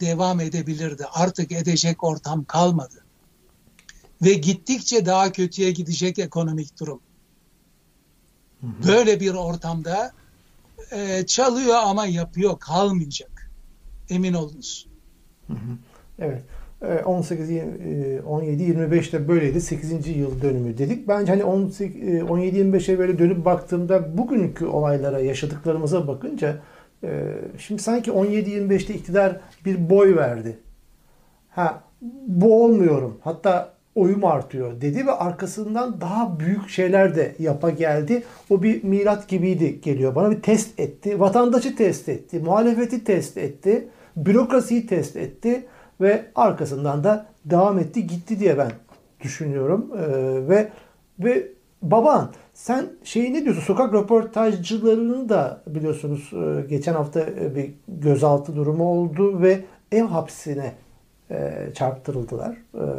devam 0.00 0.40
edebilirdi. 0.40 1.04
Artık 1.12 1.52
edecek 1.52 2.04
ortam 2.04 2.44
kalmadı. 2.44 3.04
Ve 4.22 4.34
gittikçe 4.34 5.06
daha 5.06 5.32
kötüye 5.32 5.70
gidecek 5.70 6.18
ekonomik 6.18 6.80
durum. 6.80 7.00
Böyle 8.62 9.20
bir 9.20 9.34
ortamda 9.34 10.12
e, 10.92 11.26
çalıyor 11.26 11.76
ama 11.76 12.06
yapıyor 12.06 12.58
kalmayacak. 12.58 13.50
Emin 14.10 14.34
olunuz. 14.34 14.86
Evet. 16.18 16.44
18 17.04 17.50
17 18.26 18.62
25'te 18.62 19.28
böyleydi. 19.28 19.60
8. 19.60 20.16
yıl 20.16 20.42
dönümü 20.42 20.78
dedik. 20.78 21.08
Bence 21.08 21.32
hani 21.32 21.44
18 21.44 22.22
17 22.22 22.58
25'e 22.58 22.98
böyle 22.98 23.18
dönüp 23.18 23.44
baktığımda 23.44 24.18
bugünkü 24.18 24.66
olaylara, 24.66 25.20
yaşadıklarımıza 25.20 26.08
bakınca 26.08 26.56
e, 27.04 27.08
şimdi 27.58 27.82
sanki 27.82 28.12
17 28.12 28.50
25'te 28.50 28.94
iktidar 28.94 29.40
bir 29.64 29.90
boy 29.90 30.16
verdi. 30.16 30.58
Ha 31.50 31.82
bu 32.26 32.64
olmuyorum. 32.64 33.18
Hatta 33.20 33.74
oyum 33.94 34.24
artıyor 34.24 34.80
dedi 34.80 35.06
ve 35.06 35.12
arkasından 35.12 36.00
daha 36.00 36.40
büyük 36.40 36.68
şeyler 36.68 37.16
de 37.16 37.34
yapa 37.38 37.70
geldi. 37.70 38.22
O 38.50 38.62
bir 38.62 38.84
milat 38.84 39.28
gibiydi 39.28 39.80
geliyor. 39.80 40.14
Bana 40.14 40.30
bir 40.30 40.42
test 40.42 40.80
etti. 40.80 41.20
Vatandaşı 41.20 41.76
test 41.76 42.08
etti. 42.08 42.38
Muhalefeti 42.38 43.04
test 43.04 43.38
etti. 43.38 43.88
Bürokrasiyi 44.16 44.86
test 44.86 45.16
etti 45.16 45.66
ve 46.04 46.24
arkasından 46.34 47.04
da 47.04 47.26
devam 47.44 47.78
etti 47.78 48.06
gitti 48.06 48.40
diye 48.40 48.58
ben 48.58 48.70
düşünüyorum. 49.20 49.90
Ee, 49.98 50.48
ve 50.48 50.68
ve 51.18 51.48
baban 51.82 52.30
sen 52.54 52.86
şeyi 53.04 53.34
ne 53.34 53.44
diyorsun? 53.44 53.62
Sokak 53.62 53.94
röportajcılarını 53.94 55.28
da 55.28 55.62
biliyorsunuz 55.66 56.32
e, 56.32 56.66
geçen 56.68 56.94
hafta 56.94 57.20
e, 57.20 57.54
bir 57.54 57.70
gözaltı 57.88 58.56
durumu 58.56 58.84
oldu 58.84 59.42
ve 59.42 59.60
ev 59.92 60.04
hapsine 60.04 60.72
e, 61.30 61.52
çarptırıldılar 61.74 62.56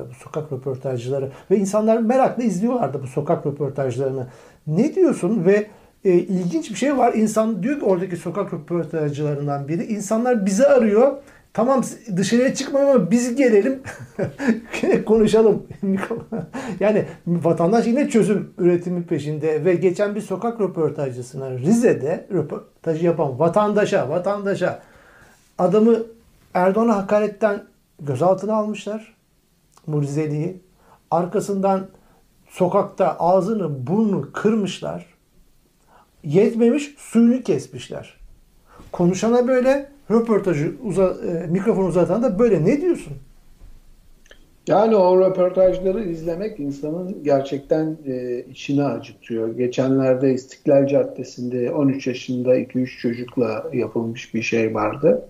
bu 0.10 0.14
sokak 0.24 0.52
röportajcıları 0.52 1.32
ve 1.52 1.58
insanlar 1.58 1.98
merakla 1.98 2.44
izliyorlardı 2.44 3.04
bu 3.04 3.08
sokak 3.08 3.46
röportajlarını. 3.46 4.28
Ne 4.68 4.96
diyorsun 4.96 5.46
ve 5.46 5.68
e, 6.06 6.12
ilginç 6.12 6.70
bir 6.70 6.76
şey 6.76 6.98
var. 6.98 7.14
İnsan 7.14 7.64
diyor 7.64 7.80
ki 7.80 7.86
oradaki 7.86 8.18
sokak 8.18 8.54
röportajcılarından 8.54 9.68
biri 9.68 9.84
insanlar 9.84 10.46
bizi 10.46 10.68
arıyor 10.68 11.18
Tamam 11.56 11.84
dışarıya 12.18 12.56
çıkmayın 12.56 12.88
ama 12.88 13.12
biz 13.12 13.36
gelelim 13.36 13.82
konuşalım. 15.06 15.68
yani 16.80 17.06
vatandaş 17.28 17.88
yine 17.88 18.10
çözüm 18.10 18.54
üretimi 18.58 19.04
peşinde 19.04 19.66
ve 19.66 19.76
geçen 19.76 20.16
bir 20.16 20.22
sokak 20.22 20.62
röportajcısına 20.62 21.52
Rize'de 21.52 22.28
röportajı 22.34 23.06
yapan 23.06 23.40
vatandaşa 23.40 24.10
vatandaşa 24.10 24.82
adamı 25.58 25.98
Erdoğan'a 26.54 26.98
hakaretten 26.98 27.64
gözaltına 28.02 28.56
almışlar. 28.56 29.14
Bu 29.88 30.02
Rizeli'yi. 30.02 30.62
Arkasından 31.12 31.88
sokakta 32.50 33.16
ağzını 33.20 33.88
burnunu 33.88 34.32
kırmışlar. 34.32 35.06
Yetmemiş 36.24 36.96
suyunu 36.98 37.44
kesmişler. 37.44 38.18
Konuşana 38.92 39.48
böyle 39.48 39.95
röportajı 40.12 40.74
uza, 40.84 41.16
e, 41.28 41.48
mikrofon 41.48 41.86
uzatan 41.86 42.24
da 42.24 42.40
böyle 42.40 42.66
ne 42.66 42.82
diyorsun? 42.82 43.14
Yani 44.68 44.96
o 44.96 45.20
röportajları 45.20 46.04
izlemek 46.04 46.60
insanın 46.60 47.24
gerçekten 47.24 47.98
e, 48.08 48.40
içini 48.52 48.84
acıtıyor. 48.84 49.58
Geçenlerde 49.58 50.34
İstiklal 50.34 50.88
Caddesi'nde 50.88 51.72
13 51.72 52.08
yaşında 52.08 52.58
2-3 52.60 53.02
çocukla 53.02 53.70
yapılmış 53.74 54.34
bir 54.34 54.42
şey 54.42 54.74
vardı. 54.74 55.30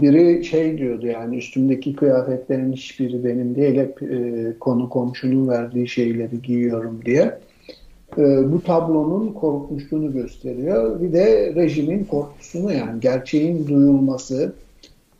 Biri 0.00 0.44
şey 0.44 0.78
diyordu 0.78 1.06
yani 1.06 1.36
üstümdeki 1.36 1.96
kıyafetlerin 1.96 2.72
hiçbiri 2.72 3.24
benim 3.24 3.56
değil 3.56 3.80
hep 3.80 4.02
e, 4.02 4.52
konu 4.60 4.88
komşunun 4.88 5.48
verdiği 5.48 5.88
şeyleri 5.88 6.42
giyiyorum 6.42 7.00
diye. 7.04 7.38
E, 8.18 8.52
bu 8.52 8.62
tablonun 8.62 9.32
korkmuşluğunu 9.32 10.12
gösteriyor. 10.12 11.02
Bir 11.02 11.12
de 11.12 11.54
rejimin 11.54 12.04
korkusunu 12.04 12.72
yani 12.72 13.00
gerçeğin 13.00 13.66
duyulması 13.66 14.52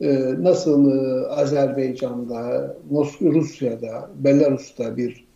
e, 0.01 0.35
nasıl 0.39 0.91
e, 0.91 1.27
Azerbaycan'da, 1.27 2.75
Rusya'da, 3.23 4.11
Belarus'ta 4.19 4.97
bir 4.97 5.27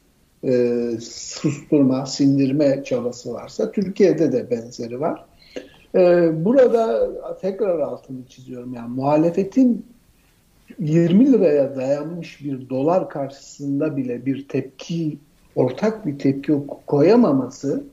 susturma, 1.00 2.06
sindirme 2.06 2.84
çabası 2.84 3.32
varsa 3.32 3.72
Türkiye'de 3.72 4.32
de 4.32 4.50
benzeri 4.50 5.00
var. 5.00 5.24
burada 6.44 7.10
tekrar 7.40 7.78
altını 7.78 8.26
çiziyorum 8.28 8.74
yani 8.74 8.94
muhalefetin 8.94 9.86
20 10.78 11.32
liraya 11.32 11.76
dayanmış 11.76 12.44
bir 12.44 12.68
dolar 12.68 13.08
karşısında 13.08 13.96
bile 13.96 14.26
bir 14.26 14.48
tepki 14.48 15.18
ortak 15.56 16.06
bir 16.06 16.18
tepki 16.18 16.52
koyamaması 16.86 17.84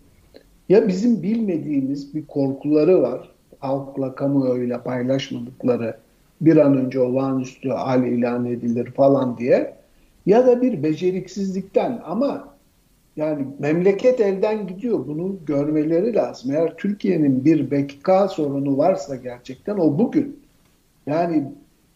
ya 0.70 0.88
bizim 0.88 1.24
bilmediğimiz 1.24 2.16
bir 2.16 2.26
korkuları 2.26 3.02
var. 3.02 3.30
Halkla, 3.60 4.16
kamuoyuyla 4.16 4.84
paylaşmadıkları 4.84 5.98
bir 6.42 6.58
an 6.58 6.78
önce 6.78 7.00
olağanüstü 7.00 7.70
hal 7.70 8.06
ilan 8.06 8.46
edilir 8.46 8.92
falan 8.92 9.38
diye 9.38 9.74
ya 10.26 10.48
da 10.48 10.62
bir 10.62 10.84
beceriksizlikten 10.84 12.02
ama 12.06 12.58
yani 13.16 13.48
memleket 13.60 14.20
elden 14.22 14.68
gidiyor. 14.68 15.08
Bunu 15.08 15.36
görmeleri 15.46 16.16
lazım. 16.16 16.52
Eğer 16.52 16.78
Türkiye'nin 16.78 17.46
bir 17.46 17.72
BKK 17.72 18.32
sorunu 18.32 18.78
varsa 18.78 19.16
gerçekten 19.16 19.78
o 19.78 19.98
bugün. 19.98 20.40
Yani 21.08 21.44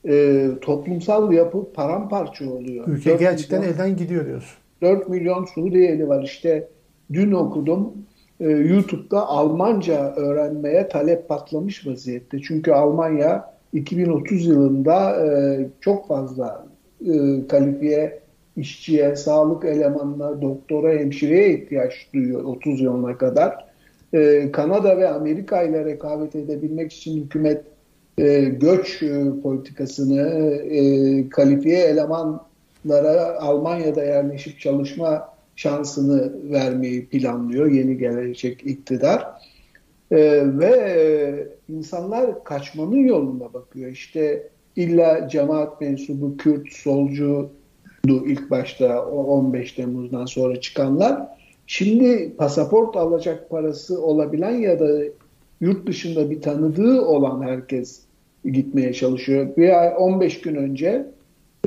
e, 0.08 0.48
toplumsal 0.62 1.32
yapı 1.32 1.74
paramparça 1.74 2.50
oluyor. 2.50 2.88
Ülke 2.88 3.16
gerçekten 3.16 3.62
elden 3.62 3.98
gidiyor 3.98 4.26
diyorsun. 4.26 4.61
4 4.82 5.10
milyon 5.10 5.46
Suriyeli 5.46 6.08
var. 6.08 6.24
İşte 6.24 6.68
dün 7.14 7.32
okudum 7.32 7.94
e, 8.40 8.50
YouTube'da 8.50 9.28
Almanca 9.28 10.16
öğrenmeye 10.16 10.88
talep 10.88 11.30
patlamış 11.30 11.88
vaziyette. 11.88 12.42
Çünkü 12.42 12.72
Almanya 12.72 13.54
2030 13.74 14.46
yılında 14.46 15.26
e, 15.26 15.30
çok 15.82 16.08
fazla 16.08 16.68
e, 17.06 17.48
kalifiye 17.48 18.22
işçiye, 18.58 19.16
sağlık 19.16 19.66
elemanına, 19.66 20.42
doktora, 20.42 20.92
hemşireye 20.94 21.54
ihtiyaç 21.54 22.08
duyuyor 22.14 22.44
30 22.44 22.82
yılına 22.82 23.18
kadar. 23.18 23.66
E, 24.14 24.52
Kanada 24.52 24.98
ve 24.98 25.10
Amerika 25.10 25.64
ile 25.64 25.86
rekabet 25.86 26.36
edebilmek 26.36 26.94
için 26.94 27.24
hükümet 27.24 27.64
e, 28.18 28.40
göç 28.42 29.04
e, 29.04 29.24
politikasını, 29.44 30.22
e, 30.56 31.30
kalifiye 31.30 31.80
eleman 31.80 32.51
lara 32.86 33.40
Almanya'da 33.40 34.04
yerleşip 34.04 34.60
çalışma 34.60 35.30
şansını 35.56 36.52
vermeyi 36.52 37.06
planlıyor 37.06 37.72
yeni 37.72 37.98
gelecek 37.98 38.66
iktidar. 38.66 39.28
Ee, 40.12 40.44
ve 40.46 40.68
e, 40.68 41.74
insanlar 41.74 42.44
kaçmanın 42.44 43.06
yoluna 43.06 43.54
bakıyor. 43.54 43.92
İşte 43.92 44.50
illa 44.76 45.28
cemaat 45.28 45.82
mensubu, 45.82 46.38
Kürt, 46.38 46.74
solcu 46.74 47.50
ilk 48.08 48.52
başta 48.52 49.06
15 49.06 49.72
Temmuz'dan 49.72 50.26
sonra 50.26 50.62
çıkanlar. 50.62 51.28
Şimdi 51.68 52.34
pasaport 52.38 52.96
alacak 52.98 53.50
parası 53.50 54.02
olabilen 54.02 54.52
ya 54.52 54.80
da 54.80 55.04
yurt 55.62 55.88
dışında 55.88 56.30
bir 56.30 56.42
tanıdığı 56.42 57.02
olan 57.02 57.42
herkes 57.42 58.02
gitmeye 58.46 58.94
çalışıyor. 58.94 59.48
Bir 59.58 59.82
ay 59.82 59.94
15 59.98 60.42
gün 60.42 60.56
önce 60.56 61.06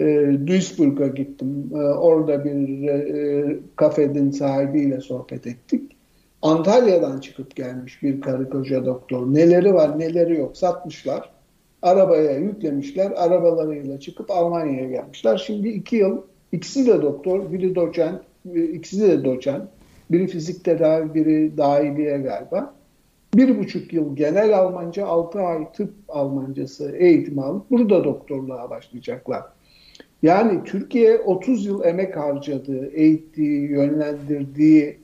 e, 0.00 0.32
Duisburg'a 0.46 1.06
gittim. 1.06 1.70
E, 1.74 1.76
orada 1.78 2.44
bir 2.44 2.88
e, 2.88 3.56
kafenin 3.76 4.30
sahibiyle 4.30 5.00
sohbet 5.00 5.46
ettik. 5.46 5.96
Antalya'dan 6.42 7.20
çıkıp 7.20 7.56
gelmiş 7.56 8.02
bir 8.02 8.20
karı 8.20 8.50
koca 8.50 8.86
doktor. 8.86 9.34
Neleri 9.34 9.74
var 9.74 9.98
neleri 9.98 10.38
yok 10.38 10.56
satmışlar. 10.56 11.30
Arabaya 11.82 12.38
yüklemişler. 12.38 13.12
Arabalarıyla 13.16 14.00
çıkıp 14.00 14.30
Almanya'ya 14.30 14.88
gelmişler. 14.88 15.44
Şimdi 15.46 15.68
iki 15.68 15.96
yıl 15.96 16.22
ikisi 16.52 16.86
de 16.86 17.02
doktor, 17.02 17.52
biri 17.52 17.74
doçent, 17.74 18.20
ikisi 18.72 19.00
de 19.00 19.24
doçent. 19.24 19.64
Biri 20.10 20.26
fizik 20.26 20.64
tedavi, 20.64 21.14
biri 21.14 21.56
dahiliye 21.56 22.18
galiba. 22.18 22.74
Bir 23.34 23.58
buçuk 23.58 23.92
yıl 23.92 24.16
genel 24.16 24.58
Almanca, 24.58 25.06
altı 25.06 25.40
ay 25.40 25.72
tıp 25.72 25.94
Almancası 26.08 26.90
eğitimi 26.96 27.42
alıp 27.42 27.70
burada 27.70 28.04
doktorluğa 28.04 28.70
başlayacaklar. 28.70 29.42
Yani 30.24 30.64
Türkiye 30.64 31.18
30 31.18 31.66
yıl 31.66 31.84
emek 31.84 32.16
harcadığı, 32.16 32.86
eğittiği, 32.86 33.70
yönlendirdiği 33.70 34.98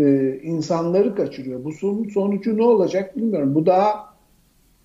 e, 0.00 0.34
insanları 0.42 1.14
kaçırıyor. 1.14 1.64
Bu 1.64 1.72
sonucu 2.12 2.56
ne 2.56 2.62
olacak 2.62 3.16
bilmiyorum. 3.16 3.54
Bu 3.54 3.66
daha 3.66 4.14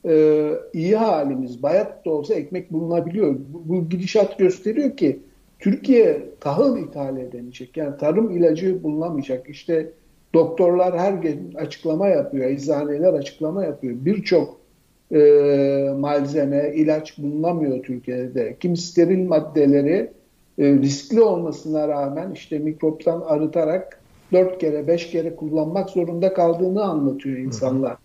e, 0.05 0.49
iyi 0.73 0.95
halimiz. 0.95 1.63
Bayat 1.63 2.05
da 2.05 2.09
olsa 2.09 2.33
ekmek 2.33 2.73
bulunabiliyor. 2.73 3.35
Bu, 3.53 3.69
bu 3.69 3.89
gidişat 3.89 4.39
gösteriyor 4.39 4.97
ki 4.97 5.19
Türkiye 5.59 6.29
tahıl 6.39 6.77
ithal 6.77 7.17
edemeyecek. 7.17 7.77
Yani 7.77 7.97
tarım 7.97 8.37
ilacı 8.37 8.83
bulunamayacak. 8.83 9.49
İşte 9.49 9.91
doktorlar 10.33 10.99
her 10.99 11.13
gün 11.13 11.53
açıklama 11.55 12.07
yapıyor, 12.07 12.49
eczaneler 12.49 13.13
açıklama 13.13 13.63
yapıyor. 13.63 13.95
Birçok 13.99 14.62
e, 15.11 15.93
malzeme, 15.97 16.71
ilaç 16.75 17.17
bulunamıyor 17.17 17.83
Türkiye'de. 17.83 18.57
Kim 18.59 18.77
steril 18.77 19.27
maddeleri 19.27 20.11
e, 20.57 20.73
riskli 20.73 21.21
olmasına 21.21 21.87
rağmen 21.87 22.31
işte 22.31 22.59
mikroptan 22.59 23.21
arıtarak 23.21 24.01
dört 24.31 24.59
kere, 24.59 24.87
beş 24.87 25.11
kere 25.11 25.35
kullanmak 25.35 25.89
zorunda 25.89 26.33
kaldığını 26.33 26.83
anlatıyor 26.83 27.37
insanlar. 27.37 27.97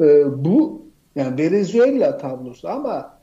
E, 0.00 0.24
bu 0.44 0.82
yani 1.16 1.38
Venezuela 1.38 2.18
tablosu 2.18 2.68
ama 2.68 3.18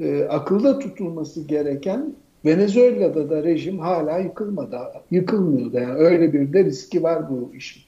e, 0.00 0.24
akılda 0.24 0.78
tutulması 0.78 1.42
gereken 1.42 2.14
Venezuela'da 2.44 3.30
da 3.30 3.42
rejim 3.44 3.78
hala 3.78 4.18
yıkılmadı. 4.18 4.78
Yıkılmıyor 5.10 5.72
da 5.72 5.80
yani 5.80 5.94
öyle 5.94 6.32
bir 6.32 6.52
de 6.52 6.64
riski 6.64 7.02
var 7.02 7.30
bu 7.30 7.54
işin. 7.54 7.82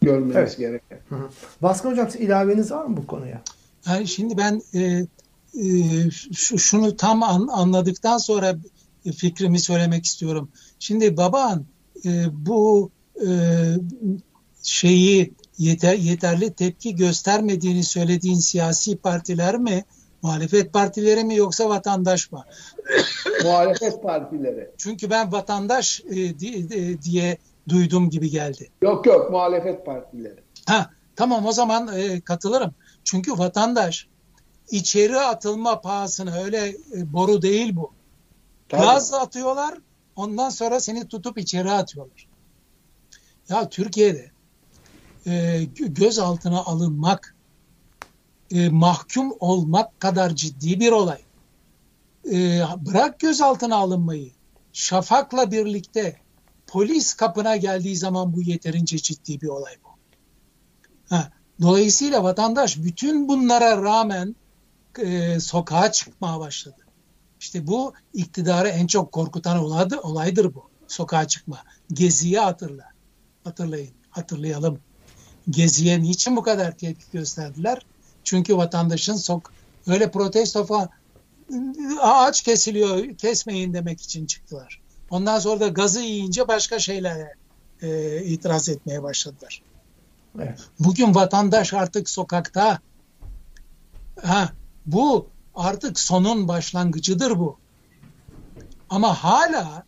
Görmemiz 0.00 0.36
evet. 0.36 0.58
gereken. 0.58 0.98
Hı 1.08 1.14
hı. 1.14 1.28
Baskın 1.62 1.90
Hocam 1.90 2.08
ilaveniz 2.18 2.72
var 2.72 2.84
mı 2.84 2.96
bu 2.96 3.06
konuya? 3.06 3.42
Yani 3.86 4.08
şimdi 4.08 4.36
ben 4.38 4.62
e, 4.74 4.80
e, 4.80 6.10
şu, 6.10 6.58
şunu 6.58 6.96
tam 6.96 7.22
an, 7.22 7.48
anladıktan 7.52 8.18
sonra 8.18 8.56
fikrimi 9.16 9.60
söylemek 9.60 10.06
istiyorum. 10.06 10.48
Şimdi 10.78 11.16
baban 11.16 11.64
e, 12.04 12.24
bu 12.32 12.90
e, 13.26 13.28
şeyi 14.62 15.32
yeter, 15.58 15.94
yeterli 15.94 16.52
tepki 16.52 16.96
göstermediğini 16.96 17.84
söylediğin 17.84 18.38
siyasi 18.38 18.96
partiler 18.96 19.58
mi? 19.58 19.84
Muhalefet 20.22 20.72
partileri 20.72 21.24
mi 21.24 21.36
yoksa 21.36 21.68
vatandaş 21.68 22.32
mı? 22.32 22.44
Muhalefet 23.44 24.02
partileri. 24.02 24.70
Çünkü 24.78 25.10
ben 25.10 25.32
vatandaş 25.32 26.02
e, 26.10 26.14
di, 26.14 27.02
diye 27.02 27.38
duydum 27.68 28.10
gibi 28.10 28.30
geldi. 28.30 28.70
Yok 28.82 29.06
yok 29.06 29.30
muhalefet 29.30 29.86
partileri. 29.86 30.40
Ha 30.66 30.90
tamam 31.16 31.46
o 31.46 31.52
zaman 31.52 31.90
e, 31.98 32.20
katılırım. 32.20 32.74
Çünkü 33.04 33.32
vatandaş 33.32 34.06
içeri 34.70 35.20
atılma 35.20 35.80
pahasına 35.80 36.34
öyle 36.34 36.68
e, 36.68 37.12
boru 37.12 37.42
değil 37.42 37.76
bu. 37.76 37.92
Tabii. 38.68 38.82
Gaz 38.82 39.14
atıyorlar 39.14 39.78
ondan 40.16 40.50
sonra 40.50 40.80
seni 40.80 41.08
tutup 41.08 41.38
içeri 41.38 41.70
atıyorlar. 41.70 42.28
Ya 43.48 43.68
Türkiye'de 43.68 44.30
e, 45.26 45.64
gözaltına 45.78 46.64
alınmak, 46.64 47.36
e, 48.50 48.68
mahkum 48.68 49.32
olmak 49.40 50.00
kadar 50.00 50.34
ciddi 50.34 50.80
bir 50.80 50.92
olay. 50.92 51.20
E, 52.32 52.62
bırak 52.78 53.20
gözaltına 53.20 53.76
alınmayı, 53.76 54.30
şafakla 54.72 55.50
birlikte 55.50 56.16
polis 56.66 57.14
kapına 57.14 57.56
geldiği 57.56 57.96
zaman 57.96 58.32
bu 58.32 58.42
yeterince 58.42 58.98
ciddi 58.98 59.40
bir 59.40 59.48
olay 59.48 59.74
bu. 59.84 59.88
Ha, 61.14 61.32
dolayısıyla 61.62 62.24
vatandaş 62.24 62.76
bütün 62.78 63.28
bunlara 63.28 63.82
rağmen 63.82 64.36
e, 64.98 65.40
sokağa 65.40 65.92
çıkmaya 65.92 66.40
başladı. 66.40 66.76
İşte 67.40 67.66
bu 67.66 67.92
iktidarı 68.14 68.68
en 68.68 68.86
çok 68.86 69.12
korkutan 69.12 69.58
olaydır, 69.58 69.96
olaydır 69.96 70.54
bu. 70.54 70.62
Sokağa 70.88 71.28
çıkma. 71.28 71.58
Geziyi 71.92 72.38
hatırla. 72.38 72.84
Hatırlayın, 73.44 73.90
hatırlayalım. 74.10 74.78
Geziye 75.50 76.02
niçin 76.02 76.36
bu 76.36 76.42
kadar 76.42 76.78
tepki 76.78 77.04
gösterdiler? 77.12 77.86
Çünkü 78.24 78.56
vatandaşın 78.56 79.16
sok 79.16 79.52
öyle 79.86 80.10
protesto 80.10 80.64
falan 80.66 80.88
ağaç 82.00 82.42
kesiliyor 82.42 83.16
kesmeyin 83.16 83.74
demek 83.74 84.00
için 84.00 84.26
çıktılar. 84.26 84.80
Ondan 85.10 85.38
sonra 85.38 85.60
da 85.60 85.68
gazı 85.68 86.00
yiyince 86.00 86.48
başka 86.48 86.78
şeylere 86.78 87.34
e, 87.82 88.22
itiraz 88.24 88.68
etmeye 88.68 89.02
başladılar. 89.02 89.62
Bugün 90.78 91.14
vatandaş 91.14 91.74
artık 91.74 92.10
sokakta 92.10 92.78
ha, 94.22 94.52
bu 94.86 95.28
artık 95.54 96.00
sonun 96.00 96.48
başlangıcıdır 96.48 97.38
bu. 97.38 97.58
Ama 98.90 99.14
hala 99.14 99.86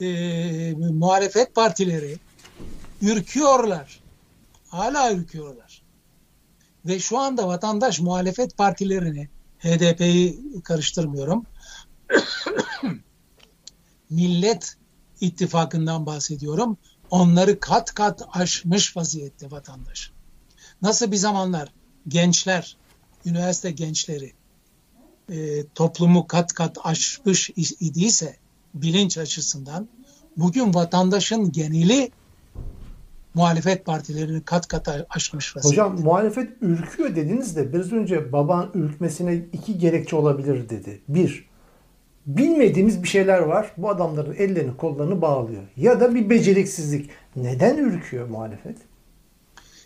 e, 0.00 0.74
muhalefet 0.74 1.54
partileri 1.54 2.18
ürküyorlar. 3.02 4.00
Hala 4.68 5.12
ürküyorlar. 5.12 5.82
Ve 6.86 6.98
şu 6.98 7.18
anda 7.18 7.48
vatandaş 7.48 8.00
muhalefet 8.00 8.56
partilerini 8.56 9.28
HDP'yi 9.58 10.40
karıştırmıyorum. 10.64 11.46
Millet 14.10 14.76
ittifakından 15.20 16.06
bahsediyorum. 16.06 16.76
Onları 17.14 17.60
kat 17.60 17.94
kat 17.94 18.22
aşmış 18.32 18.96
vaziyette 18.96 19.50
vatandaş. 19.50 20.10
Nasıl 20.82 21.12
bir 21.12 21.16
zamanlar 21.16 21.68
gençler, 22.08 22.76
üniversite 23.26 23.70
gençleri 23.70 24.32
e, 25.32 25.66
toplumu 25.74 26.26
kat 26.26 26.52
kat 26.52 26.78
aşmış 26.84 27.50
idiyse 27.80 28.36
bilinç 28.74 29.18
açısından 29.18 29.88
bugün 30.36 30.74
vatandaşın 30.74 31.52
geneli 31.52 32.10
muhalefet 33.34 33.86
partilerini 33.86 34.44
kat 34.44 34.68
kat 34.68 34.88
aşmış 35.10 35.56
vaziyette. 35.56 35.82
Hocam 35.82 36.00
muhalefet 36.00 36.50
ürküyor 36.60 37.16
dediniz 37.16 37.56
de 37.56 37.72
biraz 37.72 37.92
önce 37.92 38.32
baban 38.32 38.70
ürkmesine 38.74 39.34
iki 39.52 39.78
gerekçe 39.78 40.16
olabilir 40.16 40.68
dedi. 40.68 41.00
Bir, 41.08 41.48
bilmediğimiz 42.26 43.02
bir 43.02 43.08
şeyler 43.08 43.38
var. 43.38 43.72
Bu 43.76 43.90
adamların 43.90 44.34
ellerini 44.34 44.76
kollarını 44.76 45.22
bağlıyor. 45.22 45.62
Ya 45.76 46.00
da 46.00 46.14
bir 46.14 46.30
beceriksizlik. 46.30 47.10
Neden 47.36 47.76
ürküyor 47.76 48.28
muhalefet? 48.28 48.76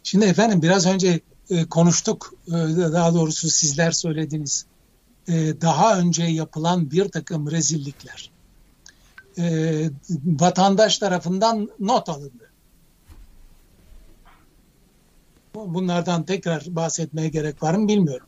Şimdi 0.02 0.24
efendim 0.24 0.62
biraz 0.62 0.86
önce 0.86 1.20
e, 1.50 1.64
konuştuk. 1.64 2.34
E, 2.48 2.52
daha 2.92 3.14
doğrusu 3.14 3.48
sizler 3.48 3.90
söylediniz. 3.90 4.66
E, 5.28 5.60
daha 5.60 5.98
önce 5.98 6.22
yapılan 6.22 6.90
bir 6.90 7.08
takım 7.08 7.50
rezillikler. 7.50 8.30
Vatandaş 10.24 10.98
tarafından 10.98 11.70
not 11.80 12.08
alındı 12.08 12.48
bunlardan 15.66 16.22
tekrar 16.22 16.64
bahsetmeye 16.68 17.28
gerek 17.28 17.62
var 17.62 17.74
mı 17.74 17.88
bilmiyorum. 17.88 18.26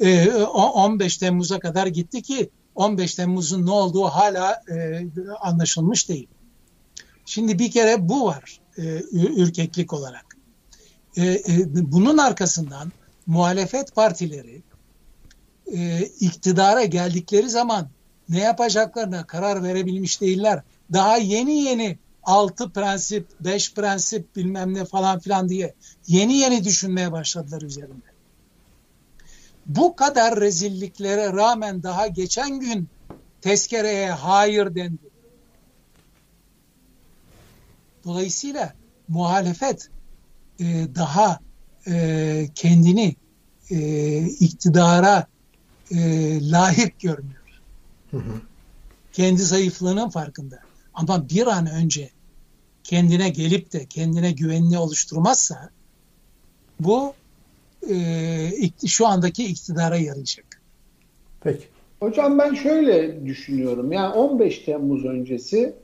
Ee, 0.00 0.32
15 0.32 1.16
Temmuz'a 1.16 1.58
kadar 1.58 1.86
gitti 1.86 2.22
ki 2.22 2.50
15 2.74 3.14
Temmuz'un 3.14 3.66
ne 3.66 3.70
olduğu 3.70 4.04
hala 4.04 4.62
e, 4.70 5.06
anlaşılmış 5.40 6.08
değil. 6.08 6.28
Şimdi 7.26 7.58
bir 7.58 7.70
kere 7.70 8.08
bu 8.08 8.26
var 8.26 8.60
e, 8.78 8.82
ürkeklik 9.12 9.92
olarak. 9.92 10.36
E, 11.16 11.24
e, 11.24 11.42
bunun 11.74 12.18
arkasından 12.18 12.92
muhalefet 13.26 13.94
partileri 13.94 14.62
e, 15.72 16.00
iktidara 16.20 16.84
geldikleri 16.84 17.50
zaman 17.50 17.88
ne 18.28 18.40
yapacaklarına 18.40 19.26
karar 19.26 19.62
verebilmiş 19.62 20.20
değiller. 20.20 20.62
Daha 20.92 21.16
yeni 21.16 21.62
yeni 21.62 21.98
altı 22.22 22.70
prensip, 22.70 23.26
beş 23.40 23.74
prensip 23.74 24.36
bilmem 24.36 24.74
ne 24.74 24.84
falan 24.84 25.18
filan 25.18 25.48
diye 25.48 25.74
yeni 26.06 26.36
yeni 26.36 26.64
düşünmeye 26.64 27.12
başladılar 27.12 27.62
üzerinde. 27.62 28.11
Bu 29.66 29.96
kadar 29.96 30.40
rezilliklere 30.40 31.32
rağmen 31.32 31.82
daha 31.82 32.06
geçen 32.06 32.60
gün 32.60 32.88
tezkereye 33.40 34.10
hayır 34.10 34.74
dendi. 34.74 35.10
Dolayısıyla 38.04 38.74
muhalefet 39.08 39.88
e, 40.60 40.64
daha 40.94 41.40
e, 41.88 42.48
kendini 42.54 43.16
e, 43.70 44.26
iktidara 44.26 45.26
e, 45.90 46.50
layık 46.50 46.98
görmüyor. 46.98 47.60
Hı 48.10 48.16
hı. 48.16 48.42
Kendi 49.12 49.42
zayıflığının 49.42 50.10
farkında. 50.10 50.58
Ama 50.94 51.28
bir 51.28 51.46
an 51.46 51.66
önce 51.66 52.10
kendine 52.82 53.28
gelip 53.28 53.72
de 53.72 53.86
kendine 53.86 54.32
güvenini 54.32 54.78
oluşturmazsa 54.78 55.70
bu 56.80 57.14
e, 57.90 58.86
şu 58.86 59.06
andaki 59.06 59.44
iktidara 59.44 59.96
yarayacak. 59.96 60.46
Peki. 61.40 61.64
Hocam 62.00 62.38
ben 62.38 62.54
şöyle 62.54 63.26
düşünüyorum. 63.26 63.92
Yani 63.92 64.14
15 64.14 64.58
Temmuz 64.58 65.04
öncesi 65.04 65.74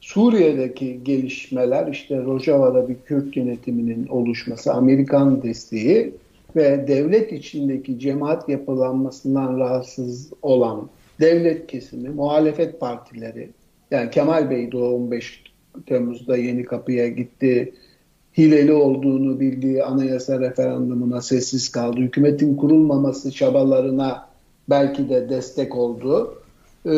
Suriye'deki 0.00 1.00
gelişmeler 1.04 1.86
işte 1.86 2.22
Rojava'da 2.22 2.88
bir 2.88 2.96
Kürt 3.06 3.36
yönetiminin 3.36 4.06
oluşması, 4.06 4.72
Amerikan 4.72 5.42
desteği 5.42 6.14
ve 6.56 6.88
devlet 6.88 7.32
içindeki 7.32 7.98
cemaat 7.98 8.48
yapılanmasından 8.48 9.58
rahatsız 9.58 10.32
olan 10.42 10.88
devlet 11.20 11.66
kesimi, 11.66 12.08
muhalefet 12.08 12.80
partileri 12.80 13.48
yani 13.90 14.10
Kemal 14.10 14.50
Bey 14.50 14.72
de 14.72 14.76
15 14.76 15.42
Temmuz'da 15.86 16.36
Yeni 16.36 16.64
Kapı'ya 16.64 17.08
gitti. 17.08 17.74
Hileli 18.38 18.72
olduğunu 18.72 19.40
bildiği 19.40 19.84
anayasa 19.84 20.40
referandumuna 20.40 21.20
sessiz 21.20 21.68
kaldı. 21.68 22.00
Hükümetin 22.00 22.56
kurulmaması 22.56 23.32
çabalarına 23.32 24.28
belki 24.70 25.08
de 25.08 25.28
destek 25.28 25.76
oldu. 25.76 26.34
E, 26.86 26.90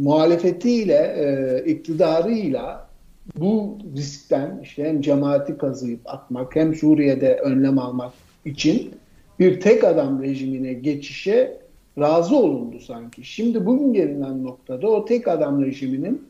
muhalefetiyle, 0.00 1.14
e, 1.18 1.64
iktidarıyla 1.70 2.88
bu 3.36 3.78
riskten 3.96 4.60
işte 4.62 4.84
hem 4.84 5.00
cemaati 5.00 5.58
kazıyıp 5.58 6.00
atmak 6.04 6.56
hem 6.56 6.74
Suriye'de 6.74 7.34
önlem 7.34 7.78
almak 7.78 8.12
için 8.44 8.90
bir 9.38 9.60
tek 9.60 9.84
adam 9.84 10.22
rejimine 10.22 10.72
geçişe 10.72 11.60
razı 11.98 12.36
olundu 12.36 12.80
sanki. 12.80 13.24
Şimdi 13.24 13.66
bugün 13.66 13.92
gelinen 13.92 14.44
noktada 14.44 14.88
o 14.88 15.04
tek 15.04 15.28
adam 15.28 15.62
rejiminin 15.62 16.22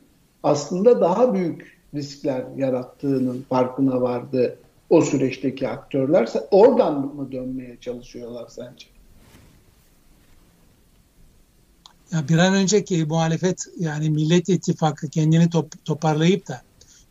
aslında 0.42 1.00
daha 1.00 1.34
büyük 1.34 1.75
riskler 1.96 2.44
yarattığının 2.56 3.46
farkına 3.48 4.00
vardı 4.00 4.58
o 4.90 5.02
süreçteki 5.02 5.68
aktörler. 5.68 6.28
Oradan 6.50 7.14
mı 7.14 7.32
dönmeye 7.32 7.76
çalışıyorlar 7.80 8.48
sence? 8.48 8.86
Ya 12.12 12.28
bir 12.28 12.38
an 12.38 12.54
önceki 12.54 13.04
muhalefet 13.04 13.64
yani 13.78 14.10
Millet 14.10 14.48
İttifakı 14.48 15.10
kendini 15.10 15.50
top, 15.50 15.84
toparlayıp 15.84 16.48
da 16.48 16.62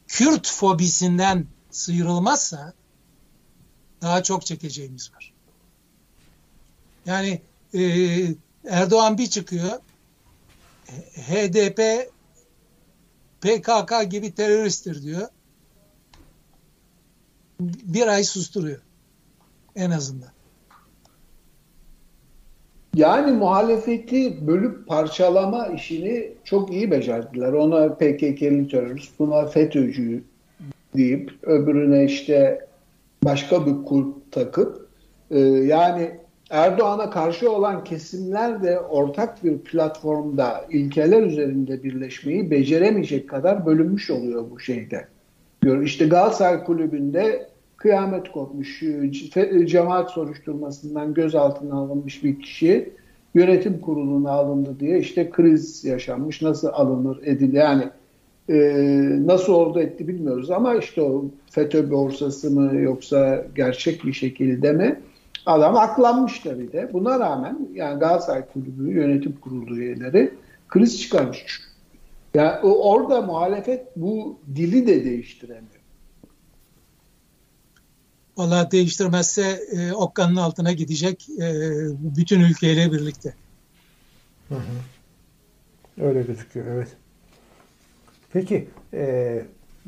Kürt 0.08 0.48
fobisinden 0.48 1.46
sıyrılmazsa 1.72 2.74
daha 4.02 4.24
çok 4.24 4.46
çekeceğimiz 4.46 5.12
var. 5.14 5.34
Yani 7.06 7.42
e, 7.74 7.82
Erdoğan 8.68 9.18
bir 9.18 9.28
çıkıyor 9.28 9.80
HDP 11.28 12.10
PKK 13.46 14.10
gibi 14.10 14.32
teröristtir 14.32 15.04
diyor. 15.04 15.28
Bir 17.60 18.08
ay 18.08 18.24
susturuyor. 18.24 18.82
En 19.76 19.92
azından. 19.92 20.30
Yani 22.96 23.32
muhalefeti 23.32 24.48
bölüp 24.48 24.88
parçalama 24.88 25.68
işini 25.68 26.32
çok 26.44 26.72
iyi 26.72 26.92
becerdiler. 26.92 27.54
Ona 27.54 27.94
PKK'li 27.94 28.68
terörist, 28.68 29.20
buna 29.20 29.46
FETÖ'cü 29.46 30.24
deyip 30.96 31.44
öbürüne 31.44 32.06
işte 32.06 32.68
başka 33.24 33.66
bir 33.66 33.86
kulp 33.86 34.32
takıp 34.32 34.88
e, 35.32 35.40
yani 35.40 36.12
Erdoğan'a 36.50 37.10
karşı 37.10 37.52
olan 37.52 37.84
kesimler 37.84 38.64
de 38.64 38.80
ortak 38.80 39.44
bir 39.44 39.58
platformda 39.58 40.66
ilkeler 40.70 41.24
üzerinde 41.24 41.84
birleşmeyi 41.84 42.52
beceremeyecek 42.52 43.30
kadar 43.30 43.66
bölünmüş 43.66 44.12
oluyor 44.12 44.46
bu 44.52 44.60
şeyde. 44.60 45.08
İşte 45.84 46.08
Galatasaray 46.08 46.64
Kulübü'nde 46.64 47.50
kıyamet 47.78 48.32
kopmuş, 48.32 48.84
cemaat 49.66 50.12
soruşturmasından 50.12 51.14
gözaltına 51.14 51.76
alınmış 51.76 52.24
bir 52.24 52.40
kişi 52.40 52.90
yönetim 53.34 53.80
kuruluna 53.80 54.32
alındı 54.32 54.76
diye 54.80 55.00
işte 55.00 55.30
kriz 55.30 55.86
yaşanmış. 55.86 56.42
Nasıl 56.42 56.68
alınır, 56.68 57.20
edilir 57.24 57.58
yani 57.58 57.84
e, 58.50 58.58
nasıl 59.26 59.54
oldu 59.54 59.80
etti 59.80 60.08
bilmiyoruz 60.08 60.52
ama 60.52 60.76
işte 60.76 61.02
o 61.02 61.26
FETÖ 61.52 61.92
borsası 61.92 62.52
mı 62.52 62.76
yoksa 62.76 63.46
gerçek 63.56 64.06
bir 64.06 64.14
şekilde 64.14 64.72
mi? 64.72 65.00
Adam 65.46 65.78
aklanmış 65.78 66.40
tabii 66.40 66.72
de. 66.72 66.94
Buna 66.94 67.20
rağmen 67.20 67.70
yani 67.74 68.00
Galatasaray 68.00 68.48
Kulübü 68.48 68.92
yönetim 68.92 69.40
kurulu 69.42 69.78
üyeleri 69.78 70.34
kriz 70.68 71.02
çıkarmış. 71.02 71.62
Yani 72.34 72.60
orada 72.64 73.22
muhalefet 73.22 73.88
bu 73.96 74.40
dili 74.56 74.88
de 74.88 75.06
değiştiremiyor. 75.06 75.76
Valla 78.38 78.72
değiştirmezse 78.72 79.60
e, 79.72 79.94
okkanın 79.94 80.36
altına 80.36 80.72
gidecek 80.72 81.28
e, 81.40 81.54
bütün 82.18 82.40
ülkeyle 82.40 82.92
birlikte. 82.92 83.34
Hı 84.50 84.56
hı. 84.56 86.06
Öyle 86.06 86.22
gözüküyor 86.22 86.66
evet. 86.66 86.88
Peki 88.34 88.68
e, 88.94 89.42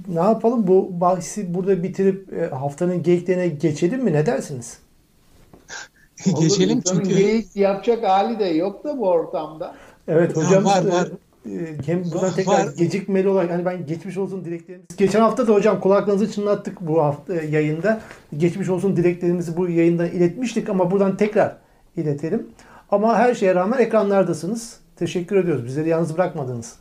ne 0.07 0.19
yapalım 0.19 0.67
bu 0.67 1.01
bahsi 1.01 1.53
burada 1.53 1.83
bitirip 1.83 2.33
e, 2.33 2.47
haftanın 2.47 3.03
geyiklerine 3.03 3.47
geçelim 3.47 4.03
mi 4.03 4.13
ne 4.13 4.25
dersiniz? 4.25 4.79
Geçelim 6.39 6.81
çünkü. 6.81 7.09
Geyik 7.09 7.55
yapacak 7.55 8.03
hali 8.03 8.39
de 8.39 8.45
yok 8.45 8.83
da 8.83 8.97
bu 8.97 9.09
ortamda. 9.09 9.75
Evet 10.07 10.35
hocam. 10.35 10.65
var 10.65 10.85
var. 10.85 11.07
E, 11.45 11.77
hem 11.85 12.11
buradan 12.11 12.33
tekrar 12.33 12.67
var. 12.67 12.73
gecikmeli 12.77 13.29
olarak 13.29 13.51
hani 13.51 13.65
ben 13.65 13.85
geçmiş 13.85 14.17
olsun 14.17 14.45
dileklerimizi. 14.45 14.87
Geçen 14.97 15.19
hafta 15.19 15.47
da 15.47 15.53
hocam 15.53 15.79
kulaklarınızı 15.79 16.31
çınlattık 16.31 16.81
bu 16.81 17.03
hafta 17.03 17.35
e, 17.35 17.45
yayında. 17.45 18.01
Geçmiş 18.37 18.69
olsun 18.69 18.97
dileklerimizi 18.97 19.57
bu 19.57 19.69
yayında 19.69 20.07
iletmiştik 20.07 20.69
ama 20.69 20.91
buradan 20.91 21.17
tekrar 21.17 21.57
iletelim. 21.97 22.47
Ama 22.91 23.15
her 23.15 23.35
şeye 23.35 23.55
rağmen 23.55 23.79
ekranlardasınız. 23.79 24.77
Teşekkür 24.95 25.35
ediyoruz. 25.35 25.65
Bizleri 25.65 25.89
yalnız 25.89 26.17
bırakmadınız. 26.17 26.75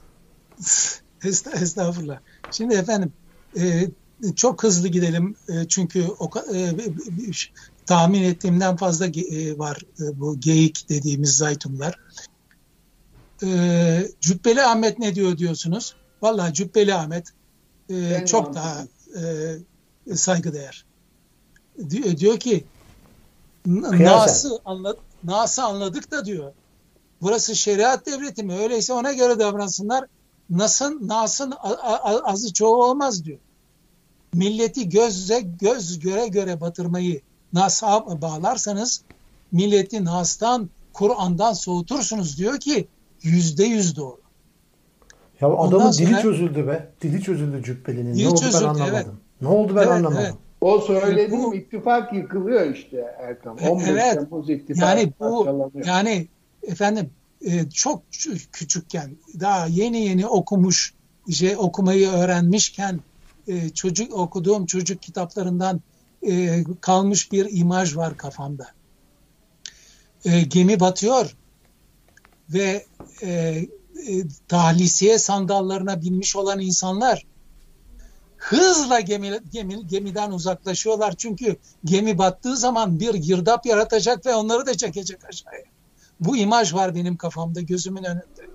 Estağfurullah. 1.60 2.18
Şimdi 2.50 2.74
efendim 2.74 3.12
e, 3.60 3.62
çok 4.36 4.62
hızlı 4.62 4.88
gidelim 4.88 5.34
e, 5.48 5.68
çünkü 5.68 6.04
o, 6.18 6.30
e, 6.54 6.70
tahmin 7.86 8.22
ettiğimden 8.22 8.76
fazla 8.76 9.06
e, 9.06 9.58
var 9.58 9.78
e, 10.00 10.20
bu 10.20 10.40
geyik 10.40 10.88
dediğimiz 10.88 11.36
zaytumlar. 11.36 12.00
E, 13.42 14.08
Cübbeli 14.20 14.62
Ahmet 14.62 14.98
ne 14.98 15.14
diyor 15.14 15.38
diyorsunuz? 15.38 15.94
Vallahi 16.22 16.54
Cübbeli 16.54 16.94
Ahmet 16.94 17.28
e, 17.88 18.26
çok 18.26 18.54
daha 18.54 18.86
e, 20.08 20.16
saygıdeğer. 20.16 20.84
Diyor, 21.90 22.16
diyor 22.16 22.38
ki 22.38 22.64
Nas'ı 23.66 24.58
anladık, 24.64 25.00
Nas'ı 25.24 25.62
anladık 25.62 26.10
da 26.10 26.24
diyor. 26.24 26.52
Burası 27.22 27.56
şeriat 27.56 28.06
devleti 28.06 28.42
mi? 28.42 28.58
Öyleyse 28.58 28.92
ona 28.92 29.12
göre 29.12 29.38
davransınlar. 29.38 30.04
Nas'ın 30.50 31.08
Nas'ın 31.08 31.54
azı 32.24 32.52
çoğu 32.52 32.84
olmaz 32.84 33.24
diyor. 33.24 33.38
Milleti 34.34 34.88
gözle 34.88 35.40
göz 35.40 35.98
göre 35.98 36.28
göre 36.28 36.60
batırmayı 36.60 37.20
Nas'a 37.52 38.22
bağlarsanız 38.22 39.02
milleti 39.52 40.04
Nas'tan, 40.04 40.70
Kur'an'dan 40.92 41.52
soğutursunuz 41.52 42.38
diyor 42.38 42.60
ki 42.60 42.88
yüzde 43.22 43.64
yüz 43.64 43.96
doğru. 43.96 44.20
Ya 45.40 45.48
adamın 45.48 45.90
sonra, 45.90 46.08
dili 46.08 46.22
çözüldü 46.22 46.66
be. 46.66 46.88
Dili 47.02 47.22
çözüldü 47.22 47.62
Cübbeli'nin. 47.62 48.18
Ne 48.18 48.28
oldu 48.28 48.40
çözüldü, 48.40 48.64
ben 48.64 48.68
anlamadım. 48.68 48.94
Evet. 48.96 49.40
Ne 49.40 49.48
oldu 49.48 49.76
ben 49.76 49.80
evet, 49.80 49.92
anlamadım. 49.92 50.22
Evet. 50.22 50.34
O 50.60 50.80
söylediğim 50.80 51.44
bu, 51.44 51.54
ittifak 51.54 52.12
yıkılıyor 52.12 52.74
işte 52.74 53.16
Erkan. 53.18 53.58
15 53.58 53.88
evet, 53.88 54.14
Temmuz 54.14 54.50
ittifak 54.50 54.82
yani 54.82 55.12
bu 55.20 55.46
yani 55.86 56.28
efendim 56.62 57.10
e, 57.46 57.70
çok 57.70 58.02
küçükken 58.52 59.16
daha 59.40 59.66
yeni 59.66 60.04
yeni 60.04 60.26
okumuş 60.26 60.94
şey 61.30 61.56
okumayı 61.56 62.08
öğrenmişken 62.08 63.00
e, 63.48 63.68
çocuk 63.68 64.14
okuduğum 64.14 64.66
çocuk 64.66 65.02
kitaplarından 65.02 65.80
e, 66.22 66.64
kalmış 66.80 67.32
bir 67.32 67.48
imaj 67.50 67.96
var 67.96 68.16
kafamda. 68.16 68.66
E, 70.24 70.40
gemi 70.40 70.80
batıyor 70.80 71.36
ve 72.50 72.86
e, 73.22 73.28
e, 73.28 73.66
tahlisiye 74.48 75.18
sandallarına 75.18 76.02
binmiş 76.02 76.36
olan 76.36 76.60
insanlar 76.60 77.26
hızla 78.36 79.00
gemi, 79.00 79.40
gemi, 79.52 79.86
gemiden 79.86 80.30
uzaklaşıyorlar. 80.30 81.14
Çünkü 81.16 81.56
gemi 81.84 82.18
battığı 82.18 82.56
zaman 82.56 83.00
bir 83.00 83.14
girdap 83.14 83.66
yaratacak 83.66 84.26
ve 84.26 84.34
onları 84.34 84.66
da 84.66 84.76
çekecek 84.76 85.24
aşağıya. 85.24 85.64
Bu 86.20 86.36
imaj 86.36 86.74
var 86.74 86.94
benim 86.94 87.16
kafamda, 87.16 87.60
gözümün 87.60 88.04
önünde. 88.04 88.46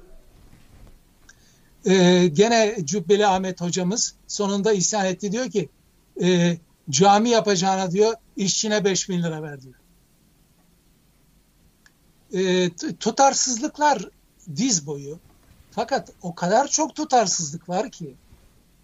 e, 1.85 2.27
gene 2.27 2.75
Cübbeli 2.83 3.27
Ahmet 3.27 3.61
hocamız 3.61 4.15
sonunda 4.27 4.73
isyan 4.73 5.05
etti 5.05 5.31
diyor 5.31 5.49
ki 5.49 5.69
e, 6.21 6.57
cami 6.91 7.29
yapacağına 7.29 7.91
diyor 7.91 8.13
işçine 8.37 8.85
5 8.85 9.09
bin 9.09 9.23
lira 9.23 9.43
ver 9.43 9.59
diyor. 9.61 9.75
E, 12.33 12.69
tutarsızlıklar 12.99 14.09
diz 14.55 14.87
boyu. 14.87 15.19
Fakat 15.71 16.09
o 16.21 16.35
kadar 16.35 16.67
çok 16.67 16.95
tutarsızlık 16.95 17.69
var 17.69 17.91
ki 17.91 18.15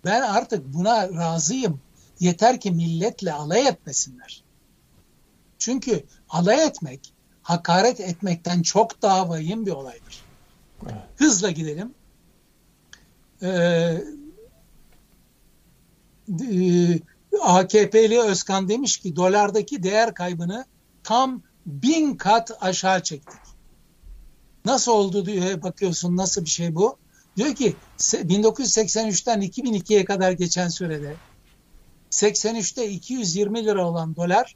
ben 0.06 0.22
artık 0.22 0.74
buna 0.74 1.10
razıyım. 1.10 1.80
Yeter 2.20 2.60
ki 2.60 2.72
milletle 2.72 3.34
alay 3.34 3.68
etmesinler. 3.68 4.44
Çünkü 5.60 6.04
alay 6.30 6.68
etmek, 6.68 7.14
hakaret 7.42 8.00
etmekten 8.00 8.62
çok 8.62 9.02
daha 9.02 9.30
vahim 9.30 9.66
bir 9.66 9.72
olaydır. 9.72 10.22
Evet. 10.84 10.96
Hızla 11.16 11.52
gidelim. 11.52 11.94
Ee, 13.42 13.48
e, 16.30 17.00
AKP'li 17.42 18.20
Özkan 18.20 18.70
demiş 18.70 18.98
ki 18.98 19.16
dolardaki 19.16 19.84
değer 19.84 20.14
kaybını 20.14 20.66
tam 21.04 21.42
bin 21.66 22.16
kat 22.16 22.52
aşağı 22.62 23.04
çektik. 23.04 23.40
Nasıl 24.66 24.92
oldu 24.92 25.26
diye 25.26 25.64
bakıyorsun 25.64 26.18
nasıl 26.18 26.46
bir 26.46 26.50
şey 26.50 26.76
bu? 26.76 26.98
Diyor 27.38 27.56
ki 27.56 27.76
1983'ten 28.00 29.42
2002'ye 29.42 30.06
kadar 30.06 30.32
geçen 30.32 30.68
sürede 30.68 31.16
83'te 32.12 32.90
220 32.90 33.66
lira 33.66 33.88
olan 33.88 34.16
dolar 34.16 34.56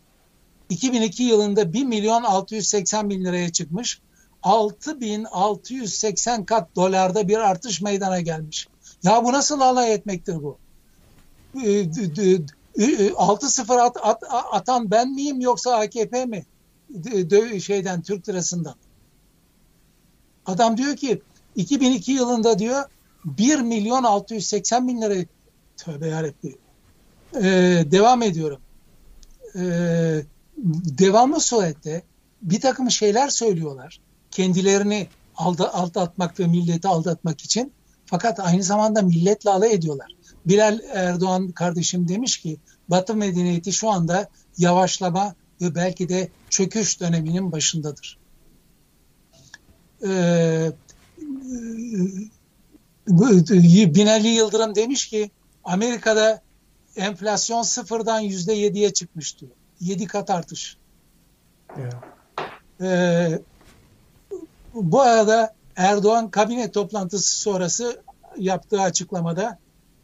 2002 0.69 1.23
yılında 1.23 1.73
1 1.73 1.83
milyon 1.83 2.23
680 2.23 3.09
bin 3.09 3.25
liraya 3.25 3.51
çıkmış. 3.51 4.01
6680 4.43 6.45
kat 6.45 6.75
dolarda 6.75 7.27
bir 7.27 7.37
artış 7.37 7.81
meydana 7.81 8.19
gelmiş. 8.19 8.67
Ya 9.03 9.23
bu 9.23 9.33
nasıl 9.33 9.61
alay 9.61 9.93
etmektir 9.93 10.43
bu? 10.43 10.57
6-0 12.83 13.81
at, 13.81 13.97
at, 14.01 14.23
atan 14.51 14.91
ben 14.91 15.11
miyim 15.11 15.41
yoksa 15.41 15.75
AKP 15.75 16.25
mi? 16.25 16.45
Şeyden 17.61 18.01
Türk 18.01 18.29
lirasından. 18.29 18.75
Adam 20.45 20.77
diyor 20.77 20.95
ki 20.95 21.21
2002 21.55 22.11
yılında 22.11 22.59
diyor 22.59 22.83
1 23.25 23.59
milyon 23.59 24.03
680 24.03 24.87
bin 24.87 25.01
lira 25.01 25.25
tövbe 25.77 26.07
yarabbim. 26.07 26.57
Ee, 27.35 27.85
devam 27.91 28.21
ediyorum. 28.21 28.59
Ee, 29.55 30.21
devamlı 30.97 31.39
surette 31.39 32.03
bir 32.41 32.61
takım 32.61 32.91
şeyler 32.91 33.29
söylüyorlar. 33.29 34.01
Kendilerini 34.31 35.07
alda, 35.35 35.73
aldatmak 35.73 36.39
ve 36.39 36.47
milleti 36.47 36.87
aldatmak 36.87 37.41
için. 37.41 37.73
Fakat 38.05 38.39
aynı 38.39 38.63
zamanda 38.63 39.01
milletle 39.01 39.49
alay 39.49 39.73
ediyorlar. 39.73 40.11
Bilal 40.45 40.79
Erdoğan 40.93 41.51
kardeşim 41.51 42.07
demiş 42.07 42.37
ki 42.37 42.57
Batı 42.91 43.15
medeniyeti 43.15 43.73
şu 43.73 43.89
anda 43.89 44.29
yavaşlama 44.57 45.35
ve 45.61 45.75
belki 45.75 46.09
de 46.09 46.29
çöküş 46.49 46.99
döneminin 46.99 47.51
başındadır. 47.51 48.17
Ee, 50.07 50.71
Binali 53.95 54.27
Yıldırım 54.27 54.75
demiş 54.75 55.07
ki 55.07 55.31
Amerika'da 55.63 56.41
enflasyon 56.95 57.61
sıfırdan 57.61 58.19
yüzde 58.19 58.53
yediye 58.53 58.93
çıkmış 58.93 59.39
diyor. 59.39 59.51
Yedi 59.79 60.07
kat 60.07 60.29
artış. 60.29 60.77
Yeah. 61.77 62.01
Ee, 62.81 63.39
bu 64.73 65.01
arada 65.01 65.53
Erdoğan 65.75 66.31
kabine 66.31 66.71
toplantısı 66.71 67.39
sonrası 67.39 68.01
yaptığı 68.37 68.81
açıklamada 68.81 69.59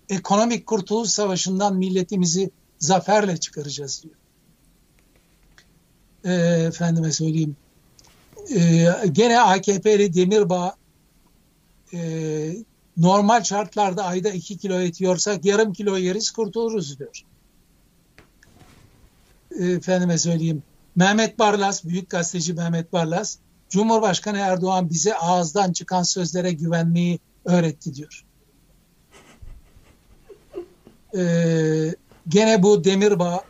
ekonomik 0.10 0.68
kurtuluş 0.68 1.10
savaşından 1.10 1.76
milletimizi 1.76 2.52
zaferle 2.80 3.38
çıkaracağız 3.38 4.04
diyor. 4.04 4.16
Ee, 6.26 6.64
efendime 6.64 7.12
söyleyeyim. 7.12 7.56
Ee, 8.56 8.88
gene 9.12 9.40
AKP'li 9.42 10.14
Demirbağ 10.14 10.76
e, 11.94 12.00
normal 12.98 13.44
şartlarda 13.44 14.06
ayda 14.06 14.30
2 14.30 14.58
kilo 14.58 14.80
et 14.80 15.02
yarım 15.46 15.74
kilo 15.74 15.98
yeriz 15.98 16.32
kurtuluruz 16.32 17.00
diyor. 17.00 17.22
Efendime 19.60 20.18
söyleyeyim. 20.18 20.64
Mehmet 20.96 21.40
Barlas, 21.40 21.86
büyük 21.86 22.10
gazeteci 22.10 22.54
Mehmet 22.54 22.94
Barlas, 22.94 23.38
Cumhurbaşkanı 23.70 24.38
Erdoğan 24.38 24.90
bize 24.90 25.16
ağızdan 25.16 25.74
çıkan 25.74 26.04
sözlere 26.04 26.52
güvenmeyi 26.52 27.20
öğretti 27.46 27.96
diyor. 27.96 28.26
Ee, 31.18 31.96
gene 32.28 32.64
bu 32.64 32.84
demirbağ 32.84 33.44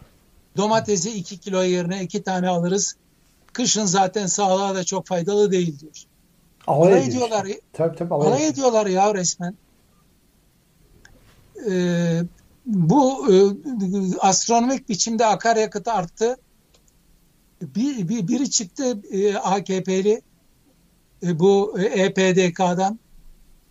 domatesi 0.58 1.12
2 1.12 1.38
kilo 1.38 1.64
yerine 1.64 2.04
2 2.04 2.24
tane 2.24 2.50
alırız. 2.50 2.96
Kışın 3.54 3.86
zaten 3.86 4.26
sağlığa 4.26 4.76
da 4.76 4.84
çok 4.84 5.08
faydalı 5.08 5.52
değil 5.52 5.80
diyor. 5.80 6.04
Alay, 6.68 6.94
alay 6.94 7.08
ediyorlar. 7.08 7.48
Tabii, 7.74 7.96
tabii, 7.96 8.14
alay, 8.14 8.28
alay 8.28 8.48
ediyorlar 8.48 8.86
ya 8.86 9.14
resmen. 9.14 9.56
Ee, 11.70 12.22
bu 12.66 13.34
e, 13.34 13.36
astronomik 14.20 14.90
biçimde 14.90 15.26
akaryakıt 15.26 15.88
arttı. 15.88 16.38
Bir, 17.62 18.10
bir, 18.10 18.28
biri 18.28 18.50
çıktı 18.50 19.02
e, 19.12 19.36
AKP'li 19.36 20.22
e, 21.24 21.40
bu 21.40 21.80
EPDK'dan. 21.80 23.00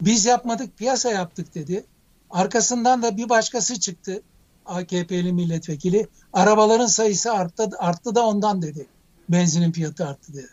Biz 0.00 0.24
yapmadık 0.26 0.78
piyasa 0.78 1.10
yaptık 1.10 1.54
dedi. 1.54 1.84
Arkasından 2.30 3.02
da 3.02 3.16
bir 3.16 3.28
başkası 3.28 3.80
çıktı 3.80 4.22
AKP'li 4.66 5.32
milletvekili. 5.32 6.06
Arabaların 6.32 6.86
sayısı 6.86 7.32
arttı, 7.32 7.68
arttı 7.78 8.14
da 8.14 8.26
ondan 8.26 8.62
dedi. 8.62 8.86
Benzinin 9.28 9.72
fiyatı 9.72 10.06
arttı 10.06 10.32
dedi. 10.32 10.48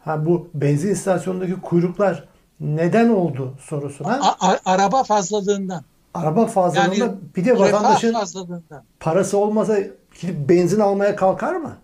Ha 0.00 0.26
bu 0.26 0.48
benzin 0.54 0.90
istasyonundaki 0.90 1.60
kuyruklar 1.60 2.28
neden 2.60 3.08
oldu 3.08 3.54
sorusu. 3.60 4.04
Ha? 4.04 4.36
A- 4.40 4.58
araba 4.64 5.04
fazlalığından. 5.04 5.84
Araba 6.14 6.46
fazlalığından 6.46 7.06
yani, 7.06 7.14
bir 7.36 7.44
de 7.44 7.58
vatandaşın 7.58 8.16
parası 9.00 9.38
olmasa 9.38 9.78
gidip 10.20 10.48
benzin 10.48 10.80
almaya 10.80 11.16
kalkar 11.16 11.56
mı? 11.56 11.76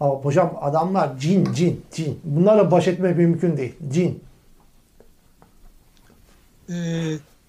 Aa, 0.00 0.08
hocam 0.08 0.58
adamlar 0.60 1.18
cin 1.18 1.52
cin 1.52 1.84
cin. 1.92 2.20
Bunlarla 2.24 2.70
baş 2.70 2.88
etmek 2.88 3.16
mümkün 3.16 3.56
değil. 3.56 3.74
Cin. 3.88 4.24
Ee, 6.70 6.74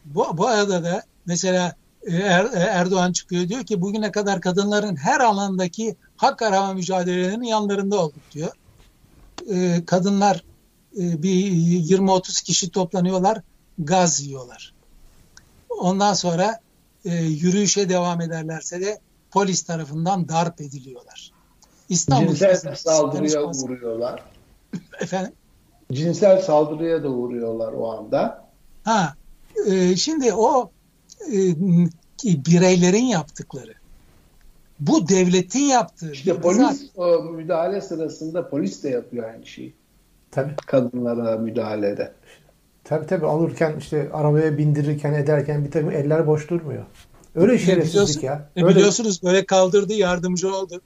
bu, 0.05 0.37
bu 0.37 0.47
arada 0.47 0.83
da 0.83 1.03
mesela 1.25 1.75
er, 2.07 2.45
e, 2.45 2.59
Erdoğan 2.59 3.11
çıkıyor 3.11 3.49
diyor 3.49 3.63
ki 3.63 3.81
bugüne 3.81 4.11
kadar 4.11 4.41
kadınların 4.41 4.95
her 4.95 5.19
alandaki 5.19 5.95
hak 6.17 6.41
arama 6.41 6.73
mücadelelerinin 6.73 7.45
yanlarında 7.45 7.99
olduk 7.99 8.21
diyor. 8.31 8.51
Ee, 9.51 9.85
kadınlar 9.85 10.43
e, 10.97 11.23
bir 11.23 11.29
20-30 11.29 12.43
kişi 12.43 12.69
toplanıyorlar, 12.69 13.41
gaz 13.79 14.21
yiyorlar. 14.21 14.73
Ondan 15.69 16.13
sonra 16.13 16.59
e, 17.05 17.15
yürüyüşe 17.15 17.89
devam 17.89 18.21
ederlerse 18.21 18.81
de 18.81 18.99
polis 19.31 19.63
tarafından 19.63 20.29
darp 20.29 20.61
ediliyorlar. 20.61 21.31
İstanbul 21.89 22.35
cinsel 22.35 22.75
saldırıya 22.75 23.43
uğruyorlar. 23.43 24.23
Efendim? 25.01 25.33
Cinsel 25.91 26.41
saldırıya 26.41 27.03
da 27.03 27.09
uğruyorlar 27.09 27.73
o 27.73 27.91
anda. 27.91 28.49
Ha, 28.83 29.13
e, 29.65 29.95
şimdi 29.95 30.33
o 30.33 30.71
e, 31.31 32.45
bireylerin 32.45 33.05
yaptıkları. 33.05 33.73
Bu 34.79 35.07
devletin 35.07 35.59
yaptığı. 35.59 36.11
İşte 36.11 36.41
polis 36.41 36.89
o 36.95 37.23
müdahale 37.23 37.81
sırasında 37.81 38.49
polis 38.49 38.83
de 38.83 38.89
yapıyor 38.89 39.29
aynı 39.29 39.45
şeyi. 39.45 39.73
Tabii. 40.31 40.55
Kadınlara 40.67 41.37
müdahalede. 41.37 42.13
Tabii 42.83 43.07
tabii 43.07 43.25
alırken 43.25 43.75
işte 43.79 44.09
arabaya 44.13 44.57
bindirirken 44.57 45.13
ederken 45.13 45.65
bir 45.65 45.71
takım 45.71 45.91
eller 45.91 46.27
boş 46.27 46.49
durmuyor. 46.49 46.83
Öyle 47.35 47.57
şerefsizlik 47.57 48.23
ya. 48.23 48.49
E 48.55 48.63
Öyle... 48.63 48.75
Biliyorsunuz 48.75 49.23
böyle 49.23 49.45
kaldırdı 49.45 49.93
yardımcı 49.93 50.55
oldu. 50.55 50.81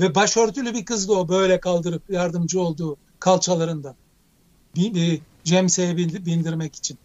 Ve 0.00 0.14
başörtülü 0.14 0.74
bir 0.74 0.84
kızdı 0.84 1.12
o 1.12 1.28
böyle 1.28 1.60
kaldırıp 1.60 2.10
yardımcı 2.10 2.60
olduğu 2.60 2.96
kalçalarından. 3.20 3.94
Bir, 4.76 5.20
Cemse'ye 5.44 5.96
bindirmek 5.96 6.74
için. 6.74 6.98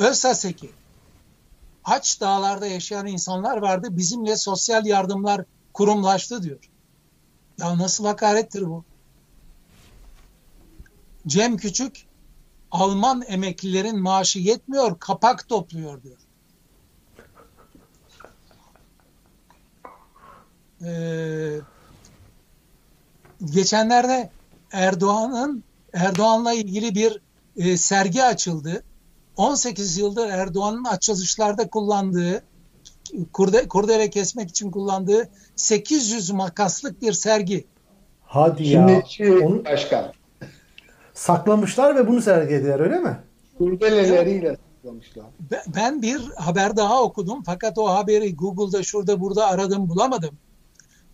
Özsaseki 0.00 0.70
aç 1.84 2.20
dağlarda 2.20 2.66
yaşayan 2.66 3.06
insanlar 3.06 3.56
vardı. 3.56 3.88
Bizimle 3.90 4.36
sosyal 4.36 4.86
yardımlar 4.86 5.44
kurumlaştı 5.74 6.42
diyor. 6.42 6.70
Ya 7.58 7.78
nasıl 7.78 8.06
hakarettir 8.06 8.62
bu? 8.62 8.84
Cem 11.26 11.56
Küçük 11.56 12.06
Alman 12.70 13.22
emeklilerin 13.26 14.02
maaşı 14.02 14.38
yetmiyor, 14.38 14.98
kapak 14.98 15.48
topluyor 15.48 16.02
diyor. 16.02 16.18
Ee, 20.84 21.60
geçenlerde 23.44 24.30
Erdoğan'ın 24.72 25.64
Erdoğan'la 25.92 26.52
ilgili 26.52 26.94
bir 26.94 27.20
e, 27.56 27.76
sergi 27.76 28.24
açıldı. 28.24 28.84
18 29.40 29.98
yıldır 29.98 30.28
Erdoğan'ın 30.28 30.84
açılışlarda 30.84 31.68
kullandığı 31.68 32.42
kurde, 33.32 33.68
kurdele 33.68 34.10
kesmek 34.10 34.50
için 34.50 34.70
kullandığı 34.70 35.28
800 35.56 36.30
makaslık 36.30 37.02
bir 37.02 37.12
sergi. 37.12 37.64
Hadi 38.22 38.68
ya. 38.68 39.02
Onu 39.42 39.64
başkan. 39.64 40.12
Saklamışlar 41.14 41.96
ve 41.96 42.08
bunu 42.08 42.22
sergilediler 42.22 42.80
öyle 42.80 42.98
mi? 42.98 43.18
Kurdeleleriyle 43.58 44.56
saklamışlar. 44.76 45.24
Ben 45.76 46.02
bir 46.02 46.20
haber 46.36 46.76
daha 46.76 47.02
okudum 47.02 47.42
fakat 47.42 47.78
o 47.78 47.88
haberi 47.88 48.36
Google'da 48.36 48.82
şurada 48.82 49.20
burada 49.20 49.46
aradım 49.46 49.88
bulamadım. 49.88 50.38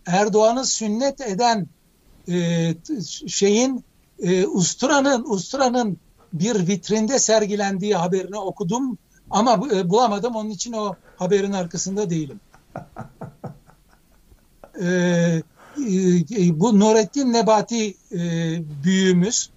Erdoğan'ı 0.07 0.65
sünnet 0.65 1.21
eden 1.21 1.67
e, 2.29 2.35
şeyin 3.27 3.85
e, 4.23 4.47
usturanın 4.47 5.25
usturanın 5.29 5.99
bir 6.41 6.69
vitrinde 6.69 7.19
sergilendiği 7.19 7.95
haberini 7.95 8.39
okudum 8.39 8.99
ama 9.31 9.61
e, 9.73 9.91
bulamadım 9.91 10.37
onun 10.37 10.51
için 10.51 10.73
o 10.73 10.95
haberin 11.17 11.53
arkasında 11.53 12.11
değilim. 12.11 12.41
e, 14.81 15.43
e, 16.39 16.61
bu 16.61 16.81
Nurettin 16.81 17.33
Nebati 17.33 17.97
e, 18.13 18.19
büyüğümüz 18.85 19.51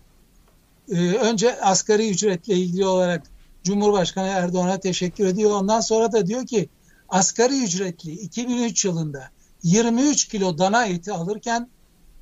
e, 0.91 1.13
önce 1.13 1.61
asgari 1.61 2.09
ücretle 2.09 2.53
ilgili 2.53 2.85
olarak 2.85 3.23
Cumhurbaşkanı 3.63 4.27
Erdoğan'a 4.27 4.79
teşekkür 4.79 5.25
ediyor. 5.25 5.51
Ondan 5.51 5.79
sonra 5.79 6.11
da 6.11 6.27
diyor 6.27 6.45
ki 6.45 6.69
asgari 7.09 7.63
ücretli 7.63 8.11
2003 8.11 8.85
yılında 8.85 9.29
23 9.63 10.27
kilo 10.27 10.57
dana 10.57 10.85
eti 10.85 11.13
alırken 11.13 11.69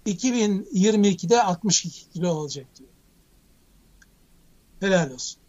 2022'de 0.06 1.44
62 1.44 2.10
kilo 2.10 2.30
olacak 2.30 2.66
diyor. 2.80 2.87
Helal 4.80 5.12
olsun. 5.12 5.40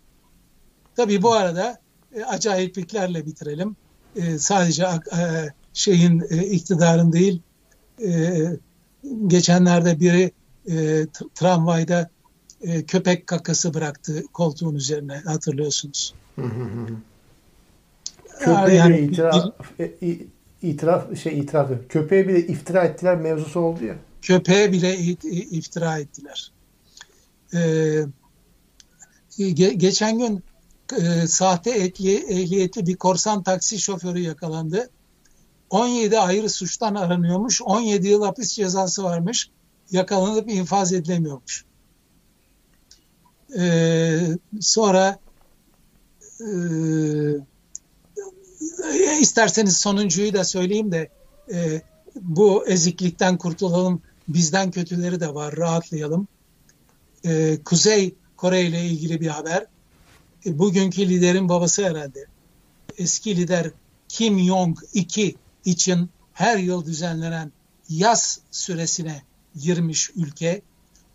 Tabii 0.96 1.22
bu 1.22 1.32
arada 1.32 1.78
e, 2.14 2.22
acayipliklerle 2.24 3.26
bitirelim. 3.26 3.76
E, 4.16 4.38
sadece 4.38 4.84
e, 4.84 4.88
şeyin 5.72 6.24
e, 6.30 6.46
iktidarın 6.46 7.12
değil 7.12 7.42
e, 8.04 8.42
geçenlerde 9.26 10.00
biri 10.00 10.30
e, 10.70 11.06
tramvayda 11.34 12.10
e, 12.62 12.84
köpek 12.84 13.26
kakası 13.26 13.74
bıraktı 13.74 14.24
koltuğun 14.32 14.74
üzerine 14.74 15.16
hatırlıyorsunuz. 15.16 16.14
Köpeğe 18.40 18.76
yani, 18.76 18.98
itiraf, 18.98 19.44
e, 19.80 20.18
itiraf 20.62 21.18
şey 21.18 21.38
itiraf 21.38 21.70
köpeğe 21.88 22.28
bile 22.28 22.46
iftira 22.46 22.84
ettiler 22.84 23.16
mevzusu 23.16 23.60
oldu 23.60 23.84
ya. 23.84 23.94
Köpeğe 24.22 24.72
bile 24.72 24.96
iftira 25.50 25.98
ettiler. 25.98 26.52
Ee, 27.54 28.00
ge, 29.38 29.72
geçen 29.72 30.18
gün 30.18 30.42
e, 30.96 31.26
sahte 31.26 31.70
ehli, 31.70 32.16
ehliyetli 32.16 32.86
bir 32.86 32.96
korsan 32.96 33.42
taksi 33.42 33.78
şoförü 33.78 34.20
yakalandı. 34.20 34.90
17 35.70 36.18
ayrı 36.18 36.50
suçtan 36.50 36.94
aranıyormuş. 36.94 37.62
17 37.62 38.08
yıl 38.08 38.22
hapis 38.24 38.52
cezası 38.52 39.04
varmış. 39.04 39.50
Yakalanıp 39.90 40.50
infaz 40.50 40.92
edilemiyormuş. 40.92 41.64
Ee, 43.58 44.20
sonra 44.60 45.18
e, 46.40 46.46
isterseniz 49.20 49.76
sonuncuyu 49.76 50.32
da 50.32 50.44
söyleyeyim 50.44 50.92
de 50.92 51.08
e, 51.52 51.82
bu 52.20 52.68
eziklikten 52.68 53.38
kurtulalım. 53.38 54.02
Bizden 54.28 54.70
kötüleri 54.70 55.20
de 55.20 55.34
var. 55.34 55.56
Rahatlayalım. 55.56 56.28
E, 57.24 57.58
Kuzey 57.64 58.14
Kore 58.38 58.62
ile 58.62 58.84
ilgili 58.84 59.20
bir 59.20 59.26
haber. 59.26 59.66
E, 60.46 60.58
bugünkü 60.58 61.08
liderin 61.08 61.48
babası 61.48 61.84
herhalde. 61.84 62.26
Eski 62.98 63.36
lider 63.36 63.70
Kim 64.08 64.38
Jong-2 64.38 65.34
için 65.64 66.10
her 66.32 66.56
yıl 66.56 66.86
düzenlenen 66.86 67.52
yaz 67.88 68.40
süresine 68.50 69.22
girmiş 69.56 70.10
ülke 70.16 70.62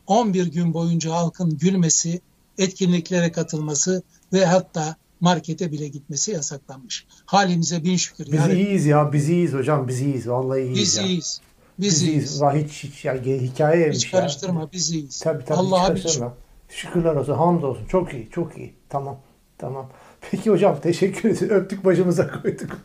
11 0.07 0.45
gün 0.47 0.73
boyunca 0.73 1.11
halkın 1.11 1.57
gülmesi, 1.57 2.21
etkinliklere 2.57 3.31
katılması 3.31 4.03
ve 4.33 4.45
hatta 4.45 4.95
markete 5.19 5.71
bile 5.71 5.87
gitmesi 5.87 6.31
yasaklanmış. 6.31 7.05
Halimize 7.25 7.83
bin 7.83 7.95
şükür. 7.95 8.25
Biz 8.25 8.33
yani, 8.33 8.53
iyiyiz 8.53 8.85
ya, 8.85 9.13
biz 9.13 9.29
iyiyiz 9.29 9.53
hocam, 9.53 9.87
biz 9.87 10.01
iyiyiz. 10.01 10.27
Vallahi 10.27 10.61
iyiyiz 10.61 10.77
biz 10.77 10.97
ya. 10.97 11.03
iyiyiz. 11.03 11.41
Biz, 11.79 11.93
biz 11.93 12.01
iyiyiz. 12.01 12.41
iyiyiz. 12.41 12.69
Hiç, 12.69 12.83
hiç 12.83 13.05
ya, 13.05 13.13
hikayeymiş 13.23 13.97
hiç 13.97 14.11
karıştırma, 14.11 14.61
ya. 14.61 14.69
biz 14.71 14.91
iyiyiz. 14.91 15.19
Tabii 15.19 15.45
tabii 15.45 15.57
Allah'a 15.57 15.81
hiç 15.81 16.03
karıştırma. 16.03 16.33
Şükürler 16.69 17.15
olsun, 17.15 17.33
hamdolsun. 17.33 17.85
Çok 17.85 18.13
iyi, 18.13 18.29
çok 18.29 18.57
iyi. 18.57 18.73
Tamam, 18.89 19.17
tamam. 19.57 19.89
Peki 20.31 20.49
hocam, 20.49 20.77
teşekkür 20.81 21.29
ederiz. 21.29 21.51
Öptük 21.51 21.85
başımıza 21.85 22.41
koyduk. 22.41 22.77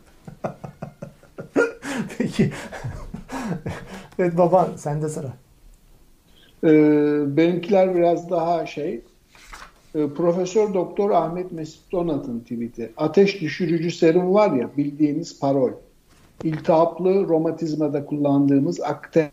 Peki. 2.18 2.50
evet 4.18 4.38
baban 4.38 4.68
sende 4.76 5.08
sıra. 5.08 5.32
Ee, 6.64 7.36
benimkiler 7.36 7.94
biraz 7.94 8.30
daha 8.30 8.66
şey. 8.66 9.00
Ee, 9.94 10.08
Profesör 10.16 10.74
Doktor 10.74 11.10
Ahmet 11.10 11.52
Mesut 11.52 11.92
Donat'ın 11.92 12.40
tweet'i. 12.40 12.92
Ateş 12.96 13.40
düşürücü 13.40 13.90
serum 13.90 14.34
var 14.34 14.52
ya 14.52 14.70
bildiğiniz 14.76 15.40
parol. 15.40 15.70
İltihaplı 16.44 17.28
romatizmada 17.28 18.06
kullandığımız 18.06 18.80
akte 18.80 19.30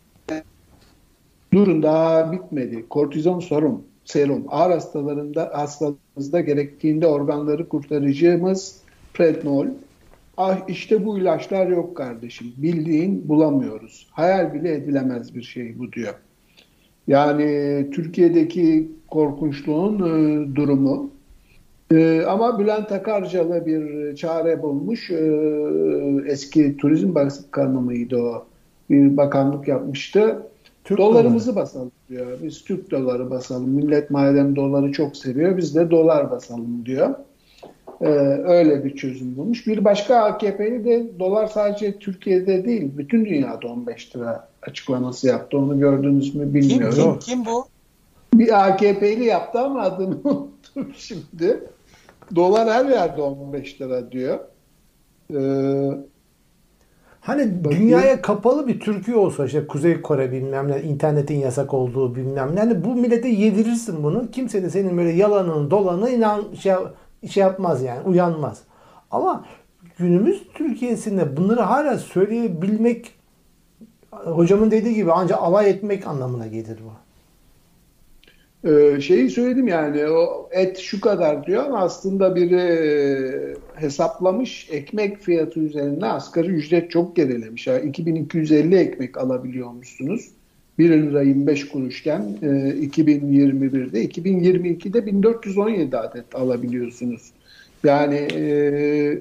durun 1.52 1.82
daha 1.82 2.32
bitmedi. 2.32 2.88
Kortizon 2.88 3.40
sorun, 3.40 3.86
serum. 4.06 4.44
Ağır 4.48 4.70
hastalarında 4.70 5.50
hastalığımızda 5.54 6.40
gerektiğinde 6.40 7.06
organları 7.06 7.68
kurtarıcımız 7.68 8.80
prednol. 9.14 9.66
Ah 10.36 10.68
işte 10.68 11.04
bu 11.04 11.18
ilaçlar 11.18 11.66
yok 11.66 11.96
kardeşim. 11.96 12.46
Bildiğin 12.56 13.28
bulamıyoruz. 13.28 14.06
Hayal 14.10 14.54
bile 14.54 14.74
edilemez 14.74 15.34
bir 15.34 15.42
şey 15.42 15.78
bu 15.78 15.92
diyor. 15.92 16.14
Yani 17.08 17.86
Türkiye'deki 17.92 18.90
korkunçluğun 19.08 19.94
e, 19.94 20.54
durumu. 20.54 21.10
E, 21.92 22.22
ama 22.22 22.58
Bülent 22.58 22.92
Akarcalı 22.92 23.66
bir 23.66 24.16
çare 24.16 24.62
bulmuş. 24.62 25.10
E, 25.10 25.42
eski 26.26 26.76
Turizm 26.76 27.14
Bakanı 27.14 27.80
mıydı 27.80 28.16
o? 28.16 28.46
Bir 28.90 29.16
bakanlık 29.16 29.68
yapmıştı. 29.68 30.42
Türk 30.86 30.98
Dolarımızı 30.98 31.46
doları. 31.46 31.62
basalım 31.62 31.92
diyor. 32.08 32.26
Biz 32.42 32.64
Türk 32.64 32.90
doları 32.90 33.30
basalım. 33.30 33.68
Millet 33.68 34.10
madem 34.10 34.56
doları 34.56 34.92
çok 34.92 35.16
seviyor 35.16 35.56
biz 35.56 35.74
de 35.74 35.90
dolar 35.90 36.30
basalım 36.30 36.86
diyor. 36.86 37.14
Ee, 38.00 38.06
öyle 38.46 38.84
bir 38.84 38.96
çözüm 38.96 39.36
bulmuş. 39.36 39.66
Bir 39.66 39.84
başka 39.84 40.16
AKP'li 40.16 40.84
de 40.84 41.18
dolar 41.18 41.46
sadece 41.46 41.98
Türkiye'de 41.98 42.64
değil 42.64 42.90
bütün 42.96 43.24
dünyada 43.24 43.68
15 43.68 44.16
lira 44.16 44.48
açıklaması 44.62 45.26
yaptı. 45.26 45.58
Onu 45.58 45.78
gördünüz 45.78 46.34
mü 46.34 46.54
bilmiyorum. 46.54 46.94
Kim, 46.94 47.18
kim, 47.18 47.44
kim 47.44 47.46
bu? 47.46 47.66
Bir 48.34 48.66
AKP'li 48.66 49.24
yaptı 49.24 49.58
ama 49.58 49.82
adını 49.82 50.16
unuttum 50.24 50.92
şimdi. 50.96 51.60
Dolar 52.36 52.68
her 52.68 52.86
yerde 52.86 53.22
15 53.22 53.80
lira 53.80 54.12
diyor. 54.12 54.38
Ee, 55.34 55.90
Hani 57.26 57.64
dünyaya 57.64 58.22
kapalı 58.22 58.68
bir 58.68 58.80
Türkiye 58.80 59.16
olsa 59.16 59.46
işte 59.46 59.66
Kuzey 59.66 60.02
Kore 60.02 60.32
bilmem 60.32 60.68
ne 60.68 60.82
internetin 60.82 61.38
yasak 61.38 61.74
olduğu 61.74 62.14
bilmem 62.14 62.54
ne. 62.54 62.60
Yani 62.60 62.84
bu 62.84 62.94
millete 62.94 63.28
yedirirsin 63.28 64.02
bunu. 64.04 64.30
Kimse 64.30 64.62
de 64.62 64.70
senin 64.70 64.96
böyle 64.96 65.10
yalanın 65.10 65.70
dolanı 65.70 66.10
inan 66.10 66.44
şey, 66.60 66.74
şey 67.30 67.40
yapmaz 67.40 67.82
yani 67.82 68.00
uyanmaz. 68.00 68.62
Ama 69.10 69.44
günümüz 69.98 70.42
Türkiye'sinde 70.54 71.36
bunları 71.36 71.60
hala 71.60 71.98
söyleyebilmek 71.98 73.14
hocamın 74.10 74.70
dediği 74.70 74.94
gibi 74.94 75.12
ancak 75.12 75.42
alay 75.42 75.70
etmek 75.70 76.06
anlamına 76.06 76.46
gelir 76.46 76.78
bu. 76.84 77.05
Ee, 78.64 79.00
şeyi 79.00 79.30
söyledim 79.30 79.68
yani 79.68 80.08
o 80.08 80.48
et 80.52 80.78
şu 80.78 81.00
kadar 81.00 81.46
diyor 81.46 81.64
ama 81.64 81.78
aslında 81.78 82.36
bir 82.36 82.50
e, 82.50 83.54
hesaplamış 83.74 84.68
ekmek 84.70 85.18
fiyatı 85.18 85.60
üzerinde 85.60 86.06
asgari 86.06 86.48
ücret 86.48 86.90
çok 86.90 87.16
gerilemiş. 87.16 87.66
Yani 87.66 87.88
2250 87.88 88.76
ekmek 88.76 89.18
alabiliyormuşsunuz. 89.18 90.28
1 90.78 90.90
lira 90.90 91.22
25 91.22 91.68
kuruşken 91.68 92.38
e, 92.42 92.46
2021'de 92.46 94.04
2022'de 94.04 95.06
1417 95.06 95.96
adet 95.96 96.34
alabiliyorsunuz. 96.34 97.30
Yani 97.84 98.28
e, 98.34 99.18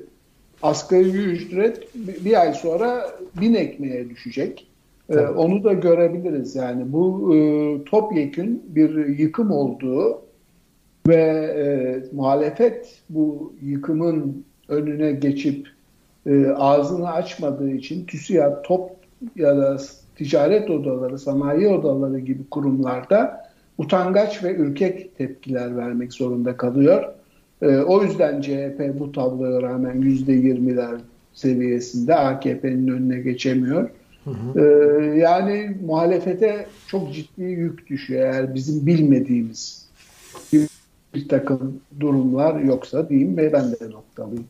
asgari 0.62 1.10
ücret 1.10 1.96
bir 1.96 2.42
ay 2.42 2.54
sonra 2.54 3.12
1000 3.42 3.54
ekmeğe 3.54 4.10
düşecek. 4.10 4.68
Ee, 5.10 5.20
onu 5.20 5.64
da 5.64 5.74
görebiliriz 5.74 6.56
yani 6.56 6.94
bu 6.94 7.36
e, 7.36 7.40
topyekün 7.84 8.64
bir 8.68 9.08
yıkım 9.20 9.52
olduğu 9.52 10.22
ve 11.08 11.16
e, 11.58 11.66
muhalefet 12.16 13.02
bu 13.10 13.54
yıkımın 13.62 14.46
önüne 14.68 15.12
geçip 15.12 15.68
e, 16.26 16.48
ağzını 16.48 17.12
açmadığı 17.12 17.72
için 17.72 18.06
TÜSİAD, 18.06 18.64
TOP 18.64 18.92
ya 19.36 19.58
da 19.58 19.78
ticaret 20.16 20.70
odaları, 20.70 21.20
sanayi 21.20 21.68
odaları 21.68 22.20
gibi 22.20 22.50
kurumlarda 22.52 23.46
utangaç 23.78 24.44
ve 24.44 24.56
ürkek 24.56 25.18
tepkiler 25.18 25.78
vermek 25.78 26.14
zorunda 26.14 26.58
kalıyor. 26.58 27.04
E, 27.62 27.78
o 27.78 28.04
yüzden 28.04 28.42
CHP 28.42 29.00
bu 29.00 29.12
tabloya 29.12 29.62
rağmen 29.62 30.02
%20'ler 30.02 31.00
seviyesinde 31.34 32.16
AKP'nin 32.16 32.88
önüne 32.88 33.20
geçemiyor. 33.20 33.90
Hı 34.26 34.32
hı. 34.32 34.60
E, 34.60 35.20
yani 35.20 35.78
muhalefete 35.86 36.68
çok 36.88 37.14
ciddi 37.14 37.44
yük 37.44 37.88
düşüyor 37.90 38.34
eğer 38.34 38.56
bizim 38.56 38.86
bilmediğimiz 38.86 39.86
bir, 40.54 40.70
bir 41.14 41.30
takım 41.30 41.80
durumlar 42.00 42.60
yoksa 42.60 43.10
diyeyim 43.10 43.38
ve 43.38 43.54
ben 43.54 43.72
de 43.72 43.90
noktalıyım. 43.92 44.46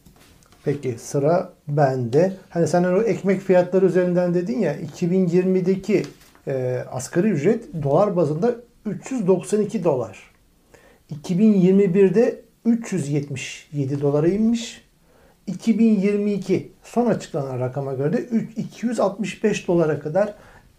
Peki 0.64 0.96
sıra 0.98 1.54
bende. 1.68 2.34
Hani 2.50 2.68
sen 2.68 2.84
o 2.84 3.02
ekmek 3.02 3.42
fiyatları 3.42 3.86
üzerinden 3.86 4.34
dedin 4.34 4.60
ya 4.60 4.76
2020'deki 4.76 6.04
e, 6.48 6.84
asgari 6.92 7.28
ücret 7.28 7.84
dolar 7.84 8.16
bazında 8.16 8.56
392 8.86 9.84
dolar. 9.84 10.32
2021'de 11.24 12.42
377 12.66 14.02
dolara 14.02 14.28
inmiş. 14.28 14.85
2022 15.48 16.72
son 16.84 17.06
açıklanan 17.06 17.60
rakama 17.60 17.94
göre 17.94 18.14
de 18.14 18.26
265 18.58 19.68
dolara 19.68 20.00
kadar 20.00 20.34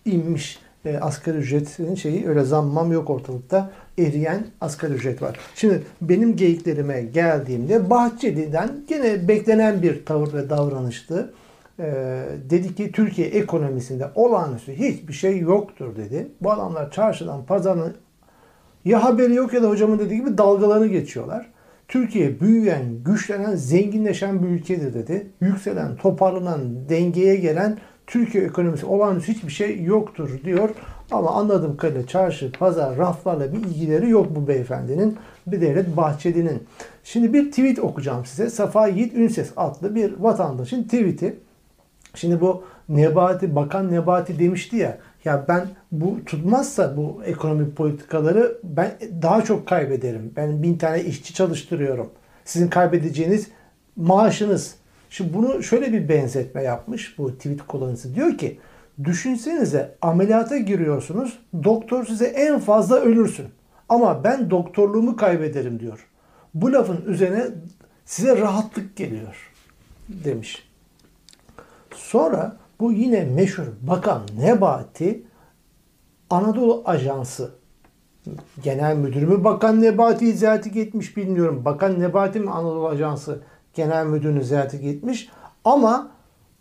inmiş 0.05 0.59
e, 0.84 0.98
asgari 0.98 1.36
ücretin 1.36 1.94
şeyi 1.94 2.28
öyle 2.28 2.44
zammam 2.44 2.93
yok 2.93 3.10
ortalıkta 3.10 3.70
eriyen 3.98 4.47
asgari 4.60 4.93
ücret 4.93 5.22
var. 5.22 5.38
Şimdi 5.55 5.82
benim 6.01 6.36
geyiklerime 6.36 7.02
geldiğimde 7.02 7.90
Bahçeli'den 7.90 8.70
gene 8.88 9.28
beklenen 9.28 9.82
bir 9.82 10.05
tavır 10.05 10.32
ve 10.32 10.51
davranıştı. 10.51 11.32
Ee, 11.80 12.24
dedi 12.51 12.74
ki 12.74 12.93
Türkiye 12.93 13.28
ekonomisinde 13.28 14.10
olağanüstü 14.14 14.72
hiçbir 14.72 15.12
şey 15.12 15.38
yoktur 15.38 15.97
dedi. 15.97 16.28
Bu 16.40 16.52
adamlar 16.52 16.90
çarşıdan 16.90 17.44
pazardan 17.44 17.93
ya 18.84 19.05
haberi 19.05 19.34
yok 19.34 19.52
ya 19.52 19.62
da 19.62 19.68
hocamın 19.68 19.98
dediği 19.98 20.20
gibi 20.20 20.38
dalgalarını 20.38 20.86
geçiyorlar. 20.86 21.47
Türkiye 21.88 22.40
büyüyen, 22.40 22.84
güçlenen, 23.04 23.54
zenginleşen 23.54 24.42
bir 24.42 24.48
ülkedir 24.48 24.94
dedi. 24.94 25.26
Yükselen, 25.40 25.96
toparlanan, 25.96 26.88
dengeye 26.88 27.36
gelen 27.36 27.78
Türkiye 28.06 28.44
ekonomisi 28.44 28.86
olağanüstü 28.86 29.32
hiçbir 29.32 29.52
şey 29.52 29.82
yoktur 29.82 30.30
diyor. 30.44 30.70
Ama 31.10 31.30
anladığım 31.30 31.76
kadarıyla 31.76 32.06
çarşı, 32.06 32.52
pazar, 32.52 32.98
raflarla 32.98 33.52
bir 33.52 33.58
ilgileri 33.58 34.10
yok 34.10 34.26
bu 34.36 34.48
beyefendinin. 34.48 35.16
Bir 35.46 35.60
devlet 35.60 35.96
Bahçeli'nin. 35.96 36.62
Şimdi 37.04 37.32
bir 37.32 37.50
tweet 37.50 37.78
okuyacağım 37.78 38.24
size. 38.24 38.50
Safa 38.50 38.88
Yiğit 38.88 39.14
Ünses 39.14 39.52
adlı 39.56 39.94
bir 39.94 40.12
vatandaşın 40.18 40.82
tweet'i. 40.82 41.36
Şimdi 42.14 42.40
bu 42.40 42.64
Nebati, 42.88 43.56
Bakan 43.56 43.92
Nebati 43.92 44.38
demişti 44.38 44.76
ya 44.76 44.98
ya 45.27 45.44
ben 45.48 45.69
bu 45.93 46.24
tutmazsa 46.24 46.97
bu 46.97 47.23
ekonomik 47.24 47.77
politikaları 47.77 48.59
ben 48.65 48.98
daha 49.23 49.44
çok 49.44 49.69
kaybederim. 49.69 50.32
Ben 50.36 50.62
bin 50.62 50.78
tane 50.78 51.05
işçi 51.05 51.35
çalıştırıyorum. 51.35 52.11
Sizin 52.44 52.69
kaybedeceğiniz 52.69 53.48
maaşınız. 53.97 54.74
Şimdi 55.11 55.35
bunu 55.35 55.62
şöyle 55.62 55.93
bir 55.93 56.09
benzetme 56.09 56.62
yapmış 56.62 57.19
bu 57.19 57.36
tweet 57.36 57.66
kullanıcısı. 57.66 58.15
Diyor 58.15 58.39
ki 58.39 58.59
düşünsenize 59.05 59.94
ameliyata 60.03 60.59
giriyorsunuz. 60.59 61.39
Doktor 61.65 62.07
size 62.07 62.27
en 62.27 62.59
fazla 62.59 62.97
ölürsün. 62.97 63.47
Ama 63.89 64.24
ben 64.24 64.51
doktorluğumu 64.51 65.16
kaybederim 65.16 65.81
diyor. 65.81 66.07
Bu 66.55 66.73
lafın 66.73 67.05
üzerine 67.07 67.44
size 68.05 68.40
rahatlık 68.40 68.97
geliyor 68.97 69.53
demiş. 70.09 70.69
Sonra 71.94 72.57
bu 72.81 72.93
yine 72.93 73.24
meşhur 73.24 73.66
Bakan 73.82 74.23
Nebati 74.39 75.23
Anadolu 76.31 76.82
Ajansı 76.85 77.51
Genel 78.62 78.97
Müdürü 78.97 79.27
mü 79.27 79.44
Bakan 79.44 79.82
Nebati'yi 79.82 80.32
ziyaret 80.32 80.77
etmiş 80.77 81.16
bilmiyorum. 81.16 81.65
Bakan 81.65 82.01
Nebati 82.01 82.40
mi 82.40 82.51
Anadolu 82.51 82.89
Ajansı 82.89 83.43
Genel 83.74 84.07
Müdürünü 84.07 84.44
ziyaret 84.44 84.74
etmiş. 84.74 85.28
Ama 85.65 86.11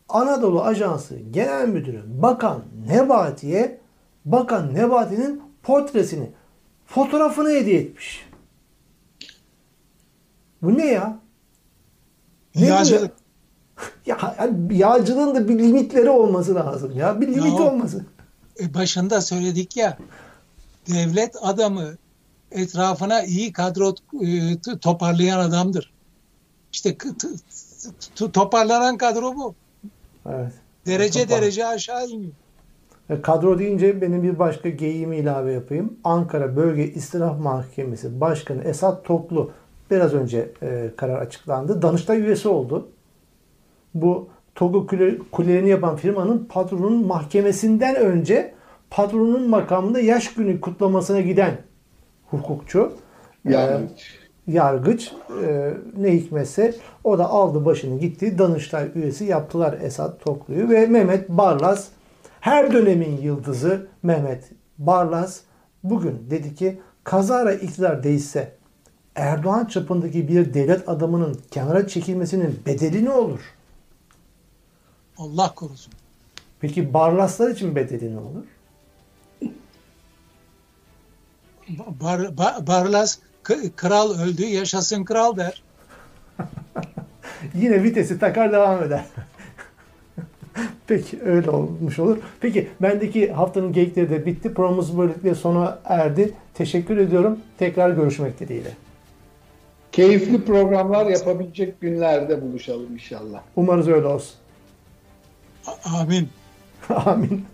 Anadolu 0.09 0.63
Ajansı 0.63 1.19
Genel 1.19 1.67
Müdürü 1.67 2.03
Bakan 2.21 2.61
Nebati'ye 2.87 3.79
Bakan 4.25 4.73
Nebati'nin 4.73 5.41
portresini, 5.63 6.31
fotoğrafını 6.85 7.49
hediye 7.49 7.79
etmiş. 7.79 8.29
Bu 10.61 10.77
ne 10.77 10.85
ya? 10.85 11.19
Ne 12.55 12.65
Yağcılık. 12.65 13.24
Ya 14.05 14.35
yani 14.39 14.77
yağcılığın 14.77 15.35
da 15.35 15.47
bir 15.47 15.59
limitleri 15.59 16.09
olması 16.09 16.55
lazım 16.55 16.97
ya. 16.97 17.21
Bir 17.21 17.27
limit 17.27 17.59
ya, 17.59 17.65
olması. 17.65 18.05
E 18.59 18.73
başında 18.73 19.21
söyledik 19.21 19.77
ya 19.77 19.97
devlet 20.87 21.35
adamı 21.41 21.97
etrafına 22.51 23.23
iyi 23.23 23.53
kadro 23.53 23.95
e, 24.21 24.77
toparlayan 24.81 25.39
adamdır. 25.39 25.93
İşte 26.73 26.97
toparlanan 28.33 28.97
kadro 28.97 29.35
bu. 29.35 29.55
Evet. 30.29 30.51
Derece 30.85 31.23
Topar. 31.23 31.41
derece 31.41 31.65
aşağı 31.65 32.07
iniyor. 32.07 32.31
E, 33.09 33.21
kadro 33.21 33.59
deyince 33.59 34.01
benim 34.01 34.23
bir 34.23 34.39
başka 34.39 34.69
geyiğimi 34.69 35.17
ilave 35.17 35.53
yapayım. 35.53 35.97
Ankara 36.03 36.55
Bölge 36.55 36.93
İstinaf 36.93 37.39
Mahkemesi 37.39 38.21
Başkanı 38.21 38.63
Esat 38.63 39.05
Toplu 39.05 39.51
biraz 39.91 40.13
önce 40.13 40.51
e, 40.61 40.91
karar 40.97 41.21
açıklandı. 41.21 41.81
Danıştay 41.81 42.19
üyesi 42.19 42.47
oldu 42.47 42.87
bu 43.95 44.29
Togo 44.55 44.87
kulelerini 45.31 45.69
yapan 45.69 45.95
firmanın 45.95 46.45
patronun 46.49 47.07
mahkemesinden 47.07 47.95
önce 47.95 48.53
patronun 48.89 49.49
makamında 49.49 49.99
yaş 49.99 50.33
günü 50.33 50.61
kutlamasına 50.61 51.21
giden 51.21 51.57
hukukçu. 52.25 52.93
Yargıç. 53.45 54.15
E, 54.47 54.51
yargıç 54.51 55.11
e, 55.45 55.73
ne 55.97 56.11
hikmetse 56.11 56.75
o 57.03 57.17
da 57.17 57.29
aldı 57.29 57.65
başını 57.65 57.99
gitti 57.99 58.37
Danıştay 58.37 58.87
üyesi 58.95 59.25
yaptılar 59.25 59.77
Esat 59.81 60.19
Toklu'yu 60.19 60.69
ve 60.69 60.87
Mehmet 60.87 61.29
Barlas 61.29 61.87
her 62.39 62.73
dönemin 62.73 63.17
yıldızı 63.17 63.87
Mehmet 64.03 64.43
Barlas 64.77 65.39
bugün 65.83 66.27
dedi 66.29 66.55
ki 66.55 66.79
kazara 67.03 67.53
iktidar 67.53 68.03
değilse 68.03 68.51
Erdoğan 69.15 69.65
çapındaki 69.65 70.27
bir 70.27 70.53
devlet 70.53 70.89
adamının 70.89 71.37
kenara 71.51 71.87
çekilmesinin 71.87 72.59
bedeli 72.65 73.05
ne 73.05 73.11
olur? 73.11 73.39
Allah 75.17 75.53
korusun. 75.55 75.93
Peki 76.59 76.93
barlaslar 76.93 77.49
için 77.49 77.75
bedeli 77.75 78.15
ne 78.15 78.19
olur? 78.19 78.43
Bar, 82.01 82.37
bar, 82.37 82.67
barlas 82.67 83.19
kral 83.75 84.19
öldü 84.19 84.45
yaşasın 84.45 85.03
kral 85.03 85.37
der. 85.37 85.63
Yine 87.53 87.83
vitesi 87.83 88.19
takar 88.19 88.51
devam 88.51 88.83
eder. 88.83 89.05
Peki 90.87 91.21
öyle 91.23 91.49
olmuş 91.49 91.99
olur. 91.99 92.17
Peki 92.41 92.69
bendeki 92.81 93.31
haftanın 93.31 93.73
geyikleri 93.73 94.09
de 94.09 94.25
bitti. 94.25 94.53
Programımız 94.53 94.97
böylelikle 94.97 95.35
sona 95.35 95.79
erdi. 95.85 96.33
Teşekkür 96.53 96.97
ediyorum. 96.97 97.39
Tekrar 97.57 97.89
görüşmek 97.89 98.39
dileğiyle. 98.39 98.71
Keyifli 99.91 100.45
programlar 100.45 101.05
yapabilecek 101.05 101.81
günlerde 101.81 102.41
buluşalım 102.41 102.93
inşallah. 102.93 103.41
Umarız 103.55 103.87
öyle 103.87 104.07
olsun. 104.07 104.35
Amin. 105.99 106.29
amin. 107.05 107.45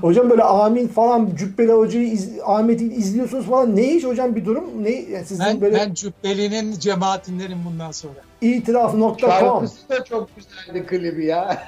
Hocam 0.00 0.30
böyle 0.30 0.42
amin 0.42 0.88
falan 0.88 1.30
Cübbeli 1.36 1.72
Hoca'yı 1.72 2.08
iz, 2.08 2.30
Ahmet'i 2.44 2.84
izliyorsunuz 2.84 3.46
falan. 3.46 3.76
Ne 3.76 3.94
iş 3.94 4.04
hocam 4.04 4.36
bir 4.36 4.44
durum? 4.44 4.84
Ne 4.84 4.90
yani 4.90 5.24
sizin 5.24 5.44
ben, 5.44 5.60
böyle 5.60 5.76
ben 5.76 5.94
Cübbeli'nin 5.94 6.72
cemaatindenim 6.78 7.58
bundan 7.64 7.90
sonra. 7.90 8.14
İtiraf.com 8.40 9.18
Şarkısı 9.18 9.88
da 9.88 10.04
çok 10.04 10.28
güzeldi 10.36 10.86
klibi 10.86 11.26
ya. 11.26 11.62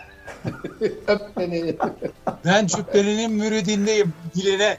Öp 1.07 1.21
beni. 1.37 1.77
ben 2.45 2.67
Cübbeli'nin 2.67 3.33
müridindeyim. 3.33 4.13
Diline. 4.35 4.77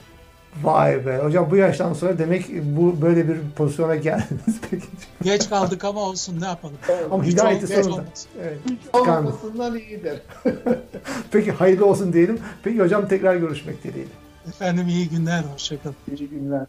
Vay 0.64 1.06
be. 1.06 1.18
Hocam 1.18 1.52
bu 1.52 1.56
yaştan 1.56 1.94
sonra 1.94 2.18
demek 2.20 2.46
bu 2.64 3.02
böyle 3.02 3.28
bir 3.28 3.38
pozisyona 3.56 3.96
geldiniz. 3.96 4.62
Peki. 4.72 4.86
Geç 5.24 5.50
kaldık 5.50 5.84
ama 5.86 6.00
olsun 6.00 6.42
ne 6.42 6.46
yapalım. 6.46 6.76
Ama 7.12 7.24
hidayeti 7.24 7.68
sonunda. 7.68 8.04
Evet. 8.42 8.58
Olmasından 8.94 9.80
iyidir. 9.80 10.22
Peki 11.32 11.52
hayırlı 11.52 11.86
olsun 11.86 12.14
diyelim. 12.14 12.40
Peki 12.64 12.80
hocam 12.80 13.08
tekrar 13.08 13.36
görüşmek 13.36 13.84
dileğiyle. 13.84 14.12
Efendim 14.48 14.88
iyi 14.88 15.10
günler. 15.10 15.44
Hoşçakalın. 15.54 15.96
İyi 16.18 16.30
günler. 16.30 16.66